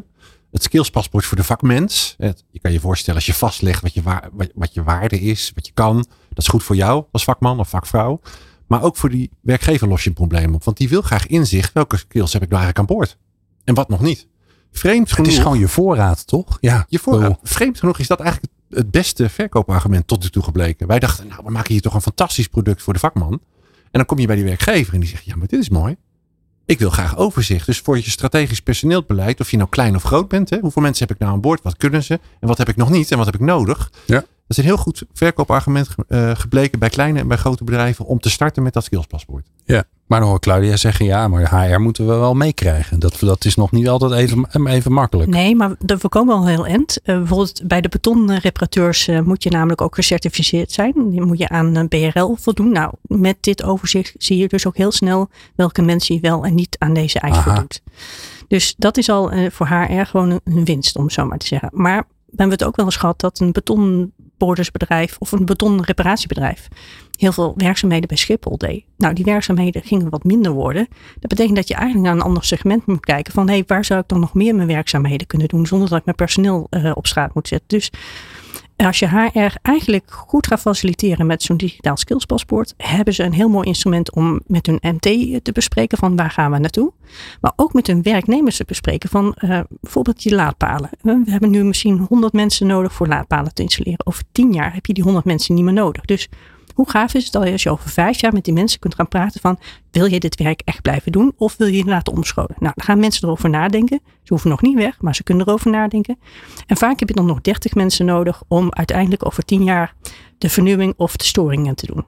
Het 0.52 0.64
skillspaspoort 0.64 1.26
voor 1.26 1.38
de 1.38 1.44
vakmens. 1.44 2.16
Het, 2.18 2.44
je 2.52 2.60
kan 2.60 2.72
je 2.72 2.80
voorstellen 2.80 3.16
als 3.16 3.26
je 3.26 3.34
vastlegt 3.34 3.82
wat 3.82 3.94
je, 3.94 4.02
waar, 4.02 4.30
wat, 4.32 4.52
wat 4.56 4.74
je 4.74 4.84
waarde 4.84 5.20
is, 5.20 5.52
wat 5.56 5.66
je 5.68 5.74
kan. 5.74 5.96
Dat 6.30 6.38
is 6.38 6.48
goed 6.48 6.64
voor 6.64 6.76
jou 6.76 7.06
als 7.12 7.24
vakman 7.24 7.60
of 7.60 7.70
vakvrouw. 7.70 8.22
Maar 8.68 8.82
ook 8.82 8.96
voor 8.98 9.10
die 9.10 9.30
werkgever 9.42 9.88
los 9.88 10.04
je 10.04 10.10
een 10.10 10.16
probleem 10.16 10.54
op. 10.54 10.64
Want 10.64 10.78
die 10.78 10.90
wil 10.90 11.02
graag 11.02 11.28
inzicht. 11.28 11.74
Welke 11.74 11.98
skills 11.98 12.34
heb 12.34 12.42
ik 12.42 12.50
nou 12.50 12.62
eigenlijk 12.64 12.90
aan 12.90 12.98
boord? 12.98 13.18
En 13.64 13.74
wat 13.74 13.90
nog 13.90 14.02
niet? 14.02 14.28
Vreemd 14.72 15.08
Het 15.08 15.16
genoeg. 15.16 15.32
is 15.32 15.38
gewoon 15.38 15.60
je 15.60 15.68
voorraad, 15.68 16.28
toch? 16.28 16.58
Ja. 16.62 16.86
Je 16.90 17.00
voorraad. 17.00 17.40
Vreemd 17.44 17.80
genoeg 17.80 18.00
is 18.00 18.08
dat 18.08 18.20
eigenlijk 18.20 18.54
het 18.70 18.92
beste 18.92 19.30
verkoopargument 19.30 20.08
tot 20.08 20.24
nu 20.24 20.30
toe 20.30 20.44
gebleken. 20.44 20.88
Wij 20.88 21.00
dachten, 21.00 21.28
nou, 21.28 21.42
we 21.44 21.52
maken 21.52 21.72
hier 21.72 21.82
toch 21.82 21.94
een 21.94 22.02
fantastisch 22.02 22.48
product 22.48 22.82
voor 22.82 22.94
de 22.94 23.00
vakman. 23.00 23.42
En 23.94 24.00
dan 24.00 24.06
kom 24.06 24.20
je 24.20 24.28
bij 24.28 24.36
die 24.36 24.46
werkgever 24.46 24.94
en 24.94 25.00
die 25.00 25.10
zegt, 25.10 25.26
ja, 25.26 25.36
maar 25.36 25.48
dit 25.48 25.60
is 25.60 25.70
mooi. 25.70 25.96
Ik 26.66 26.80
wil 26.80 26.90
graag 26.90 27.18
overzicht. 27.18 27.66
Dus 27.66 27.80
voor 27.80 27.98
je 27.98 28.10
strategisch 28.10 28.62
personeelbeleid, 28.62 29.40
of 29.40 29.52
je 29.52 29.58
nou 29.58 29.70
klein 29.70 29.96
of 29.96 30.04
groot 30.04 30.28
bent, 30.28 30.50
hè, 30.50 30.58
hoeveel 30.60 30.82
mensen 30.82 31.08
heb 31.08 31.16
ik 31.16 31.22
nou 31.22 31.34
aan 31.34 31.42
boord? 31.42 31.62
Wat 31.62 31.78
kunnen 31.78 32.04
ze? 32.04 32.20
En 32.40 32.48
wat 32.48 32.58
heb 32.58 32.70
ik 32.70 32.76
nog 32.76 32.90
niet? 32.90 33.12
En 33.12 33.18
wat 33.18 33.26
heb 33.26 33.36
ik 33.36 33.42
nodig? 33.42 33.92
Ja. 34.06 34.24
Dat 34.48 34.58
is 34.58 34.58
een 34.58 34.70
heel 34.70 34.78
goed 34.84 35.04
verkoopargument 35.14 35.88
eh, 36.08 36.32
gebleken 36.36 36.80
bij 36.80 36.90
kleine 36.90 37.20
en 37.20 37.28
bij 37.28 37.38
grote 37.38 37.64
bedrijven 37.64 38.06
om 38.06 38.20
te 38.20 38.30
starten 38.30 38.64
met 38.64 38.74
dat 38.74 38.84
skillspaspoort. 38.84 39.46
Ja, 39.66 39.84
maar 40.08 40.20
dan 40.20 40.28
hoor 40.28 40.38
ik 40.38 40.44
Claudia 40.44 40.76
zeggen, 40.76 41.06
ja, 41.06 41.28
maar 41.28 41.50
HR 41.72 41.80
moeten 41.80 42.08
we 42.08 42.14
wel 42.14 42.34
meekrijgen. 42.34 43.00
Dat, 43.00 43.18
dat 43.20 43.46
is 43.46 43.56
nog 43.56 43.72
niet 43.72 43.88
altijd 43.90 44.12
even, 44.12 44.68
even 44.68 44.92
makkelijk. 44.92 45.30
Nee, 45.30 45.56
maar 45.56 45.76
de- 45.80 45.98
we 45.98 46.10
komen 46.10 46.36
al 46.36 46.48
heel 46.48 46.66
end. 46.68 47.02
Eh, 47.04 47.18
bijvoorbeeld 47.18 47.62
bij 47.68 47.82
de 47.82 47.90
betonreparateurs 47.90 49.08
eh, 49.08 49.20
moet 49.20 49.44
je 49.44 49.50
namelijk 49.50 49.82
ook 49.82 49.96
gecertificeerd 49.96 50.72
zijn. 50.72 50.94
Die 51.12 51.22
moet 51.22 51.38
je 51.38 51.50
aan 51.50 51.76
een 51.76 51.88
BRL 51.88 52.36
voldoen. 52.40 52.72
Nou, 52.72 52.94
met 53.02 53.38
dit 53.40 53.64
overzicht 53.64 54.14
zie 54.18 54.38
je 54.38 54.48
dus 54.48 54.68
ook 54.68 54.78
heel 54.78 54.92
snel 54.92 55.30
welke 55.56 55.82
mensen 55.82 56.16
je 56.16 56.22
wel 56.22 56.46
en 56.46 56.56
niet 56.56 56.76
aan 56.80 56.94
deze 56.94 57.20
eis 57.20 57.36
Aha. 57.36 57.44
voldoet. 57.52 57.82
Dus 58.48 58.76
dat 58.78 58.98
is 58.98 59.10
al 59.10 59.32
eh, 59.32 59.52
voor 59.52 59.68
HR 59.68 60.04
gewoon 60.06 60.30
een, 60.30 60.42
een 60.44 60.66
winst, 60.66 60.96
om 60.96 61.04
het 61.04 61.14
zo 61.14 61.26
maar 61.26 61.38
te 61.38 61.48
zeggen. 61.48 61.70
Maar 61.74 62.08
we 62.34 62.40
hebben 62.40 62.58
het 62.58 62.68
ook 62.68 62.76
wel 62.76 62.86
eens 62.86 62.96
gehad 62.96 63.20
dat 63.20 63.40
een 63.40 63.52
betonbordersbedrijf 63.52 65.16
of 65.20 65.32
een 65.32 65.46
betonreparatiebedrijf 65.46 66.68
heel 67.18 67.32
veel 67.32 67.54
werkzaamheden 67.56 68.08
bij 68.08 68.18
Schiphol 68.18 68.58
deed. 68.58 68.86
Nou, 68.98 69.14
die 69.14 69.26
werkzaamheden 69.26 69.84
gingen 69.84 70.10
wat 70.10 70.24
minder 70.24 70.52
worden. 70.52 70.88
Dat 71.20 71.30
betekent 71.30 71.56
dat 71.56 71.68
je 71.68 71.74
eigenlijk 71.74 72.06
naar 72.06 72.16
een 72.16 72.28
ander 72.28 72.44
segment 72.44 72.86
moet 72.86 73.06
kijken 73.06 73.34
van 73.34 73.48
hé, 73.48 73.54
hey, 73.54 73.64
waar 73.68 73.86
zou 73.86 74.00
ik 74.00 74.08
dan 74.08 74.20
nog 74.20 74.34
meer 74.34 74.56
mijn 74.56 74.68
werkzaamheden 74.68 75.28
kunnen 75.28 75.48
doen 75.48 75.66
zonder 75.66 75.90
dat 75.90 76.00
ik 76.00 76.06
mijn 76.06 76.18
personeel 76.18 76.68
eh, 76.70 76.92
op 76.94 77.08
straat 77.08 77.34
moet 77.34 77.48
zetten. 77.48 77.68
Dus 77.68 77.92
als 78.76 79.00
je 79.00 79.08
HR 79.08 79.56
eigenlijk 79.62 80.12
goed 80.12 80.48
gaat 80.48 80.60
faciliteren 80.60 81.26
met 81.26 81.44
zo'n 81.44 81.58
digitaal 81.58 81.98
skillspaspoort, 81.98 82.74
hebben 82.78 83.14
ze 83.14 83.24
een 83.24 83.34
heel 83.34 83.50
mooi 83.50 83.68
instrument 83.68 84.14
om 84.14 84.42
met 84.48 84.66
hun 84.66 84.80
MT 84.82 85.02
te 85.44 85.52
bespreken 85.54 85.98
van 85.98 86.16
waar 86.16 86.30
gaan 86.30 86.52
we 86.52 86.60
naartoe. 86.60 86.94
Maar 87.42 87.54
ook 87.56 87.74
met 87.74 87.88
hun 87.88 88.02
werknemers 88.02 88.58
te 88.58 88.64
bespreken 88.68 89.10
van 89.10 89.34
eh, 89.34 89.60
bijvoorbeeld 89.82 90.24
die 90.24 90.36
laadpalen. 90.36 90.90
We 91.02 91.22
hebben 91.26 91.50
nu 91.50 91.64
misschien 91.64 92.06
100 92.10 92.34
mensen 92.34 92.68
nodig 92.68 92.94
voor 92.94 93.08
laadpalen 93.08 93.54
te 93.54 93.62
installeren. 93.62 94.06
Over 94.06 94.24
10 94.32 94.54
jaar 94.54 94.74
heb 94.74 94.86
je 94.86 94.94
die 94.94 95.04
100 95.04 95.26
mensen 95.26 95.56
niet 95.56 95.64
meer 95.64 95.74
nodig. 95.74 96.06
Dus 96.06 96.30
hoe 96.74 96.90
gaaf 96.90 97.14
is 97.14 97.26
het 97.26 97.36
als 97.36 97.64
je 97.64 97.70
over 97.70 97.90
vijf 97.90 98.22
jaar 98.22 98.34
met 98.34 98.44
die 98.44 98.54
mensen 98.54 98.80
kunt 98.80 98.96
gaan 98.96 99.08
praten 99.08 99.42
van 99.42 99.60
wil 99.92 100.06
je 100.06 100.20
dit 100.20 100.36
werk 100.36 100.62
echt 100.66 100.82
blijven 100.82 101.12
doen 101.12 101.34
of 101.38 101.58
wil 101.58 101.68
je 101.68 101.78
je 101.78 101.86
laten 101.86 102.14
omscholen? 102.14 102.56
Nou, 102.60 102.74
dan 102.76 102.86
gaan 102.86 103.00
mensen 103.00 103.24
erover 103.24 103.50
nadenken. 103.50 104.00
Ze 104.06 104.34
hoeven 104.34 104.50
nog 104.50 104.62
niet 104.62 104.76
weg, 104.76 105.02
maar 105.02 105.16
ze 105.16 105.24
kunnen 105.24 105.48
erover 105.48 105.72
nadenken. 105.72 106.20
En 106.68 106.78
vaak 106.78 107.00
heb 107.00 107.10
je 107.10 107.16
dan 107.16 107.26
nog 107.26 107.42
30 107.42 107.74
mensen 107.74 108.06
nodig 108.06 108.44
om 108.48 108.68
uiteindelijk 108.74 109.26
over 109.26 109.46
10 109.46 109.64
jaar 109.64 109.94
de 110.38 110.50
vernieuwing 110.50 110.94
of 110.98 111.18
de 111.18 111.24
storingen 111.24 111.76
te 111.76 111.86
doen. 111.86 112.06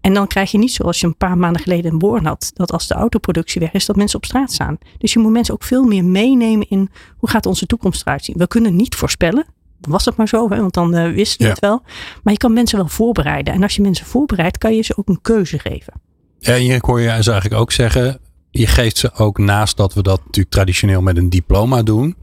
En 0.00 0.14
dan 0.14 0.26
krijg 0.26 0.50
je 0.50 0.58
niet 0.58 0.72
zoals 0.72 1.00
je 1.00 1.06
een 1.06 1.16
paar 1.16 1.38
maanden 1.38 1.62
geleden 1.62 1.92
in 1.92 1.98
Born 1.98 2.26
had, 2.26 2.50
dat 2.54 2.72
als 2.72 2.86
de 2.86 2.94
autoproductie 2.94 3.60
weg 3.60 3.72
is, 3.72 3.86
dat 3.86 3.96
mensen 3.96 4.18
op 4.18 4.24
straat 4.24 4.52
staan. 4.52 4.78
Dus 4.98 5.12
je 5.12 5.18
moet 5.18 5.32
mensen 5.32 5.54
ook 5.54 5.62
veel 5.62 5.84
meer 5.84 6.04
meenemen 6.04 6.68
in 6.68 6.90
hoe 7.16 7.28
gaat 7.28 7.46
onze 7.46 7.66
toekomst 7.66 8.00
eruit 8.00 8.24
zien. 8.24 8.36
We 8.38 8.46
kunnen 8.46 8.76
niet 8.76 8.94
voorspellen. 8.94 9.46
Was 9.80 10.04
het 10.04 10.16
maar 10.16 10.28
zo, 10.28 10.48
hè, 10.50 10.60
want 10.60 10.74
dan 10.74 10.94
uh, 10.96 11.12
wisten 11.14 11.38
we 11.38 11.44
Ja. 11.44 11.50
het 11.50 11.58
wel. 11.60 11.82
Maar 12.22 12.32
je 12.32 12.38
kan 12.38 12.52
mensen 12.52 12.78
wel 12.78 12.88
voorbereiden. 12.88 13.54
En 13.54 13.62
als 13.62 13.76
je 13.76 13.82
mensen 13.82 14.06
voorbereidt, 14.06 14.58
kan 14.58 14.74
je 14.76 14.82
ze 14.82 14.96
ook 14.96 15.08
een 15.08 15.20
keuze 15.22 15.58
geven. 15.58 15.92
En 16.40 16.64
je 16.64 16.78
hoor 16.80 17.00
je 17.00 17.08
eigenlijk 17.08 17.54
ook 17.54 17.72
zeggen, 17.72 18.18
je 18.50 18.66
geeft 18.66 18.98
ze 18.98 19.12
ook 19.14 19.38
naast 19.38 19.76
dat 19.76 19.94
we 19.94 20.02
dat 20.02 20.18
natuurlijk 20.24 20.54
traditioneel 20.54 21.00
met 21.02 21.16
een 21.16 21.30
diploma 21.30 21.82
doen. 21.82 22.16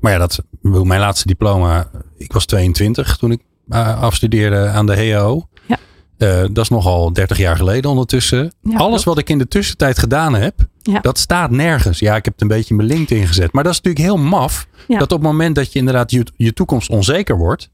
Maar 0.00 0.12
ja, 0.12 0.18
dat, 0.18 0.42
mijn 0.60 1.00
laatste 1.00 1.26
diploma, 1.26 1.90
ik 2.16 2.32
was 2.32 2.44
22 2.46 3.16
toen 3.16 3.30
ik 3.30 3.40
uh, 3.68 4.02
afstudeerde 4.02 4.66
aan 4.68 4.86
de 4.86 4.94
HEO. 4.96 5.48
Ja. 5.66 5.78
Uh, 6.18 6.40
dat 6.52 6.64
is 6.64 6.68
nogal 6.68 7.12
30 7.12 7.38
jaar 7.38 7.56
geleden 7.56 7.90
ondertussen. 7.90 8.52
Ja, 8.62 8.76
Alles 8.76 8.88
klopt. 8.88 9.04
wat 9.04 9.18
ik 9.18 9.28
in 9.28 9.38
de 9.38 9.48
tussentijd 9.48 9.98
gedaan 9.98 10.34
heb, 10.34 10.54
Ja. 10.86 11.00
dat 11.00 11.18
staat 11.18 11.50
nergens. 11.50 11.98
Ja, 11.98 12.16
ik 12.16 12.24
heb 12.24 12.32
het 12.32 12.42
een 12.42 12.48
beetje 12.48 12.70
in 12.70 12.76
mijn 12.76 12.88
LinkedIn 12.88 13.26
gezet. 13.26 13.52
Maar 13.52 13.62
dat 13.64 13.72
is 13.72 13.80
natuurlijk 13.80 14.04
heel 14.06 14.24
maf. 14.24 14.66
Ja. 14.88 14.98
Dat 14.98 15.12
op 15.12 15.18
het 15.18 15.26
moment 15.28 15.54
dat 15.54 15.72
je 15.72 15.78
inderdaad 15.78 16.10
je, 16.10 16.26
je 16.36 16.52
toekomst 16.52 16.88
onzeker 16.90 17.36
wordt. 17.36 17.70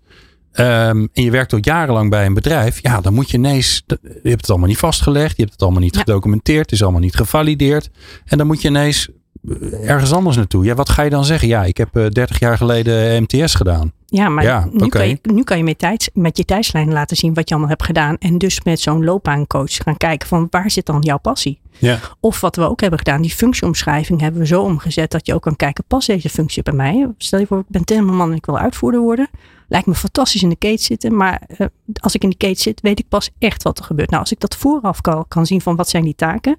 ehm, 0.53 1.07
en 1.13 1.23
je 1.23 1.31
werkt 1.31 1.53
al 1.53 1.59
jarenlang 1.63 2.11
bij 2.11 2.27
een 2.27 2.35
bedrijf, 2.35 2.79
ja, 2.83 3.01
dan 3.01 3.15
moet 3.15 3.31
je 3.31 3.37
ineens, 3.37 3.83
je 3.87 3.99
hebt 4.23 4.41
het 4.41 4.51
allemaal 4.51 4.69
niet 4.69 4.79
vastgelegd, 4.79 5.37
je 5.37 5.41
hebt 5.43 5.53
het 5.53 5.63
allemaal 5.63 5.81
niet 5.81 5.95
Ja. 5.95 6.01
gedocumenteerd, 6.01 6.61
het 6.63 6.73
is 6.73 6.83
allemaal 6.83 7.01
niet 7.01 7.15
gevalideerd. 7.15 7.91
En 8.25 8.39
dan 8.39 8.47
moet 8.47 8.63
je 8.63 8.69
ineens 8.69 9.09
eh, 9.49 9.89
ergens 9.91 10.13
anders 10.13 10.37
naartoe. 10.37 10.65
Ja, 10.65 10.75
wat 10.75 10.89
ga 10.89 11.03
je 11.03 11.11
dan 11.11 11.25
zeggen? 11.25 11.49
Ja, 11.49 11.65
ik 11.65 11.77
heb 11.77 11.97
eh, 11.97 12.07
30 12.09 12.39
jaar 12.39 12.57
geleden 12.57 13.23
MTS 13.23 13.55
gedaan. 13.55 13.93
Ja, 14.13 14.29
maar 14.29 14.45
Ja, 14.45 14.69
nu, 14.73 14.89
kan 14.89 15.09
je, 15.09 15.19
nu 15.23 15.43
kan 15.43 15.57
je 15.57 15.65
met, 15.65 15.79
tijds, 15.79 16.11
met 16.15 16.37
je 16.37 16.45
tijdslijn 16.45 16.93
laten 16.93 17.17
zien 17.17 17.35
wat 17.35 17.49
je 17.49 17.55
allemaal 17.55 17.73
hebt 17.73 17.85
gedaan. 17.85 18.17
En 18.19 18.39
dus 18.39 18.63
met 18.63 18.81
zo'n 18.81 19.05
loopbaancoach 19.05 19.77
gaan 19.77 19.97
kijken 19.97 20.29
van 20.29 20.47
waar 20.51 20.71
zit 20.71 20.87
dan 20.87 21.01
jouw 21.01 21.19
passie? 21.19 21.61
Ja. 21.79 21.99
Of 22.21 22.41
wat 22.41 22.57
we 22.57 22.69
ook 22.69 22.81
hebben 22.81 22.99
gedaan, 22.99 23.23
die 23.23 23.31
functieomschrijving 23.31 24.21
hebben 24.21 24.41
we 24.41 24.47
zo 24.47 24.63
omgezet 24.63 25.11
dat 25.11 25.27
je 25.27 25.35
ook 25.35 25.43
kan 25.43 25.57
kijken, 25.57 25.85
past 25.87 26.07
deze 26.07 26.29
functie 26.29 26.63
bij 26.63 26.73
mij? 26.73 27.09
Stel 27.17 27.39
je 27.39 27.47
voor, 27.47 27.59
ik 27.59 27.65
ben 27.69 27.85
timmerman 27.85 28.31
en 28.31 28.37
ik 28.37 28.47
wil 28.47 28.59
uitvoerder 28.59 29.01
worden. 29.01 29.29
Lijkt 29.73 29.87
me 29.87 29.95
fantastisch 29.95 30.43
in 30.43 30.49
de 30.49 30.57
kate 30.57 30.83
zitten, 30.83 31.17
maar 31.17 31.43
eh, 31.57 31.67
als 32.01 32.15
ik 32.15 32.23
in 32.23 32.31
de 32.31 32.37
kate 32.37 32.61
zit, 32.61 32.81
weet 32.81 32.99
ik 32.99 33.09
pas 33.09 33.31
echt 33.39 33.63
wat 33.63 33.79
er 33.79 33.85
gebeurt. 33.85 34.09
Nou, 34.11 34.23
als 34.23 34.33
ik 34.33 34.41
dat 34.41 34.57
vooraf 34.57 35.01
kan, 35.01 35.25
kan 35.29 35.47
zien 35.47 35.61
van 35.61 35.77
wat 35.77 35.89
zijn 35.89 36.05
die 36.05 36.15
taken. 36.15 36.57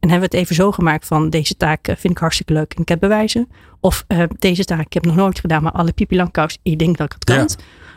En 0.00 0.08
hebben 0.10 0.30
we 0.30 0.36
het 0.36 0.44
even 0.44 0.54
zo 0.54 0.72
gemaakt 0.72 1.06
van 1.06 1.30
deze 1.30 1.56
taak 1.56 1.88
eh, 1.88 1.96
vind 1.96 2.12
ik 2.12 2.18
hartstikke 2.18 2.52
leuk 2.52 2.72
en 2.74 2.82
ik 2.82 2.88
heb 2.88 3.00
bewijzen. 3.00 3.48
Of 3.80 4.04
eh, 4.06 4.22
deze 4.38 4.64
taak, 4.64 4.86
ik 4.86 4.92
heb 4.92 5.04
nog 5.04 5.14
nooit 5.16 5.40
gedaan, 5.40 5.62
maar 5.62 5.72
alle 5.72 5.92
pipi 5.92 6.16
langkous, 6.16 6.58
ik 6.62 6.78
denk 6.78 6.96
dat 6.96 7.06
ik 7.06 7.12
het 7.12 7.24
kan. 7.24 7.36
Ja. 7.36 7.46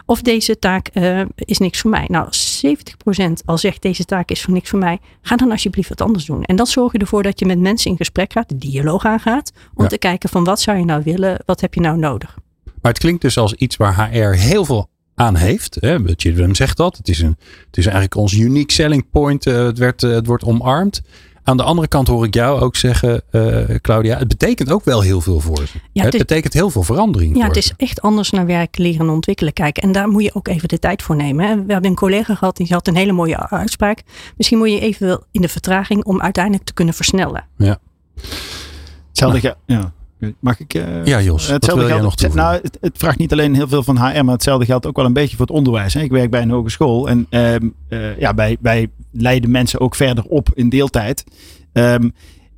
Of 0.05 0.21
deze 0.21 0.59
taak 0.59 0.89
is 1.35 1.57
niks 1.57 1.79
voor 1.79 1.89
mij. 1.89 2.05
Nou, 2.07 2.25
als 2.25 2.65
70% 2.65 3.31
al 3.45 3.57
zegt 3.57 3.81
deze 3.81 4.05
taak 4.05 4.29
is 4.29 4.41
voor 4.41 4.53
niks 4.53 4.69
voor 4.69 4.79
mij, 4.79 4.99
ga 5.21 5.35
dan 5.35 5.51
alsjeblieft 5.51 5.89
wat 5.89 6.01
anders 6.01 6.25
doen. 6.25 6.43
En 6.43 6.55
dat 6.55 6.69
zorg 6.69 6.91
je 6.91 6.97
ervoor 6.97 7.23
dat 7.23 7.39
je 7.39 7.45
met 7.45 7.59
mensen 7.59 7.91
in 7.91 7.97
gesprek 7.97 8.33
gaat, 8.33 8.49
de 8.49 8.57
dialoog 8.57 9.05
aangaat, 9.05 9.51
om 9.73 9.83
Ja. 9.83 9.89
te 9.89 9.97
kijken 9.97 10.29
van 10.29 10.43
wat 10.43 10.61
zou 10.61 10.77
je 10.77 10.85
nou 10.85 11.03
willen, 11.03 11.43
wat 11.45 11.61
heb 11.61 11.73
je 11.73 11.79
nou 11.81 11.97
nodig. 11.97 12.37
Maar 12.83 12.91
het 12.91 13.01
klinkt 13.01 13.21
dus 13.21 13.37
als 13.37 13.53
iets 13.53 13.77
waar 13.77 14.09
HR 14.11 14.33
heel 14.35 14.65
veel 14.65 14.89
aan 15.15 15.35
heeft. 15.35 15.77
Hè? 15.79 15.97
Chidwin 16.05 16.55
zegt 16.55 16.77
dat. 16.77 16.97
Het 16.97 17.07
is, 17.07 17.19
een, 17.21 17.37
het 17.65 17.77
is 17.77 17.83
eigenlijk 17.85 18.15
ons 18.15 18.33
unique 18.33 18.73
selling 18.73 19.09
point. 19.11 19.45
eh, 19.47 19.65
het, 19.65 19.77
werd, 19.77 20.03
eh, 20.03 20.11
het 20.11 20.25
wordt 20.27 20.43
omarmd. 20.43 21.01
Aan 21.43 21.57
de 21.57 21.63
andere 21.63 21.87
kant 21.87 22.07
hoor 22.07 22.25
ik 22.25 22.33
jou 22.33 22.61
ook 22.61 22.75
zeggen, 22.75 23.21
eh, 23.31 23.75
Claudia, 23.81 24.17
het 24.17 24.27
betekent 24.27 24.71
ook 24.71 24.83
wel 24.83 25.01
heel 25.01 25.21
veel 25.21 25.39
voor 25.39 25.67
ze. 25.67 25.77
Ja, 25.91 26.03
het 26.03 26.13
is- 26.13 26.19
betekent 26.19 26.53
heel 26.53 26.69
veel 26.69 26.83
verandering 26.83 27.33
Ja, 27.35 27.39
voor 27.39 27.47
het 27.49 27.57
is 27.57 27.73
echt 27.77 28.01
anders 28.01 28.29
naar 28.29 28.45
werk, 28.45 28.77
leren 28.77 28.99
en 29.07 29.13
ontwikkelen 29.13 29.53
kijken. 29.53 29.83
En 29.83 29.91
daar 29.91 30.07
moet 30.07 30.23
je 30.23 30.33
ook 30.35 30.47
even 30.47 30.67
de 30.67 30.79
tijd 30.79 31.01
voor 31.01 31.15
nemen. 31.15 31.47
hè. 31.47 31.63
We 31.65 31.71
hebben 31.73 31.89
een 31.89 31.95
collega 31.97 32.35
gehad, 32.35 32.57
die 32.57 32.67
had 32.69 32.87
een 32.87 32.95
hele 32.95 33.11
mooie 33.11 33.49
uitspraak. 33.49 34.01
Misschien 34.37 34.57
moet 34.57 34.69
je 34.71 34.79
even 34.79 35.07
wel 35.07 35.23
in 35.31 35.41
de 35.41 35.47
vertraging 35.49 36.03
om 36.03 36.21
uiteindelijk 36.21 36.63
te 36.65 36.73
kunnen 36.73 36.93
versnellen. 36.93 37.47
Hetzelfde 39.07 39.39
ge- 39.39 39.55
ja. 39.65 39.93
Mag 40.39 40.59
ik? 40.59 40.73
eh, 40.73 41.05
Ja, 41.05 41.21
Jos, 41.21 41.47
hetzelfde 41.47 41.87
nog 41.87 41.97
geldt, 41.97 42.17
toevoegen? 42.17 42.45
nou, 42.49 42.59
het, 42.63 42.77
het 42.81 42.97
vraagt 42.97 43.17
niet 43.17 43.31
alleen 43.31 43.55
heel 43.55 43.67
veel 43.67 43.83
van 43.83 43.97
HR, 43.97 44.23
maar 44.23 44.33
hetzelfde 44.33 44.65
geldt 44.65 44.85
ook 44.85 44.95
wel 44.95 45.05
een 45.05 45.13
beetje 45.13 45.37
voor 45.37 45.45
het 45.45 45.55
onderwijs. 45.55 45.93
Hè. 45.93 46.01
Ik 46.01 46.11
werk 46.11 46.29
bij 46.31 46.41
een 46.41 46.49
hogeschool 46.49 47.09
en 47.09 47.25
ehm, 47.29 47.69
eh, 47.89 48.19
ja, 48.19 48.33
wij, 48.33 48.57
wij 48.61 48.87
leiden 49.11 49.51
mensen 49.51 49.79
ook 49.79 49.95
verder 49.95 50.23
op 50.23 50.49
in 50.53 50.69
deeltijd. 50.69 51.23
Ehm, 51.73 52.09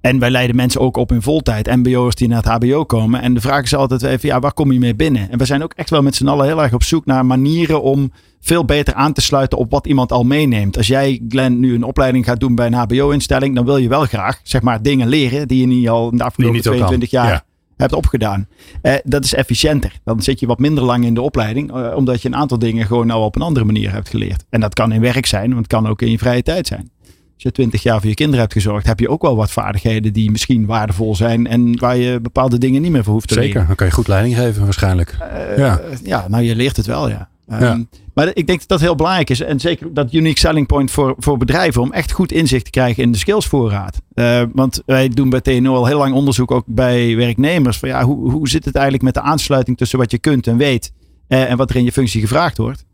en 0.02 0.20
wij 0.20 0.30
leiden 0.30 0.56
mensen 0.56 0.82
ook 0.82 0.98
op 0.98 1.12
in 1.12 1.22
voltijd. 1.22 1.76
MBO'ers 1.76 2.16
die 2.16 2.28
naar 2.28 2.44
het 2.44 2.64
HBO 2.64 2.84
komen. 2.86 3.22
En 3.22 3.34
de 3.34 3.42
vraag 3.42 3.64
is 3.64 3.76
altijd 3.76 4.04
even, 4.04 4.30
ja, 4.30 4.40
waar 4.40 4.54
kom 4.54 4.72
je 4.72 4.80
mee 4.80 4.96
binnen? 4.96 5.32
En 5.32 5.38
we 5.38 5.46
zijn 5.46 5.64
ook 5.64 5.74
echt 5.74 5.90
wel 5.90 6.02
met 6.02 6.16
z'n 6.16 6.28
allen 6.28 6.46
heel 6.46 6.62
erg 6.64 6.74
op 6.74 6.84
zoek 6.84 7.06
naar 7.06 7.26
manieren 7.26 7.82
om 7.82 8.12
veel 8.42 8.66
beter 8.66 8.94
aan 8.94 9.14
te 9.14 9.22
sluiten 9.22 9.58
op 9.58 9.72
wat 9.72 9.88
iemand 9.88 10.12
al 10.12 10.24
meeneemt. 10.24 10.78
Als 10.78 10.88
jij, 10.88 11.22
Glenn, 11.30 11.60
nu 11.60 11.74
een 11.76 11.84
opleiding 11.84 12.26
gaat 12.26 12.40
doen 12.40 12.56
bij 12.56 12.66
een 12.66 12.74
HBO-instelling, 12.74 13.56
dan 13.56 13.66
wil 13.66 13.78
je 13.78 13.88
wel 13.88 14.06
graag, 14.06 14.40
zeg 14.44 14.62
maar, 14.62 14.82
dingen 14.82 15.08
leren 15.08 15.48
die 15.48 15.60
je 15.60 15.68
niet 15.68 15.90
al 15.90 16.12
in 16.12 16.18
de 16.18 16.24
afgelopen 16.24 16.56
niet 16.56 16.68
ook 16.68 16.78
kan. 16.78 16.88
22 16.88 17.10
jaar 17.12 17.32
Ja. 17.32 17.44
Hebt 17.78 17.94
opgedaan. 17.94 18.48
Eh, 18.82 18.94
dat 19.04 19.24
is 19.24 19.34
efficiënter. 19.34 20.00
Dan 20.04 20.22
zit 20.22 20.40
je 20.40 20.46
wat 20.48 20.60
minder 20.60 20.84
lang 20.84 21.06
in 21.06 21.14
de 21.14 21.22
opleiding, 21.22 21.72
eh, 21.72 21.92
omdat 21.96 22.22
je 22.22 22.28
een 22.28 22.36
aantal 22.36 22.60
dingen 22.60 22.86
gewoon 22.86 23.12
al 23.12 23.26
op 23.26 23.36
een 23.36 23.42
andere 23.42 23.66
manier 23.66 23.92
hebt 23.92 24.10
geleerd. 24.10 24.46
En 24.50 24.60
dat 24.60 24.74
kan 24.74 24.92
in 24.92 25.02
werk 25.02 25.26
zijn, 25.26 25.48
want 25.48 25.58
het 25.58 25.68
kan 25.68 25.88
ook 25.88 26.02
in 26.02 26.12
je 26.12 26.18
vrije 26.18 26.44
tijd 26.44 26.68
zijn. 26.68 26.90
Als 27.34 27.44
je 27.44 27.52
20 27.52 27.84
jaar 27.84 28.00
voor 28.00 28.10
je 28.10 28.16
kinderen 28.16 28.42
hebt 28.42 28.54
gezorgd, 28.54 28.86
heb 28.88 29.00
je 29.00 29.10
ook 29.10 29.22
wel 29.22 29.36
wat 29.36 29.52
vaardigheden 29.52 30.14
die 30.14 30.32
misschien 30.32 30.66
waardevol 30.66 31.16
zijn 31.16 31.48
en 31.48 31.80
waar 31.80 31.98
je 31.98 32.20
bepaalde 32.22 32.58
dingen 32.58 32.82
niet 32.82 32.92
meer 32.92 33.04
voor 33.04 33.14
hoeft 33.14 33.28
te 33.28 33.34
leren. 33.34 33.50
Zeker, 33.52 33.68
dan 33.68 33.76
kan 33.76 33.88
je 33.88 33.94
goed 33.94 34.08
leiding 34.08 34.36
geven 34.36 34.64
waarschijnlijk. 34.64 35.18
Eh, 35.20 35.58
Ja. 35.58 35.82
ja. 36.04 36.26
nou 36.28 36.44
je 36.44 36.56
leert 36.56 36.78
het 36.78 36.86
wel, 36.86 37.10
ja. 37.10 37.30
Ehm, 37.48 37.64
Ja. 37.64 37.80
Maar 38.14 38.28
ik 38.34 38.48
denk 38.48 38.60
dat 38.60 38.68
dat 38.68 38.80
heel 38.80 38.96
belangrijk 38.96 39.30
is. 39.30 39.42
En 39.42 39.60
zeker 39.60 39.94
dat 39.94 40.14
unique 40.14 40.40
selling 40.40 40.68
point 40.68 40.92
voor, 40.92 41.16
voor 41.18 41.38
bedrijven. 41.38 41.82
Om 41.82 41.92
echt 41.94 42.12
goed 42.12 42.32
inzicht 42.32 42.64
te 42.66 42.72
krijgen 42.72 43.04
in 43.04 43.12
de 43.12 43.18
skillsvoorraad. 43.18 44.02
Eh, 44.14 44.42
want 44.54 44.82
wij 44.86 45.10
doen 45.10 45.30
bij 45.30 45.42
TNO 45.42 45.76
al 45.76 45.86
heel 45.86 45.98
lang 45.98 46.14
onderzoek 46.14 46.52
ook 46.52 46.64
bij 46.68 47.16
werknemers. 47.16 47.78
Van 47.78 47.90
ja, 47.90 48.04
hoe, 48.04 48.32
hoe 48.32 48.50
zit 48.50 48.66
het 48.66 48.76
eigenlijk 48.76 49.04
met 49.04 49.14
de 49.14 49.22
aansluiting 49.22 49.78
tussen 49.78 50.00
wat 50.00 50.12
je 50.12 50.18
kunt 50.20 50.48
en 50.48 50.58
weet. 50.58 50.92
eh, 51.28 51.50
en 51.52 51.58
wat 51.58 51.70
er 51.70 51.76
in 51.76 51.84
je 51.84 51.92
functie 51.92 52.22
gevraagd 52.22 52.58
wordt. 52.58 52.86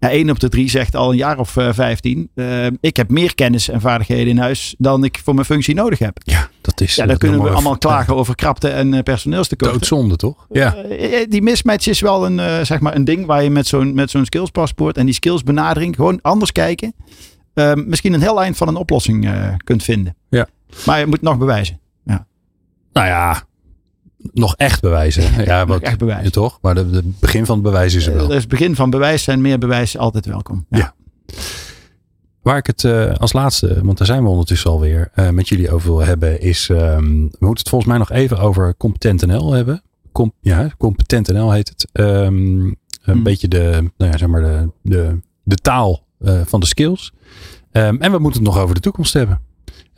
Ja, 0.00 0.10
één 0.10 0.30
op 0.30 0.40
de 0.40 0.48
drie 0.48 0.70
zegt 0.70 0.96
al 0.96 1.10
een 1.10 1.16
jaar 1.16 1.38
of 1.38 1.56
eh, 1.56 1.68
vijftien. 1.72 2.30
eh, 2.34 2.66
ik 2.80 2.96
heb 2.96 3.10
meer 3.10 3.34
kennis 3.34 3.68
en 3.68 3.80
vaardigheden 3.80 4.26
in 4.26 4.38
huis 4.38 4.74
dan 4.78 5.04
ik 5.04 5.20
voor 5.24 5.34
mijn 5.34 5.46
functie 5.46 5.74
nodig 5.74 5.98
heb. 5.98 6.18
Ja, 6.22 6.48
dat 6.60 6.80
is. 6.80 6.94
Ja, 6.94 7.02
eh, 7.02 7.08
dan 7.08 7.18
kunnen 7.18 7.42
we 7.42 7.48
allemaal 7.48 7.78
klagen 7.78 8.16
over 8.16 8.34
krapte 8.34 8.68
en 8.68 9.02
personeelstekorten. 9.02 9.78
Doodzonde, 9.78 10.16
toch? 10.16 10.46
Ja. 10.50 10.76
Die 11.28 11.42
mismatch 11.42 11.86
is 11.86 12.00
wel 12.00 12.26
een, 12.26 12.66
zeg 12.66 12.80
maar 12.80 12.94
een 12.94 13.04
ding 13.04 13.26
waar 13.26 13.42
je 13.42 13.50
met 13.50 13.66
zo'n, 13.66 13.94
met 13.94 14.10
zo'n 14.10 14.24
skillspaspoort 14.24 14.96
en 14.96 15.04
die 15.04 15.14
skillsbenadering 15.14 15.94
gewoon 15.94 16.18
anders 16.22 16.52
kijken. 16.52 16.94
misschien 17.74 18.12
een 18.12 18.20
heel 18.20 18.42
eind 18.42 18.56
van 18.56 18.68
een 18.68 18.76
oplossing 18.76 19.30
kunt 19.64 19.82
vinden. 19.82 20.16
Ja. 20.28 20.48
Maar 20.86 20.98
je 20.98 21.06
moet 21.06 21.22
nog 21.22 21.38
bewijzen. 21.38 21.80
Nou 22.92 23.06
ja, 23.08 23.42
nog 24.32 24.56
echt 24.56 24.80
bewijzen. 24.80 25.22
Ja, 25.44 25.66
wat, 25.66 25.80
echt 25.82 25.98
bewijzen. 25.98 26.24
ja, 26.24 26.30
toch? 26.30 26.58
Maar 26.62 26.76
het 26.76 27.18
begin 27.20 27.46
van 27.46 27.54
het 27.54 27.64
bewijs 27.64 27.94
is 27.94 28.06
er 28.06 28.14
wel. 28.14 28.22
Eh, 28.24 28.28
dus 28.30 28.46
begin 28.46 28.74
van 28.74 28.90
bewijs 28.90 29.22
zijn 29.22 29.40
meer 29.40 29.58
bewijs 29.58 29.98
altijd 29.98 30.26
welkom. 30.26 30.66
Ja. 30.70 30.78
Ja. 30.78 30.94
Waar 32.42 32.56
ik 32.56 32.66
het 32.66 32.84
eh, 32.84 33.14
als 33.14 33.32
laatste, 33.32 33.80
want 33.84 33.98
daar 33.98 34.06
zijn 34.06 34.22
we 34.22 34.28
ondertussen 34.28 34.70
alweer, 34.70 35.10
eh 35.14 35.28
met 35.30 35.48
jullie 35.48 35.70
over 35.70 35.88
wil 35.88 36.00
hebben, 36.04 36.40
is. 36.40 36.68
ehm, 36.68 37.04
we 37.04 37.36
moeten 37.38 37.48
het 37.58 37.68
volgens 37.68 37.90
mij 37.90 37.98
nog 37.98 38.10
even 38.10 38.38
over 38.38 38.76
Competent.nl 38.76 39.52
hebben. 39.52 39.82
Com 40.12 40.32
ja, 40.40 40.70
Competent.nl 40.78 41.52
heet 41.52 41.68
het. 41.68 41.88
Ehm, 41.92 42.06
een 42.24 42.76
Hmm. 43.02 43.22
beetje 43.22 43.48
de, 43.48 43.90
nou 43.96 44.12
ja, 44.12 44.18
zeg 44.18 44.28
maar 44.28 44.40
de, 44.42 44.70
de, 44.82 45.18
de 45.42 45.56
taal 45.56 46.06
van 46.44 46.60
de 46.60 46.66
skills. 46.66 47.12
Ehm, 47.72 47.96
en 47.98 48.12
we 48.12 48.18
moeten 48.18 48.40
het 48.44 48.50
nog 48.52 48.62
over 48.62 48.74
de 48.74 48.80
toekomst 48.80 49.12
hebben. 49.12 49.40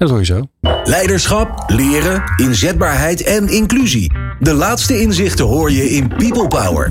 En 0.01 0.07
dat 0.07 0.17
hoor 0.17 0.27
je 0.27 0.33
zo. 0.61 0.71
Leiderschap, 0.85 1.65
leren, 1.67 2.23
inzetbaarheid 2.37 3.23
en 3.23 3.49
inclusie. 3.49 4.13
De 4.39 4.55
laatste 4.55 5.01
inzichten 5.01 5.45
hoor 5.45 5.71
je 5.71 5.91
in 5.91 6.09
People 6.09 6.49
Power. 6.49 6.91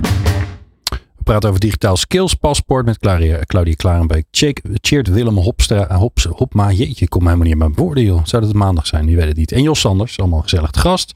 We 0.89 1.23
praten 1.23 1.49
over 1.49 1.61
digitaal 1.61 1.97
skills 1.97 2.33
paspoort 2.33 2.85
met 2.85 2.99
Claudia, 2.99 3.39
Claudia 3.45 3.73
Klarenbeek. 3.73 4.25
Cheert 4.81 5.07
Willem 5.07 5.37
Hopstra, 5.37 5.95
Hops, 5.95 6.23
Hopma. 6.23 6.71
Jeetje, 6.71 7.07
kom 7.07 7.21
helemaal 7.21 7.43
niet 7.43 7.53
in 7.53 7.59
mijn 7.59 7.73
woorden 7.73 8.03
joh. 8.03 8.21
Zou 8.23 8.43
dat 8.43 8.53
maandag 8.53 8.87
zijn? 8.87 9.07
Je 9.07 9.15
weet 9.15 9.27
het 9.27 9.37
niet. 9.37 9.51
En 9.51 9.61
Jos 9.61 9.79
Sanders, 9.79 10.19
allemaal 10.19 10.41
gezellig 10.41 10.71
te 10.71 10.79
gast. 10.79 11.13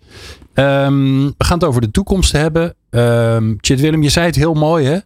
Ehm, 0.54 1.26
we 1.26 1.44
gaan 1.44 1.58
het 1.58 1.68
over 1.68 1.82
de 1.82 1.92
toekomst 1.92 2.32
hebben. 2.32 2.76
Ehm 2.90 3.54
Chit 3.58 3.80
Willem, 3.80 4.04
je 4.04 4.10
zei 4.10 4.26
het 4.26 4.36
heel 4.36 4.54
mooi 4.54 4.86
hè. 4.86 4.98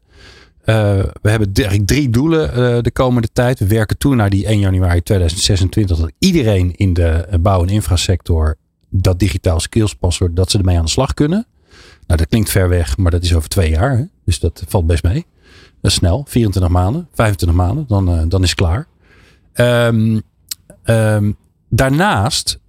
Eh, 0.68 0.76
we 1.22 1.30
hebben 1.30 1.54
eigenlijk 1.54 1.88
drie 1.88 2.10
doelen 2.10 2.54
eh, 2.54 2.82
de 2.82 2.92
komende 2.92 3.28
tijd. 3.34 3.60
We 3.60 3.68
werken 3.68 3.98
toe 3.98 4.16
naar 4.16 4.30
die 4.30 4.46
1 4.46 4.60
januari 4.60 5.02
2026. 5.02 5.98
Dat 5.98 6.12
iedereen 6.20 6.76
in 6.76 6.94
de 6.94 7.08
eh, 7.10 7.40
bouw- 7.40 7.62
en 7.62 7.70
infrasector 7.70 8.56
dat 8.90 9.20
digitaal 9.20 9.60
skills 9.60 9.96
paspoort, 9.96 10.36
dat 10.36 10.52
ze 10.52 10.58
ermee 10.58 10.78
aan 10.78 10.86
de 10.86 10.92
slag 10.92 11.14
kunnen. 11.14 11.46
Nou, 12.08 12.20
dat 12.20 12.28
klinkt 12.28 12.50
ver 12.50 12.70
weg, 12.70 12.98
maar 12.98 13.12
dat 13.12 13.24
is 13.24 13.36
over 13.36 13.50
twee 13.50 13.70
jaar. 13.70 13.98
Hè? 13.98 14.04
Dus 14.26 14.40
dat 14.40 14.64
valt 14.68 14.88
best 14.88 15.04
mee. 15.04 15.26
Dat 15.82 15.92
is 15.92 15.94
snel. 15.94 16.26
24 16.28 16.72
maanden, 16.72 17.08
25 17.14 17.58
maanden, 17.58 17.86
dan, 17.88 18.30
dan 18.30 18.44
is 18.44 18.50
het 18.50 18.60
klaar. 18.60 18.88
Ehm, 19.54 20.20
ehm, 20.84 21.32
daarnaast 21.70 22.60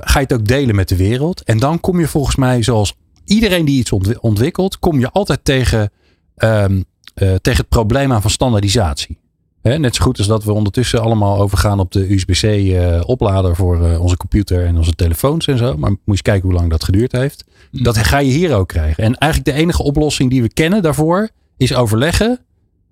ga 0.00 0.18
je 0.18 0.26
het 0.26 0.32
ook 0.32 0.46
delen 0.46 0.74
met 0.74 0.88
de 0.88 0.96
wereld. 0.96 1.42
En 1.42 1.58
dan 1.58 1.80
kom 1.80 2.00
je 2.00 2.08
volgens 2.08 2.36
mij, 2.36 2.62
zoals 2.62 2.94
iedereen 3.24 3.64
die 3.64 3.78
iets 3.78 3.92
ontwi- 3.92 4.18
ontwikkelt, 4.20 4.78
kom 4.78 4.98
je 5.00 5.10
altijd 5.10 5.44
tegen, 5.44 5.90
ehm, 6.36 6.80
eh, 7.20 7.34
tegen 7.34 7.60
het 7.60 7.68
probleem 7.68 8.12
aan 8.12 8.20
van 8.22 8.30
standaardisatie. 8.30 9.18
Hè, 9.62 9.78
net 9.78 9.94
zo 9.94 10.04
goed 10.04 10.18
als 10.18 10.26
dat 10.26 10.44
we 10.44 10.52
ondertussen 10.52 11.02
allemaal 11.02 11.40
overgaan 11.40 11.80
op 11.80 11.92
de 11.92 12.12
USB-C 12.12 12.42
eh, 12.42 13.00
oplader 13.06 13.56
voor 13.56 13.84
eh, 13.84 14.00
onze 14.00 14.16
computer 14.16 14.66
en 14.66 14.76
onze 14.76 14.94
telefoons 14.94 15.46
en 15.46 15.58
zo. 15.58 15.76
Maar 15.76 15.90
moet 15.90 16.00
je 16.04 16.10
eens 16.10 16.22
kijken 16.22 16.48
hoe 16.48 16.58
lang 16.58 16.70
dat 16.70 16.84
geduurd 16.84 17.12
heeft. 17.12 17.44
Dat 17.70 17.98
ga 17.98 18.18
je 18.18 18.30
hier 18.30 18.54
ook 18.54 18.68
krijgen. 18.68 19.04
En 19.04 19.14
eigenlijk 19.14 19.56
de 19.56 19.62
enige 19.62 19.82
oplossing 19.82 20.30
die 20.30 20.42
we 20.42 20.52
kennen 20.52 20.82
daarvoor 20.82 21.28
is 21.56 21.74
overleggen 21.74 22.40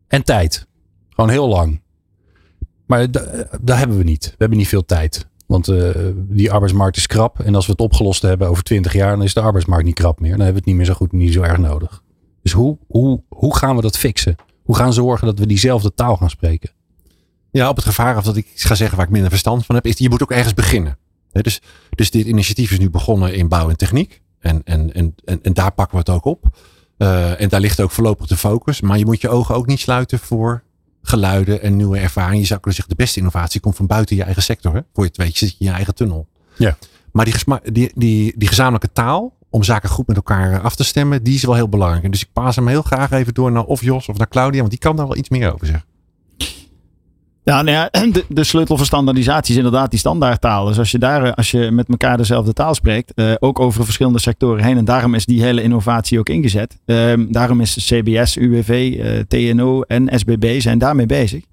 en 0.08 0.24
tijd. 0.24 0.66
Gewoon 1.10 1.30
heel 1.30 1.48
lang. 1.48 1.82
Maar 2.86 3.10
da- 3.10 3.48
daar 3.60 3.78
hebben 3.78 3.96
we 3.98 4.04
niet. 4.04 4.24
We 4.24 4.34
hebben 4.38 4.58
niet 4.58 4.68
veel 4.68 4.84
tijd. 4.84 5.26
Want 5.46 5.72
die 6.14 6.52
arbeidsmarkt 6.52 6.96
is 6.96 7.06
krap. 7.06 7.40
En 7.40 7.54
als 7.54 7.66
we 7.66 7.72
het 7.72 7.80
opgelost 7.80 8.22
hebben 8.22 8.48
over 8.48 8.62
20 8.62 8.92
jaar, 8.92 9.16
dan 9.16 9.22
is 9.22 9.34
de 9.34 9.40
arbeidsmarkt 9.40 9.84
niet 9.84 9.94
krap 9.94 10.20
meer. 10.20 10.30
Dan 10.30 10.40
hebben 10.40 10.54
we 10.54 10.58
het 10.58 10.68
niet 10.68 10.76
meer 10.76 10.86
zo 10.86 10.94
goed, 10.94 11.12
niet 11.12 11.32
zo 11.32 11.42
erg 11.42 11.58
nodig. 11.58 12.02
Dus 12.46 12.54
hoe, 12.54 12.78
hoe, 12.86 13.22
hoe 13.28 13.56
gaan 13.56 13.76
we 13.76 13.82
dat 13.82 13.98
fixen? 13.98 14.36
Hoe 14.62 14.76
gaan 14.76 14.86
we 14.86 14.92
zorgen 14.92 15.26
dat 15.26 15.38
we 15.38 15.46
diezelfde 15.46 15.94
taal 15.94 16.16
gaan 16.16 16.30
spreken? 16.30 16.70
Ja, 17.50 17.68
op 17.68 17.76
het 17.76 17.84
gevaar 17.84 18.16
af 18.16 18.24
dat 18.24 18.36
ik 18.36 18.46
iets 18.52 18.64
ga 18.64 18.74
zeggen 18.74 18.96
waar 18.96 19.06
ik 19.06 19.12
minder 19.12 19.30
verstand 19.30 19.66
van 19.66 19.74
heb, 19.74 19.86
is 19.86 19.98
je 19.98 20.08
moet 20.08 20.22
ook 20.22 20.30
ergens 20.30 20.54
beginnen. 20.54 20.98
Hè, 21.32 21.40
dus, 21.40 21.60
dus 21.90 22.10
dit 22.10 22.26
initiatief 22.26 22.70
is 22.70 22.78
nu 22.78 22.90
begonnen 22.90 23.34
in 23.34 23.48
bouw 23.48 23.68
en 23.68 23.76
techniek. 23.76 24.22
En, 24.38 24.60
en, 24.64 24.92
en, 24.94 25.14
en, 25.24 25.42
en 25.42 25.52
daar 25.52 25.72
pakken 25.72 25.94
we 25.98 25.98
het 25.98 26.08
ook 26.08 26.24
op. 26.24 26.56
Eh, 26.96 27.40
en 27.40 27.48
daar 27.48 27.60
ligt 27.60 27.80
ook 27.80 27.90
voorlopig 27.90 28.26
de 28.26 28.36
focus. 28.36 28.80
Maar 28.80 28.98
je 28.98 29.04
moet 29.04 29.20
je 29.20 29.28
ogen 29.28 29.54
ook 29.54 29.66
niet 29.66 29.80
sluiten 29.80 30.18
voor 30.18 30.62
geluiden 31.02 31.62
en 31.62 31.76
nieuwe 31.76 31.98
ervaringen. 31.98 32.40
Je 32.40 32.46
zou 32.46 32.60
kunnen 32.60 32.74
zeggen, 32.78 32.96
de 32.96 33.02
beste 33.02 33.18
innovatie 33.18 33.60
komt 33.60 33.76
van 33.76 33.86
buiten 33.86 34.16
je 34.16 34.22
eigen 34.22 34.42
sector. 34.42 34.74
Hè? 34.74 34.80
Voor 34.92 35.04
je 35.04 35.10
het 35.10 35.16
weet, 35.16 35.38
je 35.38 35.46
zit 35.46 35.56
in 35.58 35.66
je 35.66 35.72
eigen 35.72 35.94
tunnel. 35.94 36.28
Ja. 36.56 36.76
Maar 37.12 37.24
die, 37.24 37.34
die, 37.72 37.92
die, 37.94 38.34
die 38.36 38.48
gezamenlijke 38.48 38.92
taal, 38.92 39.35
om 39.50 39.62
zaken 39.62 39.88
goed 39.88 40.06
met 40.06 40.16
elkaar 40.16 40.60
af 40.60 40.76
te 40.76 40.84
stemmen, 40.84 41.22
die 41.22 41.34
is 41.34 41.44
wel 41.44 41.54
heel 41.54 41.68
belangrijk. 41.68 42.12
Dus 42.12 42.22
ik 42.22 42.28
paas 42.32 42.56
hem 42.56 42.68
heel 42.68 42.82
graag 42.82 43.10
even 43.10 43.34
door 43.34 43.52
naar 43.52 43.64
of 43.64 43.82
Jos 43.82 44.08
of 44.08 44.16
naar 44.16 44.28
Claudia, 44.28 44.58
want 44.58 44.70
die 44.70 44.80
kan 44.80 44.96
daar 44.96 45.06
wel 45.06 45.16
iets 45.16 45.28
meer 45.28 45.54
over 45.54 45.66
zeggen. 45.66 45.84
Ja, 47.44 47.62
nou 47.62 47.76
ja 47.76 47.88
de, 48.12 48.24
de 48.28 48.44
sleutel 48.44 48.76
voor 48.76 48.86
standaardisatie 48.86 49.50
is 49.50 49.56
inderdaad 49.56 49.90
die 49.90 49.98
standaardtaal. 49.98 50.66
Dus 50.66 50.78
als 50.78 50.90
je, 50.90 50.98
daar, 50.98 51.24
eh, 51.24 51.32
als 51.32 51.50
je 51.50 51.70
met 51.70 51.88
elkaar 51.88 52.16
dezelfde 52.16 52.52
taal 52.52 52.74
spreekt, 52.74 53.14
eh, 53.14 53.34
ook 53.38 53.60
over 53.60 53.84
verschillende 53.84 54.20
sectoren 54.20 54.64
heen. 54.64 54.76
En 54.76 54.84
daarom 54.84 55.14
is 55.14 55.26
die 55.26 55.42
hele 55.42 55.62
innovatie 55.62 56.18
ook 56.18 56.28
ingezet. 56.28 56.78
Ehm, 56.84 57.26
daarom 57.28 57.60
is 57.60 57.86
CBS, 57.86 58.36
UWV, 58.36 58.98
eh, 59.00 59.20
TNO 59.28 59.82
en 59.82 60.08
SBB 60.18 60.60
zijn 60.60 60.78
daarmee 60.78 61.06
bezig. 61.06 61.44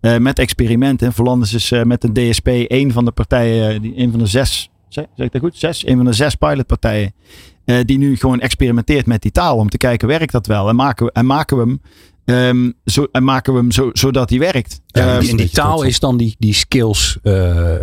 Eh, 0.00 0.16
met 0.16 0.38
experimenten. 0.38 1.12
Volanders 1.12 1.54
is 1.54 1.72
eh, 1.72 1.82
met 1.82 2.00
de 2.00 2.12
DSP 2.12 2.46
een 2.46 2.92
van 2.92 3.04
de 3.04 3.10
partijen, 3.10 3.82
die, 3.82 3.92
een 3.96 4.10
van 4.10 4.18
de 4.18 4.26
zes, 4.26 4.70
zeg, 4.88 5.04
ik 5.16 5.32
dat 5.32 5.40
goed? 5.40 5.56
Zes? 5.56 5.86
Een 5.86 5.96
van 5.96 6.04
de 6.04 6.12
zes 6.12 6.34
pilotpartijen. 6.34 7.12
eh, 7.64 7.76
die 7.84 7.98
nu 7.98 8.16
gewoon 8.16 8.40
experimenteert 8.40 9.06
met 9.06 9.22
die 9.22 9.30
taal. 9.30 9.56
Om 9.56 9.68
te 9.68 9.76
kijken, 9.76 10.08
werkt 10.08 10.32
dat 10.32 10.46
wel? 10.46 10.68
En 10.68 10.76
maken, 10.76 11.06
we- 11.06 11.12
en 11.12 11.26
maken 11.26 11.56
we 11.56 11.62
hem, 11.62 11.80
ehm, 12.24 12.70
zo, 12.84 13.06
en 13.12 13.24
maken 13.24 13.52
we 13.52 13.58
hem 13.58 13.70
zo, 13.70 13.90
zodat 13.92 14.28
die 14.28 14.38
werkt. 14.38 14.80
Ja, 14.86 15.00
Ehm, 15.18 15.28
en 15.28 15.36
die 15.36 15.50
taal 15.50 15.82
is 15.82 16.00
dan 16.00 16.16
die, 16.16 16.36
die 16.38 16.54
skills, 16.54 17.18
eh 17.22 17.74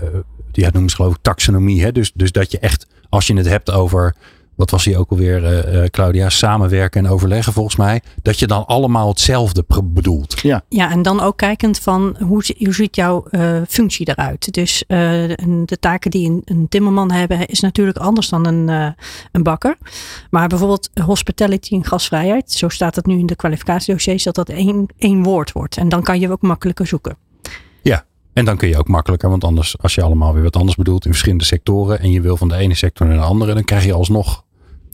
die 0.52 0.64
ja, 0.64 0.70
noemen 0.72 0.90
ze 0.90 0.96
geloof 0.96 1.16
ik 1.16 1.22
taxonomie. 1.22 1.84
Hè? 1.84 1.92
Dus, 1.92 2.12
dus 2.14 2.32
dat 2.32 2.52
je 2.52 2.60
echt, 2.60 2.88
als 3.10 3.28
je 3.28 3.36
het 3.38 3.46
hebt 3.48 3.72
over, 3.72 4.16
wat 4.56 4.70
was 4.70 4.84
die 4.84 4.98
ook 4.98 5.10
alweer, 5.10 5.46
eh, 5.46 5.84
eh, 5.84 5.90
Claudia, 5.90 6.30
samenwerken 6.30 7.06
en 7.06 7.12
overleggen 7.12 7.54
volgens 7.54 7.76
mij, 7.76 8.02
dat 8.22 8.40
je 8.40 8.48
dan 8.48 8.66
allemaal 8.66 9.08
hetzelfde 9.08 9.66
bedoelt. 9.84 10.40
Ja, 10.70 10.92
en 10.92 11.02
dan 11.02 11.20
ook 11.20 11.38
kijkend 11.38 11.80
van 11.80 12.16
hoe, 12.20 12.44
hoe 12.58 12.74
ziet 12.74 12.96
jouw 12.96 13.26
eh, 13.26 13.62
functie 13.68 14.10
eruit. 14.10 14.54
Dus 14.54 14.84
eh, 14.88 14.98
de 15.66 15.78
taken 15.80 16.12
die 16.12 16.30
een, 16.30 16.42
een 16.46 16.68
timmerman 16.70 17.12
hebben 17.12 17.46
is 17.46 17.60
natuurlijk 17.60 17.98
anders 17.98 18.30
dan 18.30 18.46
een, 18.46 18.70
eh, 18.70 18.88
een 19.32 19.44
bakker. 19.44 19.78
Maar 20.30 20.48
bijvoorbeeld 20.48 20.90
hospitality 21.06 21.74
en 21.74 21.86
gasvrijheid, 21.86 22.52
zo 22.52 22.70
staat 22.70 22.96
het 22.96 23.06
nu 23.06 23.18
in 23.18 23.26
de 23.26 23.36
kwalificatiedossiers, 23.36 24.24
dat 24.24 24.36
dat 24.36 24.50
één, 24.50 24.86
één 24.98 25.24
woord 25.24 25.52
wordt. 25.52 25.78
En 25.78 25.90
dan 25.90 26.04
kan 26.04 26.20
je 26.20 26.32
ook 26.32 26.42
makkelijker 26.42 26.88
zoeken. 26.88 27.18
En 28.36 28.46
dan 28.46 28.58
kun 28.58 28.68
je 28.68 28.78
ook 28.78 28.88
makkelijker, 28.88 29.30
want 29.30 29.44
anders, 29.44 29.78
als 29.80 29.96
je 29.96 30.02
allemaal 30.02 30.34
weer 30.34 30.44
wat 30.44 30.56
anders 30.56 30.76
bedoelt 30.76 31.06
in 31.06 31.12
verschillende 31.12 31.44
sectoren 31.44 32.00
en 32.00 32.12
je 32.12 32.22
wil 32.22 32.38
van 32.38 32.48
de 32.48 32.56
ene 32.56 32.76
sector 32.76 33.08
naar 33.08 33.18
de 33.18 33.24
andere, 33.24 33.54
dan 33.54 33.64
krijg 33.64 33.86
je 33.86 33.94
alsnog 33.94 34.45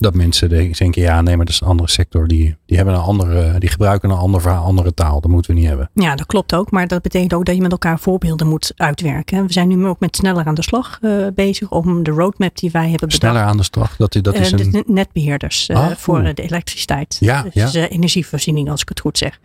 dat 0.02 0.14
mensen 0.14 0.50
de- 0.50 0.70
denken, 0.78 1.02
ja, 1.02 1.22
nee, 1.22 1.36
maar 1.36 1.46
dat 1.46 1.54
is 1.54 1.62
een 1.62 1.68
andere 1.68 1.90
sector. 1.90 2.28
Die, 2.28 2.56
die 2.66 2.78
hebben 2.78 2.96
een 2.96 3.02
andere, 3.02 3.60
die 3.60 3.70
gebruiken 3.70 4.10
een 4.10 4.18
ander 4.18 4.42
verhaal, 4.42 4.64
andere 4.64 4.94
taal. 4.94 5.22
Dat 5.22 5.32
moeten 5.32 5.54
we 5.54 5.60
niet 5.60 5.68
hebben. 5.70 5.90
Ja, 5.94 6.16
dat 6.16 6.26
klopt 6.26 6.54
ook. 6.56 6.72
Maar 6.72 6.88
dat 6.88 7.02
betekent 7.02 7.34
ook 7.34 7.46
dat 7.46 7.56
je 7.56 7.62
met 7.62 7.72
elkaar 7.72 8.00
voorbeelden 8.00 8.48
moet 8.48 8.72
uitwerken. 8.76 9.46
We 9.46 9.54
zijn 9.54 9.68
nu 9.68 9.86
ook 9.86 10.00
met 10.00 10.16
sneller 10.16 10.46
aan 10.46 10.56
de 10.56 10.64
slag 10.64 10.98
eh, 11.02 11.26
bezig 11.36 11.70
om 11.72 12.04
de 12.04 12.12
roadmap 12.12 12.58
die 12.58 12.72
wij 12.72 12.82
hebben 12.90 13.00
bedacht. 13.10 13.16
Sneller 13.24 13.42
aan 13.44 13.58
de 13.58 13.64
slag. 13.64 13.96
Dat, 13.98 14.18
dat 14.22 14.36
is 14.36 14.52
Eh, 14.52 14.60
een. 14.60 14.72
de 14.72 14.84
netbeheerders 14.88 15.68
eh, 15.70 15.78
Ah, 15.78 15.92
voor 15.96 16.24
de 16.24 16.34
elektriciteit. 16.42 17.18
Ja, 17.20 17.46
dus 17.54 17.72
ja. 17.72 17.88
energievoorziening, 17.88 18.70
als 18.70 18.82
ik 18.82 18.90
het 18.90 19.00
goed 19.00 19.18
zeg. 19.18 19.40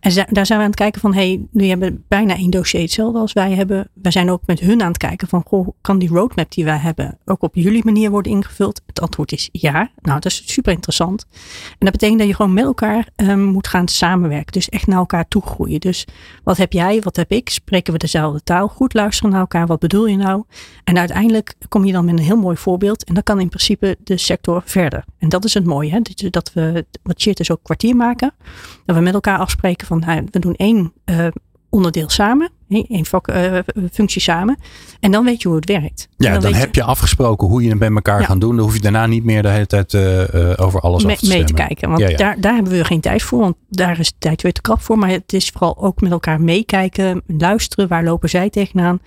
En 0.00 0.12
daar 0.30 0.46
zijn 0.46 0.58
we 0.58 0.64
aan 0.64 0.70
het 0.70 0.74
kijken 0.80 1.00
van, 1.00 1.14
hey, 1.14 1.46
jullie 1.52 1.68
hebben 1.70 2.04
bijna 2.08 2.36
één 2.36 2.50
dossier 2.50 2.80
hetzelfde 2.80 3.18
als 3.18 3.32
wij 3.32 3.52
hebben. 3.52 3.88
We 3.94 4.10
zijn 4.10 4.30
ook 4.30 4.42
met 4.46 4.60
hun 4.60 4.82
aan 4.82 4.88
het 4.88 4.96
kijken 4.96 5.28
van, 5.28 5.42
goh, 5.46 5.68
kan 5.80 5.98
die 5.98 6.08
roadmap 6.08 6.52
die 6.52 6.64
wij 6.64 6.76
hebben 6.78 7.18
ook 7.24 7.42
op 7.42 7.54
jullie 7.54 7.84
manier 7.84 8.10
worden 8.10 8.32
ingevuld? 8.32 8.80
Het 8.86 9.00
antwoord 9.00 9.32
is 9.32 9.48
ja. 9.52 9.90
Nou, 10.02 10.20
dat 10.20 10.32
is 10.32 10.52
super 10.52 10.72
interessant. 10.72 11.26
En 11.70 11.76
dat 11.78 11.92
betekent 11.92 12.18
dat 12.18 12.28
je 12.28 12.34
gewoon 12.34 12.52
met 12.52 12.64
elkaar 12.64 13.08
ehm, 13.16 13.42
moet 13.44 13.68
gaan 13.68 13.88
samenwerken. 13.88 14.52
Dus 14.52 14.68
echt 14.68 14.86
naar 14.86 14.98
elkaar 14.98 15.28
toe 15.28 15.42
groeien. 15.42 15.80
Dus 15.80 16.06
wat 16.44 16.56
heb 16.56 16.72
jij, 16.72 17.00
wat 17.00 17.16
heb 17.16 17.30
ik? 17.30 17.48
Spreken 17.48 17.92
we 17.92 17.98
dezelfde 17.98 18.42
taal? 18.42 18.68
Goed 18.68 18.94
luisteren 18.94 19.30
naar 19.30 19.40
elkaar. 19.40 19.66
Wat 19.66 19.78
bedoel 19.78 20.06
je 20.06 20.16
nou? 20.16 20.44
En 20.84 20.98
uiteindelijk 20.98 21.54
kom 21.68 21.84
je 21.84 21.92
dan 21.92 22.04
met 22.04 22.18
een 22.18 22.24
heel 22.24 22.36
mooi 22.36 22.56
voorbeeld. 22.56 23.04
En 23.04 23.14
dan 23.14 23.22
kan 23.22 23.40
in 23.40 23.48
principe 23.48 23.96
de 24.04 24.16
sector 24.16 24.62
verder. 24.64 25.04
En 25.18 25.28
dat 25.28 25.44
is 25.44 25.54
het 25.54 25.64
mooie. 25.64 25.90
Hè? 25.90 26.00
Dat- 26.30 26.52
we, 26.52 26.86
wat 27.02 27.20
shit 27.20 27.40
is 27.40 27.50
ook 27.50 27.62
kwartier 27.62 27.96
maken. 27.96 28.34
Dat 28.86 28.96
we 28.96 29.02
met 29.02 29.14
elkaar 29.14 29.38
afspreken 29.38 29.86
van 29.86 29.98
nou, 29.98 30.26
we 30.30 30.38
doen 30.38 30.54
één 30.54 30.92
eh, 31.04 31.26
onderdeel 31.68 32.08
samen. 32.08 32.50
Één 32.68 33.04
vak, 33.04 33.28
eh, 33.28 33.58
functie 33.92 34.20
samen. 34.20 34.58
En 35.00 35.10
dan 35.10 35.24
weet 35.24 35.42
je 35.42 35.48
hoe 35.48 35.56
het 35.56 35.68
werkt. 35.68 36.08
Ja, 36.16 36.34
En 36.34 36.40
dan, 36.40 36.54
heb 36.54 36.74
je 36.74 36.82
afgesproken 36.82 37.48
hoe 37.48 37.62
je 37.62 37.68
het 37.68 37.78
met 37.78 37.94
elkaar 37.94 38.20
Ja. 38.20 38.26
gaat 38.26 38.40
doen. 38.40 38.56
Dan 38.56 38.64
hoef 38.64 38.74
je 38.74 38.80
daarna 38.80 39.06
niet 39.06 39.24
meer 39.24 39.42
de 39.42 39.48
hele 39.48 39.66
tijd 39.66 39.94
eh, 39.94 40.50
eh, 40.50 40.66
over 40.66 40.80
alles 40.80 41.04
mee, 41.04 41.14
af 41.14 41.20
te 41.20 41.28
mee 41.28 41.44
te 41.44 41.52
kijken. 41.52 41.88
Want 41.88 42.00
Ja, 42.00 42.08
ja. 42.08 42.16
Daar, 42.16 42.40
daar 42.40 42.54
hebben 42.54 42.72
we 42.72 42.84
geen 42.84 43.00
tijd 43.00 43.22
voor. 43.22 43.38
Want 43.38 43.56
daar 43.68 43.98
is 43.98 44.08
de 44.08 44.18
tijd 44.18 44.42
weer 44.42 44.52
te 44.52 44.60
krap 44.60 44.80
voor. 44.80 44.98
Maar 44.98 45.10
het 45.10 45.32
is 45.32 45.48
vooral 45.48 45.82
ook 45.82 46.00
met 46.00 46.10
elkaar 46.10 46.40
meekijken. 46.40 47.22
Luisteren. 47.26 47.88
Waar 47.88 48.04
lopen 48.04 48.28
zij 48.28 48.50
tegenaan? 48.50 49.00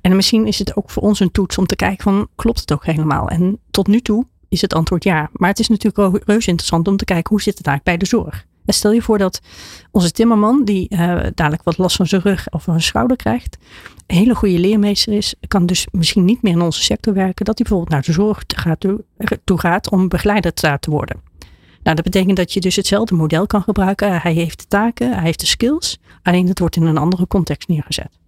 En 0.00 0.16
misschien 0.16 0.46
is 0.46 0.58
het 0.58 0.76
ook 0.76 0.90
voor 0.90 1.02
ons 1.02 1.20
een 1.20 1.30
toets 1.30 1.58
om 1.58 1.66
te 1.66 1.76
kijken 1.76 2.02
van 2.02 2.28
klopt 2.34 2.60
het 2.60 2.72
ook 2.72 2.86
helemaal? 2.86 3.28
En 3.28 3.58
tot 3.70 3.86
nu 3.86 4.00
toe 4.00 4.26
is 4.48 4.60
het 4.60 4.74
antwoord 4.74 5.04
ja. 5.04 5.30
Maar 5.32 5.48
het 5.48 5.58
is 5.58 5.68
natuurlijk 5.68 5.98
ook 5.98 6.22
reuze 6.24 6.48
interessant 6.48 6.88
om 6.88 6.96
te 6.96 7.04
kijken 7.04 7.30
hoe 7.30 7.42
zit 7.42 7.58
het 7.58 7.66
eigenlijk 7.66 7.98
bij 7.98 8.08
de 8.08 8.16
zorg. 8.16 8.44
En 8.66 8.74
stel 8.74 8.92
je 8.92 9.02
voor 9.02 9.18
dat 9.18 9.40
onze 9.90 10.10
timmerman, 10.10 10.64
die 10.64 10.88
eh, 10.88 11.26
dadelijk 11.34 11.62
wat 11.62 11.78
last 11.78 11.96
van 11.96 12.06
zijn 12.06 12.22
rug 12.22 12.46
of 12.50 12.62
van 12.62 12.72
zijn 12.72 12.86
schouder 12.86 13.16
krijgt, 13.16 13.56
een 14.06 14.16
hele 14.16 14.34
goede 14.34 14.58
leermeester 14.58 15.12
is, 15.12 15.34
kan 15.48 15.66
dus 15.66 15.86
misschien 15.90 16.24
niet 16.24 16.42
meer 16.42 16.52
in 16.52 16.60
onze 16.60 16.82
sector 16.82 17.14
werken, 17.14 17.44
dat 17.44 17.58
hij 17.58 17.66
bijvoorbeeld 17.68 17.90
naar 17.90 18.02
de 18.02 18.12
zorg 18.12 18.42
gaat, 18.46 18.80
toe, 18.80 19.04
toe 19.44 19.58
gaat 19.58 19.90
om 19.90 20.08
begeleider 20.08 20.52
te 20.52 20.90
worden. 20.90 21.20
Nou, 21.82 21.96
dat 21.96 22.04
betekent 22.04 22.36
dat 22.36 22.52
je 22.52 22.60
dus 22.60 22.76
hetzelfde 22.76 23.14
model 23.14 23.46
kan 23.46 23.62
gebruiken. 23.62 24.20
Hij 24.20 24.32
heeft 24.32 24.58
de 24.58 24.66
taken, 24.66 25.12
hij 25.12 25.24
heeft 25.24 25.40
de 25.40 25.46
skills, 25.46 25.98
alleen 26.22 26.48
het 26.48 26.58
wordt 26.58 26.76
in 26.76 26.82
een 26.82 26.96
andere 26.96 27.26
context 27.26 27.68
neergezet. 27.68 28.18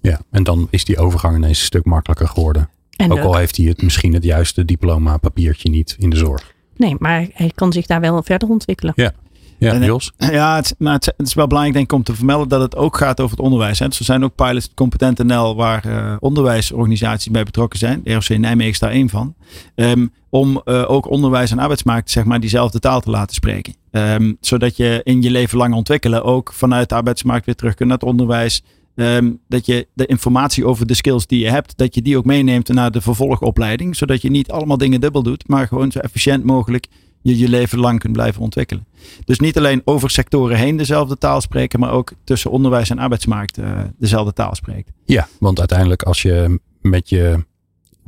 Ja, 0.00 0.20
en 0.30 0.44
dan 0.44 0.68
is 0.70 0.84
die 0.84 0.98
overgang 0.98 1.36
ineens 1.36 1.58
een 1.58 1.64
stuk 1.64 1.84
makkelijker 1.84 2.28
geworden. 2.28 2.70
En 2.96 3.12
Ook 3.12 3.18
al 3.18 3.36
heeft 3.36 3.56
hij 3.56 3.66
het 3.66 3.82
misschien 3.82 4.14
het 4.14 4.24
juiste 4.24 4.64
diploma 4.64 5.16
papiertje 5.16 5.70
niet 5.70 5.96
in 5.98 6.10
de 6.10 6.16
zorg. 6.16 6.54
Nee, 6.76 6.96
maar 6.98 7.26
hij 7.32 7.52
kan 7.54 7.72
zich 7.72 7.86
daar 7.86 8.00
wel 8.00 8.22
verder 8.22 8.48
ontwikkelen. 8.48 8.92
Ja, 8.96 9.12
En- 9.58 9.84
Jos? 9.84 10.12
Ja, 10.32 10.56
het, 10.56 10.74
maar 10.78 10.92
het, 10.94 11.12
het 11.16 11.26
is 11.26 11.34
wel 11.34 11.46
belangrijk 11.46 11.76
denk 11.76 11.90
ik 11.90 11.96
om 11.98 12.04
te 12.04 12.14
vermelden 12.14 12.48
dat 12.48 12.60
het 12.60 12.76
ook 12.76 12.96
gaat 12.96 13.20
over 13.20 13.36
het 13.36 13.44
onderwijs. 13.44 13.78
Hè. 13.78 13.88
Dus 13.88 13.98
er 13.98 14.04
zijn 14.04 14.24
ook 14.24 14.34
pilots 14.34 14.70
Competent 14.74 15.22
NL 15.24 15.56
waar 15.56 15.84
eh, 15.84 16.16
onderwijsorganisaties 16.20 17.30
bij 17.30 17.42
betrokken 17.42 17.78
zijn. 17.78 18.00
De 18.04 18.12
ROC 18.12 18.28
Nijmegen 18.28 18.72
is 18.72 18.78
daar 18.78 18.90
één 18.90 19.08
van. 19.08 19.34
Ehm, 19.74 20.06
om 20.30 20.60
eh, 20.64 20.90
ook 20.90 21.10
onderwijs 21.10 21.50
en 21.50 21.58
arbeidsmarkt 21.58 22.10
zeg 22.10 22.24
maar 22.24 22.40
diezelfde 22.40 22.78
taal 22.78 23.00
te 23.00 23.10
laten 23.10 23.34
spreken. 23.34 23.74
Ehm, 23.90 24.32
zodat 24.40 24.76
je 24.76 25.00
in 25.04 25.22
je 25.22 25.30
leven 25.30 25.58
lang 25.58 25.74
ontwikkelen 25.74 26.24
ook 26.24 26.52
vanuit 26.52 26.88
de 26.88 26.94
arbeidsmarkt 26.94 27.46
weer 27.46 27.54
terug 27.54 27.74
kunt 27.74 27.88
naar 27.88 27.98
het 27.98 28.08
onderwijs. 28.08 28.62
Ehm, 28.94 29.30
dat 29.48 29.66
je 29.66 29.86
de 29.94 30.06
informatie 30.06 30.64
over 30.66 30.86
de 30.86 30.94
skills 30.94 31.26
die 31.26 31.40
je 31.40 31.50
hebt, 31.50 31.76
dat 31.76 31.94
je 31.94 32.02
die 32.02 32.16
ook 32.16 32.24
meeneemt 32.24 32.68
naar 32.68 32.90
de 32.90 33.00
vervolgopleiding. 33.00 33.96
Zodat 33.96 34.22
je 34.22 34.30
niet 34.30 34.50
allemaal 34.50 34.76
dingen 34.78 35.00
dubbel 35.00 35.22
doet, 35.22 35.48
maar 35.48 35.66
gewoon 35.66 35.92
zo 35.92 35.98
efficiënt 35.98 36.44
mogelijk 36.44 36.86
je 37.22 37.38
je 37.38 37.48
leven 37.48 37.78
lang 37.78 37.98
kunt 37.98 38.12
blijven 38.12 38.42
ontwikkelen. 38.42 38.86
Dus 39.24 39.38
niet 39.38 39.56
alleen 39.58 39.82
over 39.84 40.10
sectoren 40.10 40.56
heen 40.56 40.76
dezelfde 40.76 41.18
taal 41.18 41.40
spreken, 41.40 41.80
maar 41.80 41.92
ook 41.92 42.12
tussen 42.24 42.50
onderwijs 42.50 42.90
en 42.90 42.98
arbeidsmarkt 42.98 43.58
eh, 43.58 43.80
dezelfde 43.98 44.32
taal 44.32 44.54
spreekt. 44.54 44.90
Ja, 45.04 45.28
want 45.38 45.58
uiteindelijk 45.58 46.02
als 46.02 46.22
je 46.22 46.60
met 46.80 47.08
je 47.08 47.46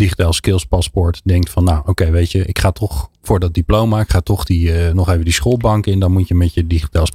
digitaal 0.00 0.32
skills 0.32 0.64
paspoort 0.64 1.20
denkt 1.24 1.50
van 1.50 1.64
nou 1.64 1.82
oké 1.86 2.10
weet 2.10 2.32
je 2.32 2.44
ik 2.44 2.58
ga 2.58 2.70
toch 2.70 3.10
voor 3.22 3.40
dat 3.40 3.54
diploma 3.54 4.00
ik 4.00 4.10
ga 4.10 4.20
toch 4.20 4.44
die, 4.44 4.72
eh, 4.72 4.94
nog 4.94 5.08
even 5.08 5.24
die 5.24 5.32
schoolbank 5.32 5.86
in 5.86 6.00
dan 6.00 6.12
moet 6.12 6.28
je 6.28 6.34
met 6.34 6.54
je 6.54 6.66
digitaal 6.66 7.06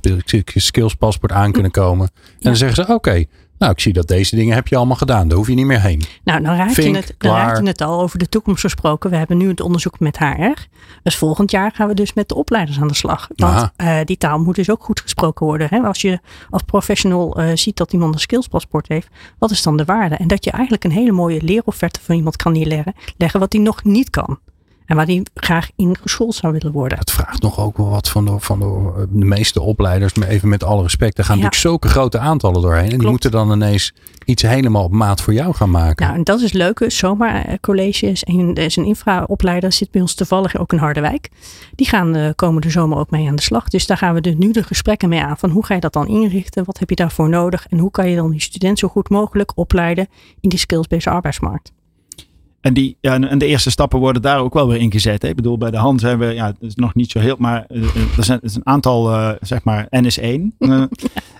skills 0.46 0.96
paspoort 0.96 1.32
aan 1.32 1.52
kunnen 1.52 1.72
komen 1.72 2.08
en 2.08 2.40
dan 2.40 2.56
zeggen 2.56 2.86
ze 2.86 2.94
oké 2.94 3.26
nou 3.58 3.72
ik 3.72 3.80
zie 3.80 3.94
dat 3.94 4.08
deze 4.08 4.36
dingen 4.36 4.56
heb 4.56 4.68
je 4.68 4.76
allemaal 4.76 4.96
gedaan 4.96 5.28
daar 5.28 5.38
hoef 5.38 5.48
je 5.48 5.54
niet 5.54 5.66
meer 5.66 5.82
heen 5.82 6.04
Nou, 6.24 6.42
dan 6.42 6.56
raak, 6.56 6.70
Vink, 6.70 6.88
je 6.88 6.96
het, 6.96 7.08
dan 7.08 7.18
klaar. 7.18 7.48
raak 7.48 7.62
je 7.62 7.68
het 7.68 7.82
al 7.82 8.02
over 8.02 8.20
de 8.20 8.30
toekomst 8.30 8.62
gesproken. 8.62 9.10
We 9.10 9.16
hebben 9.16 9.38
nu 9.38 9.48
het 9.48 9.62
onderzoek 9.62 10.00
met 10.00 10.18
HR. 10.18 10.68
Dus 11.04 11.16
volgend 11.16 11.52
jaar 11.52 11.72
gaan 11.72 11.88
we 11.88 11.94
dus 11.94 12.14
met 12.14 12.30
de 12.30 12.36
opleiders 12.36 12.80
aan 12.80 12.88
de 12.88 12.94
slag. 12.96 13.28
Want 13.36 13.72
eh, 13.76 13.98
die 14.06 14.18
taal 14.18 14.40
moet 14.40 14.56
dus 14.56 14.70
ook 14.70 14.84
goed 14.84 15.00
gesproken 15.00 15.46
worden. 15.46 15.68
Hè? 15.70 15.80
Als 15.80 16.02
je 16.02 16.20
als 16.50 16.62
professional 16.62 17.40
eh, 17.40 17.56
ziet 17.56 17.78
dat 17.78 17.94
iemand 17.94 18.14
een 18.14 18.20
skillspaspoort 18.20 18.88
heeft, 18.88 19.08
wat 19.40 19.52
is 19.52 19.64
dan 19.64 19.78
de 19.78 19.86
waarde? 19.86 20.16
En 20.16 20.28
dat 20.28 20.44
je 20.44 20.52
eigenlijk 20.52 20.84
een 20.84 20.92
hele 20.92 21.12
mooie 21.12 21.42
leerofferte 21.44 22.00
van 22.04 22.16
iemand 22.16 22.36
kan 22.36 22.52
neerleggen, 22.52 22.94
leggen 23.18 23.40
wat 23.40 23.54
hij 23.54 23.62
nog 23.62 23.84
niet 23.84 24.10
kan. 24.10 24.40
En 24.86 24.96
waar 24.96 25.06
hij 25.06 25.26
graag 25.34 25.70
in 25.76 25.98
geschoold 26.02 26.36
zou 26.36 26.54
willen 26.54 26.72
worden. 26.72 26.98
het 26.98 27.12
vraagt 27.12 27.42
nog 27.42 27.60
ook 27.60 27.78
wel 27.78 27.90
wat 27.90 28.10
van 28.10 28.26
de, 28.26 28.36
van 28.40 28.60
de, 28.60 29.08
de 29.10 29.26
meeste 29.26 29.62
opleiders 29.62 30.14
maar 30.14 30.28
even 30.28 30.50
met 30.50 30.64
alle 30.64 30.82
respect 30.82 31.18
er 31.18 31.24
gaan 31.24 31.38
Ja. 31.38 31.44
natuurlijk 31.44 31.70
zulke 31.70 31.88
grote 31.88 32.20
aantallen 32.20 32.62
doorheen 32.62 32.92
en 32.92 32.98
die 32.98 33.08
moeten 33.10 33.32
dan 33.32 33.52
ineens 33.52 33.94
iets 34.26 34.42
helemaal 34.42 34.84
op 34.84 34.92
maat 34.92 35.22
voor 35.22 35.34
jou 35.34 35.54
gaan 35.54 35.70
maken 35.72 36.06
Nou, 36.06 36.18
en 36.18 36.24
dat 36.24 36.42
is 36.42 36.52
leuk. 36.52 36.84
Zomaar 36.88 37.46
eh, 37.46 37.54
College 37.62 38.08
is 38.08 38.22
een, 38.26 38.54
is 38.54 38.76
een 38.76 38.86
infraopleider, 38.86 39.72
zit 39.74 39.92
bij 39.92 40.02
ons 40.02 40.14
toevallig 40.14 40.58
ook 40.58 40.74
in 40.74 40.80
Harderwijk. 40.80 41.30
Die 41.76 41.88
gaan 41.88 42.12
de 42.12 42.34
komende 42.36 42.70
zomer 42.70 42.98
ook 42.98 43.10
mee 43.10 43.28
aan 43.28 43.36
de 43.36 43.42
slag. 43.42 43.68
Dus 43.70 43.86
daar 43.86 43.98
gaan 43.98 44.14
we 44.14 44.22
er 44.22 44.36
nu 44.36 44.52
de 44.52 44.64
gesprekken 44.64 45.10
mee 45.10 45.22
aan. 45.22 45.38
Van 45.38 45.50
hoe 45.50 45.66
ga 45.66 45.74
je 45.74 45.80
dat 45.80 45.94
dan 45.94 46.08
inrichten? 46.08 46.66
Wat 46.66 46.80
heb 46.80 46.90
je 46.90 46.96
daarvoor 46.96 47.30
nodig? 47.30 47.68
En 47.70 47.78
hoe 47.80 47.92
kan 47.92 48.10
je 48.10 48.16
dan 48.16 48.32
die 48.32 48.42
student 48.42 48.80
zo 48.80 48.88
goed 48.88 49.10
mogelijk 49.10 49.52
opleiden 49.56 50.08
in 50.42 50.50
die 50.50 50.60
skills-based 50.60 51.14
arbeidsmarkt? 51.14 51.72
En, 52.66 52.74
die, 52.74 52.98
ja, 53.02 53.20
en 53.20 53.38
de 53.38 53.46
eerste 53.46 53.70
stappen 53.70 54.00
worden 54.00 54.22
daar 54.22 54.40
ook 54.40 54.54
wel 54.54 54.68
weer 54.68 54.80
ingezet. 54.80 55.22
Hè. 55.22 55.28
Ik 55.28 55.36
bedoel, 55.36 55.58
bij 55.58 55.72
de 55.72 55.78
hand 55.78 56.00
zijn 56.00 56.20
we, 56.20 56.26
ja, 56.26 56.46
het 56.46 56.56
is 56.60 56.76
nog 56.76 56.96
niet 56.96 57.12
zo 57.12 57.20
heel, 57.20 57.36
maar 57.40 57.66
uh, 57.70 57.84
er 58.18 58.24
zijn 58.24 58.40
is 58.42 58.56
een 58.56 58.66
aantal, 58.66 59.12
uh, 59.12 59.30
zeg 59.42 59.64
maar, 59.64 59.88
NS1. 59.96 60.42
Uh, 60.60 60.84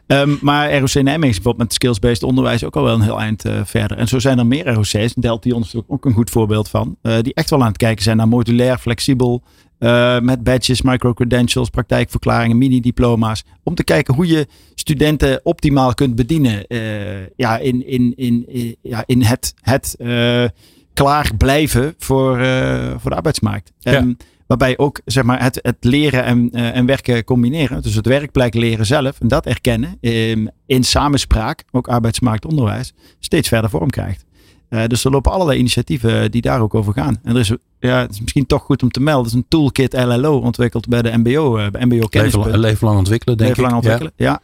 um, 0.08 0.38
maar 0.42 0.78
ROC 0.78 0.94
Nijmegen 0.94 1.30
is 1.30 1.36
bijvoorbeeld 1.36 1.58
met 1.58 1.74
skills-based 1.74 2.24
onderwijs 2.24 2.64
ook 2.64 2.76
al 2.76 2.84
wel 2.84 2.94
een 2.94 3.02
heel 3.02 3.20
eind 3.20 3.44
verder. 3.64 3.98
En 3.98 4.08
zo 4.08 4.20
zijn 4.20 4.40
er 4.40 4.46
meer 4.46 4.74
ROC's, 4.74 5.14
Deltion 5.14 5.62
is 5.62 5.76
ook 5.88 6.06
een 6.06 6.14
goed 6.14 6.30
voorbeeld 6.30 6.70
van, 6.70 6.98
die 7.22 7.34
echt 7.34 7.50
wel 7.50 7.62
aan 7.62 7.68
het 7.68 7.78
kijken 7.78 8.04
zijn 8.04 8.18
naar 8.18 8.28
modulair, 8.28 8.78
flexibel, 8.78 9.44
met 10.22 10.44
badges, 10.44 10.82
micro-credentials, 10.82 11.70
praktijkverklaringen, 11.70 12.58
mini-diploma's. 12.58 13.44
Om 13.64 13.76
te 13.76 13.84
kijken 13.84 14.14
hoe 14.14 14.28
je 14.28 14.48
studenten 14.76 15.40
optimaal 15.44 15.94
kunt 15.94 16.16
bedienen 16.16 16.66
ja, 17.36 17.58
in, 17.58 17.88
in, 17.88 18.14
in, 18.16 18.44
in, 18.48 18.76
ja, 18.82 19.04
in 19.06 19.22
het, 19.22 19.54
het 19.62 19.96
klaar 20.96 21.32
blijven 21.38 21.94
voor, 21.98 22.38
voor 22.98 23.10
de 23.10 23.16
arbeidsmarkt. 23.16 23.72
Ja. 23.80 23.96
Um, 23.96 24.18
waarbij 24.48 24.78
ook 24.78 25.02
zeg 25.06 25.24
maar, 25.24 25.44
het, 25.44 25.60
het 25.62 25.78
leren 25.80 26.24
en, 26.24 26.50
en 26.52 26.86
werken 26.86 27.24
combineren. 27.24 27.82
Dus 27.82 27.96
het 27.96 28.06
werkplek 28.06 28.54
leren 28.54 28.86
zelf 28.86 29.20
en 29.20 29.28
dat 29.28 29.46
erkennen 29.46 29.98
um, 30.02 30.50
in 30.66 30.84
samenspraak, 30.84 31.64
ook 31.72 31.88
arbeidsmarktonderwijs, 31.88 32.94
steeds 33.20 33.48
verder 33.48 33.70
vorm 33.70 33.90
krijgt. 33.90 34.26
Uh, 34.70 34.86
dus 34.88 35.04
er 35.04 35.12
lopen 35.12 35.32
allerlei 35.32 35.60
initiatieven 35.60 36.32
die 36.32 36.42
daar 36.42 36.62
ook 36.62 36.76
over 36.76 36.94
gaan. 36.94 37.20
En 37.24 37.34
er 37.34 37.40
is, 37.40 37.52
ja, 37.80 38.00
het 38.00 38.12
is 38.12 38.22
misschien 38.22 38.46
toch 38.46 38.64
goed 38.64 38.84
om 38.84 38.92
te 38.92 39.00
melden. 39.00 39.24
Er 39.24 39.30
is 39.30 39.38
een 39.38 39.46
toolkit 39.48 39.94
LLO 39.94 40.38
ontwikkeld 40.38 40.88
bij 40.88 41.02
de 41.02 41.18
MBO, 41.18 41.58
uh, 41.58 41.68
bij 41.68 41.86
MBO 41.86 42.08
Kennis. 42.08 42.36
Leven, 42.36 42.60
leven 42.60 42.88
lang 42.88 43.00
ontwikkelen, 43.00 43.38
denk 43.38 43.50
leven 43.50 43.64
lang 43.64 43.76
ontwikkelen, 43.76 44.12
ja. 44.16 44.26
ja. 44.26 44.42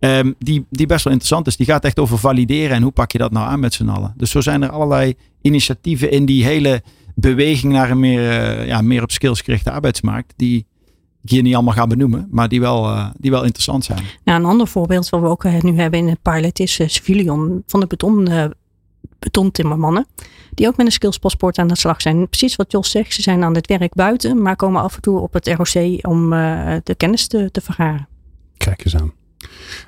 Um, 0.00 0.34
die, 0.38 0.66
die 0.70 0.86
best 0.86 1.04
wel 1.04 1.12
interessant 1.12 1.46
is. 1.46 1.56
Die 1.56 1.66
gaat 1.66 1.84
echt 1.84 1.98
over 1.98 2.18
valideren 2.18 2.76
en 2.76 2.82
hoe 2.82 2.92
pak 2.92 3.12
je 3.12 3.18
dat 3.18 3.32
nou 3.32 3.46
aan 3.46 3.60
met 3.60 3.74
z'n 3.74 3.88
allen. 3.88 4.14
Dus 4.16 4.30
zo 4.30 4.40
zijn 4.40 4.62
er 4.62 4.70
allerlei 4.70 5.14
initiatieven 5.40 6.10
in 6.10 6.26
die 6.26 6.44
hele 6.44 6.82
beweging 7.14 7.72
naar 7.72 7.90
een 7.90 8.00
meer, 8.00 8.20
uh, 8.20 8.66
ja, 8.66 8.80
meer 8.80 9.02
op 9.02 9.10
skills 9.10 9.40
gerichte 9.40 9.70
arbeidsmarkt. 9.70 10.32
Die 10.36 10.66
ik 11.22 11.30
hier 11.30 11.42
niet 11.42 11.54
allemaal 11.54 11.74
ga 11.74 11.86
benoemen, 11.86 12.28
maar 12.30 12.48
die 12.48 12.60
wel, 12.60 12.84
uh, 12.84 13.06
die 13.16 13.30
wel 13.30 13.44
interessant 13.44 13.84
zijn. 13.84 14.02
Nou, 14.24 14.40
een 14.40 14.46
ander 14.46 14.66
voorbeeld 14.66 15.08
wat 15.08 15.20
we 15.20 15.26
ook 15.26 15.62
nu 15.62 15.80
hebben 15.80 16.00
in 16.00 16.08
het 16.08 16.22
pilot 16.22 16.58
is 16.58 16.80
Civilion 16.86 17.62
van 17.66 17.80
de 17.80 17.86
beton 17.86 18.28
betontimmermannen. 19.18 20.06
Die 20.54 20.66
ook 20.66 20.76
met 20.76 20.86
een 20.86 20.92
skillspaspoort 20.92 21.58
aan 21.58 21.68
de 21.68 21.76
slag 21.76 22.02
zijn. 22.02 22.28
Precies 22.28 22.56
wat 22.56 22.72
Jos 22.72 22.90
zegt, 22.90 23.14
ze 23.14 23.22
zijn 23.22 23.44
aan 23.44 23.54
het 23.54 23.66
werk 23.66 23.94
buiten, 23.94 24.42
maar 24.42 24.56
komen 24.56 24.82
af 24.82 24.94
en 24.94 25.02
toe 25.02 25.20
op 25.20 25.32
het 25.32 25.48
ROC 25.48 26.06
om 26.06 26.32
uh, 26.32 26.76
de 26.82 26.94
kennis 26.94 27.26
te, 27.26 27.50
te 27.50 27.60
vergaren. 27.60 28.08
Kijk 28.56 28.84
eens 28.84 28.96
aan. 28.96 29.12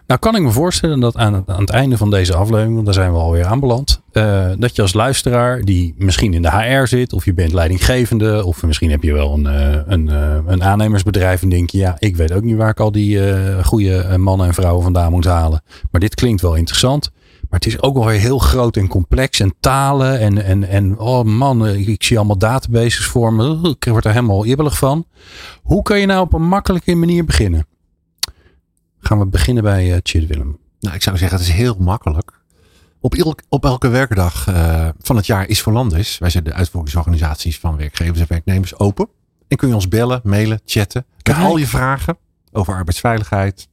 Nou 0.07 0.21
kan 0.21 0.37
ik 0.37 0.43
me 0.43 0.51
voorstellen 0.51 1.01
dat 1.01 1.17
aan 1.17 1.35
het, 1.35 1.49
aan 1.49 1.61
het 1.61 1.71
einde 1.71 1.97
van 1.97 2.11
deze 2.11 2.35
aflevering, 2.35 2.75
want 2.75 2.85
daar 2.85 2.95
zijn 2.95 3.13
we 3.13 3.19
alweer 3.19 3.45
aanbeland, 3.45 4.03
uh, 4.13 4.51
dat 4.59 4.77
je 4.77 4.83
als 4.83 4.93
luisteraar 4.93 5.61
die 5.61 5.95
misschien 5.99 6.35
in 6.35 6.43
de 6.43 6.51
HR 6.51 6.87
zit, 6.87 7.13
of 7.13 7.25
je 7.25 7.35
bent 7.35 7.53
leidinggevende, 7.53 8.45
of 8.45 8.63
misschien 8.63 8.91
heb 8.91 9.03
je 9.03 9.13
wel 9.13 9.33
een, 9.33 9.45
uh, 9.45 9.81
een, 9.87 10.07
uh, 10.07 10.37
een 10.47 10.65
aannemersbedrijf 10.65 11.43
en 11.43 11.49
denk 11.49 11.71
je, 11.71 11.79
ja, 11.79 11.97
ik 11.99 12.17
weet 12.17 12.33
ook 12.33 12.43
niet 12.43 12.57
waar 12.57 12.71
ik 12.71 12.81
al 12.81 12.93
die 12.93 13.21
goede 13.63 14.19
mannen 14.19 14.47
en 14.47 14.55
vrouwen 14.55 14.83
vandaan 14.83 15.13
moet 15.13 15.25
halen. 15.25 15.63
Maar 15.91 16.01
dit 16.01 16.15
klinkt 16.15 16.41
wel 16.41 16.55
interessant. 16.55 17.11
Maar 17.51 17.61
het 17.61 17.69
is 17.69 17.83
ook 17.83 17.95
wel 17.95 18.09
heel 18.09 18.39
groot 18.39 18.77
en 18.77 18.89
complex. 18.89 19.41
En 19.41 19.55
talen. 19.61 20.21
En, 20.21 20.45
en, 20.45 20.69
en 20.69 20.99
oh 20.99 21.25
man, 21.25 21.67
ik, 21.67 22.03
zie 22.03 22.17
allemaal 22.17 22.39
databases 22.39 23.07
voor 23.07 23.33
me. 23.33 23.77
Ik 23.79 23.85
word 23.85 24.05
er 24.05 24.13
helemaal 24.13 24.45
ibbelig 24.45 24.79
van. 24.79 25.07
Hoe 25.63 25.83
kan 25.83 26.01
je 26.01 26.07
nou 26.07 26.21
op 26.21 26.33
een 26.33 26.49
makkelijke 26.49 26.95
manier 26.95 27.25
beginnen? 27.25 27.67
Gaan 29.01 29.19
we 29.19 29.27
beginnen 29.27 29.63
bij 29.63 29.91
uh, 29.91 29.97
Chid 30.03 30.27
Willem. 30.27 30.59
Nou, 30.81 30.95
ik 30.95 31.03
zou 31.03 31.17
zeggen, 31.17 31.39
het 31.39 31.47
is 31.49 31.55
heel 31.55 31.77
makkelijk. 31.79 32.33
Op, 33.01 33.43
op 33.49 33.65
elke 33.65 33.89
werkdag 33.89 34.49
uh, 34.49 34.89
van 35.01 35.17
het 35.17 35.27
jaar 35.27 35.49
is 35.49 35.61
voor 35.61 35.73
Landis. 35.73 36.19
Wij 36.19 36.31
zijn 36.31 36.45
de 36.45 36.53
uitvoeringsorganisaties 36.53 37.59
van 37.59 37.77
werkgevers 37.77 38.21
en 38.21 38.27
werknemers 38.29 38.79
open. 38.79 39.09
En 39.49 39.57
kun 39.57 39.69
je 39.69 39.75
ons 39.75 39.89
bellen, 39.89 40.21
mailen, 40.25 40.61
chatten. 40.65 41.07
Met 41.23 41.37
al 41.37 41.57
je 41.57 41.67
vragen 41.67 42.19
over 42.53 42.75
arbeidsveiligheid, 42.75 43.69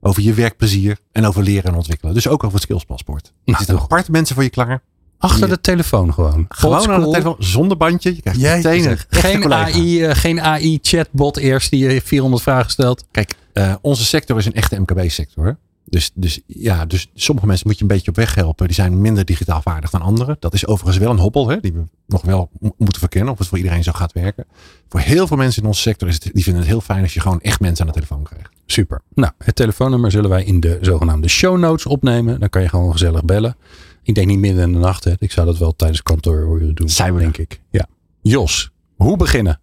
over 0.00 0.22
je 0.22 0.34
werkplezier 0.34 0.98
en 1.12 1.26
over 1.26 1.42
leren 1.42 1.70
en 1.70 1.76
ontwikkelen. 1.76 2.14
Dus 2.14 2.28
ook 2.28 2.44
over 2.44 2.54
het 2.54 2.62
skillspaspoort. 2.62 3.26
Er 3.26 3.32
Nou, 3.44 3.58
zitten 3.58 3.80
aparte 3.80 4.10
mensen 4.10 4.34
voor 4.34 4.44
je 4.44 4.50
klaar. 4.50 4.82
Achter 5.18 5.48
de 5.48 5.60
telefoon 5.60 6.14
gewoon. 6.14 6.44
Gewoon 6.48 6.90
aan 6.90 7.00
de 7.00 7.10
telefoon, 7.10 7.36
zonder 7.38 7.76
bandje. 7.76 8.14
Je 8.14 8.20
krijgt 8.20 8.40
Jij 8.40 8.56
meteen 8.56 8.90
een 8.90 8.98
geen 9.08 9.52
AI, 9.52 10.06
uh, 10.06 10.14
geen 10.14 10.40
AI 10.40 10.78
chatbot 10.82 11.36
eerst 11.36 11.70
die 11.70 11.88
je 11.88 12.00
400 12.00 12.42
vragen 12.42 12.70
stelt. 12.70 13.04
Kijk, 13.10 13.34
uh, 13.58 13.74
onze 13.80 14.04
sector 14.04 14.38
is 14.38 14.46
een 14.46 14.52
echte 14.52 14.80
MKB-sector. 14.80 15.58
Dus, 15.88 16.10
dus 16.14 16.40
ja, 16.46 16.86
dus 16.86 17.10
sommige 17.14 17.46
mensen 17.46 17.66
moet 17.66 17.76
je 17.76 17.82
een 17.82 17.88
beetje 17.88 18.10
op 18.10 18.16
weg 18.16 18.34
helpen. 18.34 18.66
Die 18.66 18.74
zijn 18.74 19.00
minder 19.00 19.24
digitaal 19.24 19.62
vaardig 19.62 19.90
dan 19.90 20.00
anderen. 20.00 20.36
Dat 20.38 20.54
is 20.54 20.66
overigens 20.66 20.98
wel 20.98 21.10
een 21.10 21.18
hobbel, 21.18 21.48
hè, 21.48 21.60
die 21.60 21.72
we 21.72 21.84
nog 22.06 22.22
wel 22.22 22.50
moeten 22.76 23.00
verkennen. 23.00 23.32
Of 23.32 23.38
het 23.38 23.48
voor 23.48 23.58
iedereen 23.58 23.82
zo 23.82 23.92
gaat 23.92 24.12
werken. 24.12 24.44
Voor 24.88 25.00
heel 25.00 25.26
veel 25.26 25.36
mensen 25.36 25.62
in 25.62 25.68
onze 25.68 25.80
sector 25.80 26.08
is 26.08 26.14
het, 26.14 26.30
die 26.32 26.42
vinden 26.42 26.62
het 26.62 26.70
heel 26.70 26.80
fijn 26.80 27.02
als 27.02 27.14
je 27.14 27.20
gewoon 27.20 27.40
echt 27.40 27.60
mensen 27.60 27.80
aan 27.80 27.92
de 27.92 27.98
telefoon 28.00 28.22
krijgt. 28.22 28.50
Super. 28.66 29.00
Nou, 29.14 29.32
het 29.38 29.54
telefoonnummer 29.54 30.10
zullen 30.10 30.30
wij 30.30 30.44
in 30.44 30.60
de 30.60 30.78
zogenaamde 30.80 31.28
show 31.28 31.58
notes 31.58 31.86
opnemen. 31.86 32.40
Dan 32.40 32.48
kan 32.48 32.62
je 32.62 32.68
gewoon 32.68 32.92
gezellig 32.92 33.24
bellen. 33.24 33.56
Ik 34.02 34.14
denk 34.14 34.26
niet 34.26 34.38
midden 34.38 34.62
in 34.62 34.72
de 34.72 34.78
nacht. 34.78 35.04
Hè. 35.04 35.12
Ik 35.18 35.32
zou 35.32 35.46
dat 35.46 35.58
wel 35.58 35.76
tijdens 35.76 36.02
kantoor 36.02 36.74
doen. 36.74 36.88
Zijn 36.88 37.14
we 37.14 37.20
denk 37.20 37.36
ik. 37.36 37.60
Ja. 37.70 37.86
Jos, 38.22 38.70
hoe 38.96 39.16
beginnen? 39.16 39.60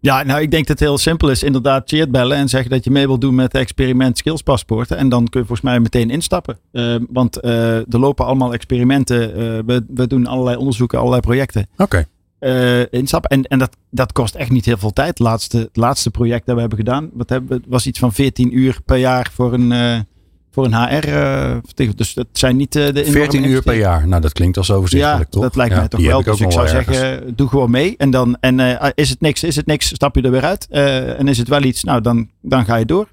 Ja, 0.00 0.22
nou, 0.22 0.40
ik 0.40 0.50
denk 0.50 0.66
dat 0.66 0.78
het 0.78 0.88
heel 0.88 0.98
simpel 0.98 1.30
is. 1.30 1.42
Inderdaad, 1.42 1.88
cheert 1.88 2.10
bellen 2.10 2.36
en 2.36 2.48
zeggen 2.48 2.70
dat 2.70 2.84
je 2.84 2.90
mee 2.90 3.06
wilt 3.06 3.20
doen 3.20 3.34
met 3.34 3.54
experiment 3.54 4.18
skills 4.18 4.42
paspoorten. 4.42 4.96
En 4.96 5.08
dan 5.08 5.28
kun 5.28 5.40
je 5.40 5.46
volgens 5.46 5.66
mij 5.68 5.80
meteen 5.80 6.10
instappen. 6.10 6.58
Uh, 6.72 6.96
want 7.08 7.44
uh, 7.44 7.76
er 7.76 7.98
lopen 7.98 8.26
allemaal 8.26 8.52
experimenten. 8.52 9.30
Uh, 9.30 9.36
we, 9.66 9.84
we 9.88 10.06
doen 10.06 10.26
allerlei 10.26 10.56
onderzoeken, 10.56 10.98
allerlei 10.98 11.22
projecten. 11.22 11.66
Oké. 11.76 12.06
Okay. 12.40 12.84
instappen. 12.90 13.30
En, 13.30 13.42
en 13.42 13.58
dat, 13.58 13.76
dat 13.90 14.12
kost 14.12 14.34
echt 14.34 14.50
niet 14.50 14.64
heel 14.64 14.78
veel 14.78 14.92
tijd. 14.92 15.08
Het 15.08 15.18
laatste, 15.18 15.58
het 15.58 15.76
laatste 15.76 16.10
project 16.10 16.46
dat 16.46 16.54
we 16.54 16.60
hebben 16.60 16.78
gedaan, 16.78 17.10
wat 17.12 17.28
hebben 17.28 17.58
we, 17.58 17.64
was 17.68 17.86
iets 17.86 17.98
van 17.98 18.12
14 18.12 18.58
uur 18.58 18.78
per 18.84 18.96
jaar 18.96 19.30
voor 19.34 19.52
een 19.52 20.06
voor 20.50 20.64
een 20.64 20.74
HR. 20.74 21.08
Uh, 21.08 21.90
dus 21.94 22.14
dat 22.14 22.26
zijn 22.32 22.56
niet 22.56 22.76
uh, 22.76 22.92
de 22.92 23.04
14 23.04 23.44
uur 23.44 23.62
per 23.62 23.74
jaar. 23.74 24.08
Nou, 24.08 24.22
dat 24.22 24.32
klinkt 24.32 24.56
als 24.56 24.70
overzichtelijk, 24.70 25.18
ja, 25.18 25.30
toch? 25.30 25.42
dat 25.42 25.56
lijkt 25.56 25.74
mij 25.74 25.88
toch 25.88 26.00
wel. 26.00 26.22
Dus 26.22 26.40
ik 26.40 26.52
zou 26.52 26.68
ergens. 26.68 26.96
zeggen, 26.96 27.36
doe 27.36 27.48
gewoon 27.48 27.70
mee. 27.70 27.94
En 27.96 28.10
dan 28.10 28.36
en 28.40 28.58
uh, 28.58 28.86
is 28.94 29.10
het 29.10 29.20
niks, 29.20 29.42
is 29.42 29.56
het 29.56 29.66
niks, 29.66 29.86
stap 29.86 30.14
je 30.14 30.22
er 30.22 30.30
weer 30.30 30.44
uit. 30.44 30.66
en 30.70 31.28
is 31.28 31.38
het 31.38 31.48
wel 31.48 31.62
iets, 31.62 31.84
nou, 31.84 32.00
dan, 32.00 32.28
dan 32.40 32.64
ga 32.64 32.76
je 32.76 32.84
door. 32.84 33.08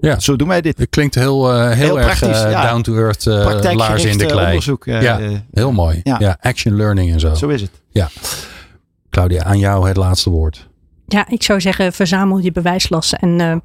ja. 0.00 0.18
Zo 0.18 0.36
doen 0.36 0.48
wij 0.48 0.60
dit. 0.60 0.78
Het 0.78 0.90
klinkt 0.90 1.14
heel, 1.14 1.60
heel, 1.60 1.70
heel 1.70 2.00
erg 2.00 2.20
ja. 2.20 2.70
down 2.70 2.82
to 2.82 2.94
earth, 2.94 3.24
laars 3.74 4.04
in 4.04 4.18
de 4.18 4.26
klei. 4.26 4.46
onderzoek. 4.46 4.84
ja, 4.84 5.20
heel 5.52 5.72
mooi. 5.72 6.00
Ja. 6.02 6.16
ja. 6.18 6.36
action 6.40 6.76
learning 6.76 7.12
en 7.12 7.20
zo. 7.20 7.34
Zo 7.34 7.48
is 7.48 7.60
het. 7.60 7.70
Ja. 7.90 8.08
Claudia, 9.10 9.44
aan 9.44 9.58
jou 9.58 9.88
het 9.88 9.96
laatste 9.96 10.30
woord. 10.30 10.70
Ja, 11.06 11.28
ik 11.28 11.42
zou 11.42 11.60
zeggen, 11.60 11.92
verzamel 11.92 12.38
je 12.38 12.52
bewijslasten 12.52 13.18
en 13.18 13.62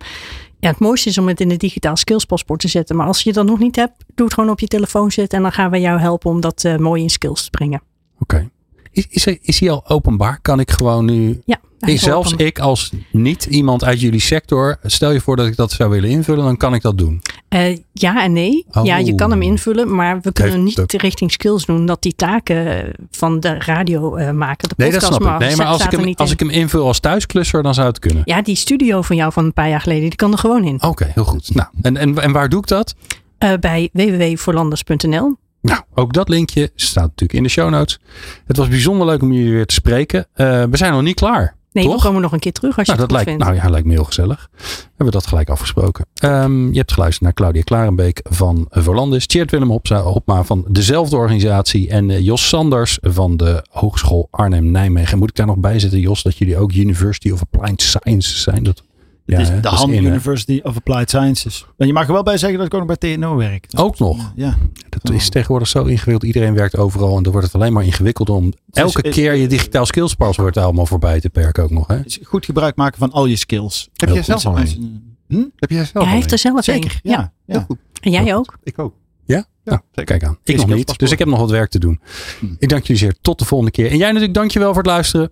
ja, 0.60 0.70
het 0.70 0.80
mooiste 0.80 1.10
is 1.10 1.18
om 1.18 1.28
het 1.28 1.42
in 1.42 1.50
de 1.50 1.58
digitaal 1.58 1.96
skillspaspoort 1.96 2.60
te 2.60 2.68
zetten. 2.68 2.96
Maar 2.96 3.08
als 3.08 3.22
je 3.22 3.34
dat 3.34 3.46
nog 3.46 3.60
niet 3.60 3.76
hebt, 3.76 4.04
doe 4.16 4.26
het 4.26 4.36
gewoon 4.36 4.50
op 4.50 4.60
je 4.60 4.68
telefoon 4.68 5.12
zetten. 5.12 5.38
En 5.38 5.44
dan 5.44 5.54
gaan 5.54 5.72
we 5.72 5.80
jou 5.80 6.00
helpen 6.00 6.30
om 6.30 6.42
dat 6.42 6.64
uh, 6.64 6.78
mooi 6.78 7.02
in 7.02 7.10
skills 7.10 7.44
te 7.44 7.50
brengen. 7.50 7.82
Oké. 8.20 8.36
Okay. 8.36 8.50
Is, 8.92 9.08
is, 9.10 9.26
is 9.42 9.60
hij 9.60 9.72
al 9.72 9.88
openbaar? 9.88 10.40
Kan 10.42 10.60
ik 10.60 10.72
gewoon 10.72 11.06
nu. 11.06 11.42
Ja. 11.46 11.60
Ik, 11.80 12.00
zelfs 12.00 12.34
open. 12.34 12.46
ik 12.46 12.60
als 12.60 12.92
niet 13.12 13.46
iemand 13.46 13.84
uit 13.84 14.02
jullie 14.02 14.20
sector. 14.20 14.78
Stel 14.84 15.12
je 15.12 15.22
voor 15.22 15.36
dat 15.36 15.48
ik 15.48 15.56
dat 15.56 15.72
zou 15.72 15.90
willen 15.90 16.10
invullen, 16.10 16.44
dan 16.44 16.58
kan 16.58 16.74
ik 16.74 16.82
dat 16.82 16.98
doen. 16.98 17.22
Uh, 17.50 17.78
ja 17.94 18.24
en 18.24 18.34
nee. 18.34 18.66
Oh. 18.72 18.86
Ja, 18.86 18.98
je 18.98 19.16
kan 19.16 19.32
hem 19.32 19.42
invullen, 19.42 19.96
maar 19.96 20.22
we 20.22 20.32
kunnen 20.32 20.64
niet 20.64 20.76
dat... 20.76 20.92
richting 20.92 21.32
skills 21.32 21.66
doen 21.66 21.86
dat 21.86 22.02
die 22.02 22.16
taken 22.16 22.92
van 23.12 23.40
de 23.40 23.60
radio 23.60 24.18
uh, 24.18 24.32
maken. 24.32 24.70
De 24.70 24.76
nee, 24.78 24.92
dat 24.92 25.04
snap 25.04 25.22
ik. 25.22 25.48
Nee, 25.48 25.56
maar 25.56 25.66
als, 25.66 25.84
ik 25.84 25.92
hem, 25.92 26.14
als 26.16 26.32
ik 26.32 26.40
hem 26.40 26.50
invul 26.50 26.88
als 26.88 27.00
thuisklusser, 27.00 27.64
dan 27.64 27.74
zou 27.74 27.88
het 27.88 28.00
kunnen. 28.00 28.22
Ja, 28.26 28.42
die 28.42 28.56
studio 28.56 29.02
van 29.02 29.16
jou 29.16 29.32
van 29.32 29.46
een 29.46 29.54
paar 29.54 29.70
jaar 29.70 29.82
geleden, 29.82 30.04
die 30.04 30.16
kan 30.16 30.32
er 30.32 30.38
gewoon 30.38 30.64
in. 30.64 30.76
Oké, 30.76 30.88
okay, 30.88 31.12
heel 31.14 31.24
goed. 31.24 31.56
Nou, 31.56 31.68
en, 31.82 31.98
en, 31.98 32.22
en 32.22 32.32
waar 32.32 32.50
doe 32.50 32.60
ik 32.60 32.68
dat? 32.68 32.96
Uh, 33.40 33.54
bij 33.60 33.90
www.voorlanders.nl. 33.94 35.36
Nou, 35.62 35.82
ook 35.94 36.14
dat 36.14 36.30
linkje 36.30 36.72
staat 36.76 37.04
natuurlijk 37.04 37.34
in 37.34 37.44
de 37.44 37.50
show 37.50 37.70
notes. 37.70 38.00
Het 38.46 38.58
was 38.58 38.68
bijzonder 38.68 39.08
leuk 39.08 39.22
om 39.22 39.32
jullie 39.32 39.52
weer 39.52 39.66
te 39.66 39.74
spreken. 39.74 40.28
We 40.36 40.70
zijn 40.72 40.92
nog 40.92 41.02
niet 41.02 41.16
klaar. 41.16 41.57
Nee, 41.78 41.86
toch? 41.86 41.96
we 41.96 42.08
komen 42.08 42.22
nog 42.22 42.32
een 42.32 42.40
keer 42.40 42.52
terug 42.52 42.78
als 42.78 42.88
je 42.88 42.92
nou, 42.92 43.04
het 43.04 43.14
dat 43.14 43.24
lijkt, 43.26 43.40
vindt. 43.40 43.44
Nou 43.54 43.66
ja, 43.66 43.72
lijkt 43.72 43.88
me 43.88 43.94
heel 43.94 44.04
gezellig. 44.04 44.50
We 44.58 44.94
hebben 44.96 45.12
dat 45.12 45.28
gelijk 45.28 45.50
afgesproken. 45.50 46.06
Um, 46.24 46.72
je 46.72 46.78
hebt 46.78 46.92
geluisterd 46.92 47.24
naar 47.24 47.34
Claudia 47.34 47.62
Klarenbeek 47.62 48.20
van 48.24 48.66
Verlandis. 48.70 49.26
Tjeerd 49.28 49.52
Willem 49.52 49.80
Hopma 49.90 50.44
van 50.44 50.66
dezelfde 50.68 51.16
organisatie. 51.16 51.90
En 51.90 52.10
uh, 52.10 52.20
Jos 52.20 52.48
Sanders 52.48 52.98
van 53.02 53.38
de 53.38 53.66
Hogeschool 53.70 54.28
Arnhem-Nijmegen. 54.32 55.18
Moet 55.18 55.30
ik 55.30 55.36
daar 55.36 55.46
nog 55.46 55.58
bij 55.58 55.80
zetten, 55.80 56.00
Jos, 56.00 56.24
dat 56.24 56.38
jullie 56.38 56.58
ook 56.58 56.74
University 56.74 57.32
of 57.32 57.42
Applied 57.42 57.82
Sciences 57.82 58.42
zijn? 58.42 58.64
Dat, 58.64 58.84
ja, 59.28 59.60
de 59.60 59.68
HAN 59.68 59.94
University 59.94 60.60
of 60.64 60.76
Applied 60.76 61.10
Sciences. 61.10 61.66
En 61.78 61.88
je 61.88 61.94
mag 61.94 62.08
er 62.08 62.14
wel 62.14 62.24
bij 62.24 62.38
zeggen 62.38 62.58
dat 62.58 62.68
ik 62.68 62.74
ook 62.74 62.88
nog 62.88 62.98
bij 62.98 63.16
TNO 63.16 63.36
werk. 63.36 63.70
Dus 63.70 63.80
ook 63.80 64.00
nog? 64.00 64.32
Ja. 64.36 64.58
Dat 64.90 65.12
is 65.12 65.30
tegenwoordig 65.30 65.68
zo 65.68 65.84
ingewikkeld. 65.84 66.24
Iedereen 66.24 66.54
werkt 66.54 66.78
overal 66.78 67.18
en 67.18 67.24
dan 67.24 67.32
wordt 67.32 67.48
het 67.48 67.56
alleen 67.56 67.74
maar 67.74 67.84
ingewikkeld 67.84 68.30
om 68.30 68.54
elke 68.72 69.02
keer 69.02 69.34
je 69.34 69.48
digitaal 69.48 69.86
skills 69.86 70.16
wordt 70.16 70.58
allemaal 70.58 70.86
voorbij 70.86 71.20
te 71.20 71.30
perken 71.30 71.64
ook 71.64 71.72
nog. 71.72 71.88
Hè? 71.88 72.00
Goed 72.24 72.46
gebruik 72.46 72.76
maken 72.76 73.00
van 73.00 73.12
al 73.12 73.26
je 73.26 73.36
skills. 73.36 73.90
Heb 73.94 74.10
jij 74.10 74.24
zelf 74.24 74.46
al 74.46 74.58
een? 74.58 75.16
Hm? 75.28 75.44
Heb 75.56 75.70
jij 75.70 75.86
zelf 75.86 76.06
Hij 76.06 76.16
heeft 76.16 76.32
er 76.32 76.38
zelf 76.38 76.64
Zeker, 76.64 77.00
een. 77.04 77.12
Ja. 77.12 77.34
ja. 77.46 77.64
Goed. 77.68 77.78
En 78.02 78.12
jij 78.12 78.36
ook? 78.36 78.58
Ik 78.64 78.80
ook. 78.80 78.94
Ja? 79.26 79.46
ja 79.64 79.82
nou, 79.94 80.08
kijk 80.08 80.24
aan. 80.24 80.38
Ik, 80.44 80.56
nog 80.56 80.68
niet. 80.68 81.00
Dus 81.00 81.12
ik 81.12 81.20
heb 81.20 81.28
nog 81.28 81.40
wat 81.40 81.50
werk 81.50 81.70
te 81.70 81.80
doen. 81.80 82.00
Hm. 82.40 82.46
Ik 82.60 82.70
dank 82.70 82.84
jullie 82.84 83.02
zeer. 83.02 83.16
Tot 83.22 83.40
de 83.40 83.46
volgende 83.46 83.72
keer. 83.72 83.92
En 83.92 83.98
jij 83.98 84.08
natuurlijk, 84.08 84.34
dankjewel 84.34 84.74
voor 84.74 84.84
het 84.84 84.92
luisteren. 84.92 85.32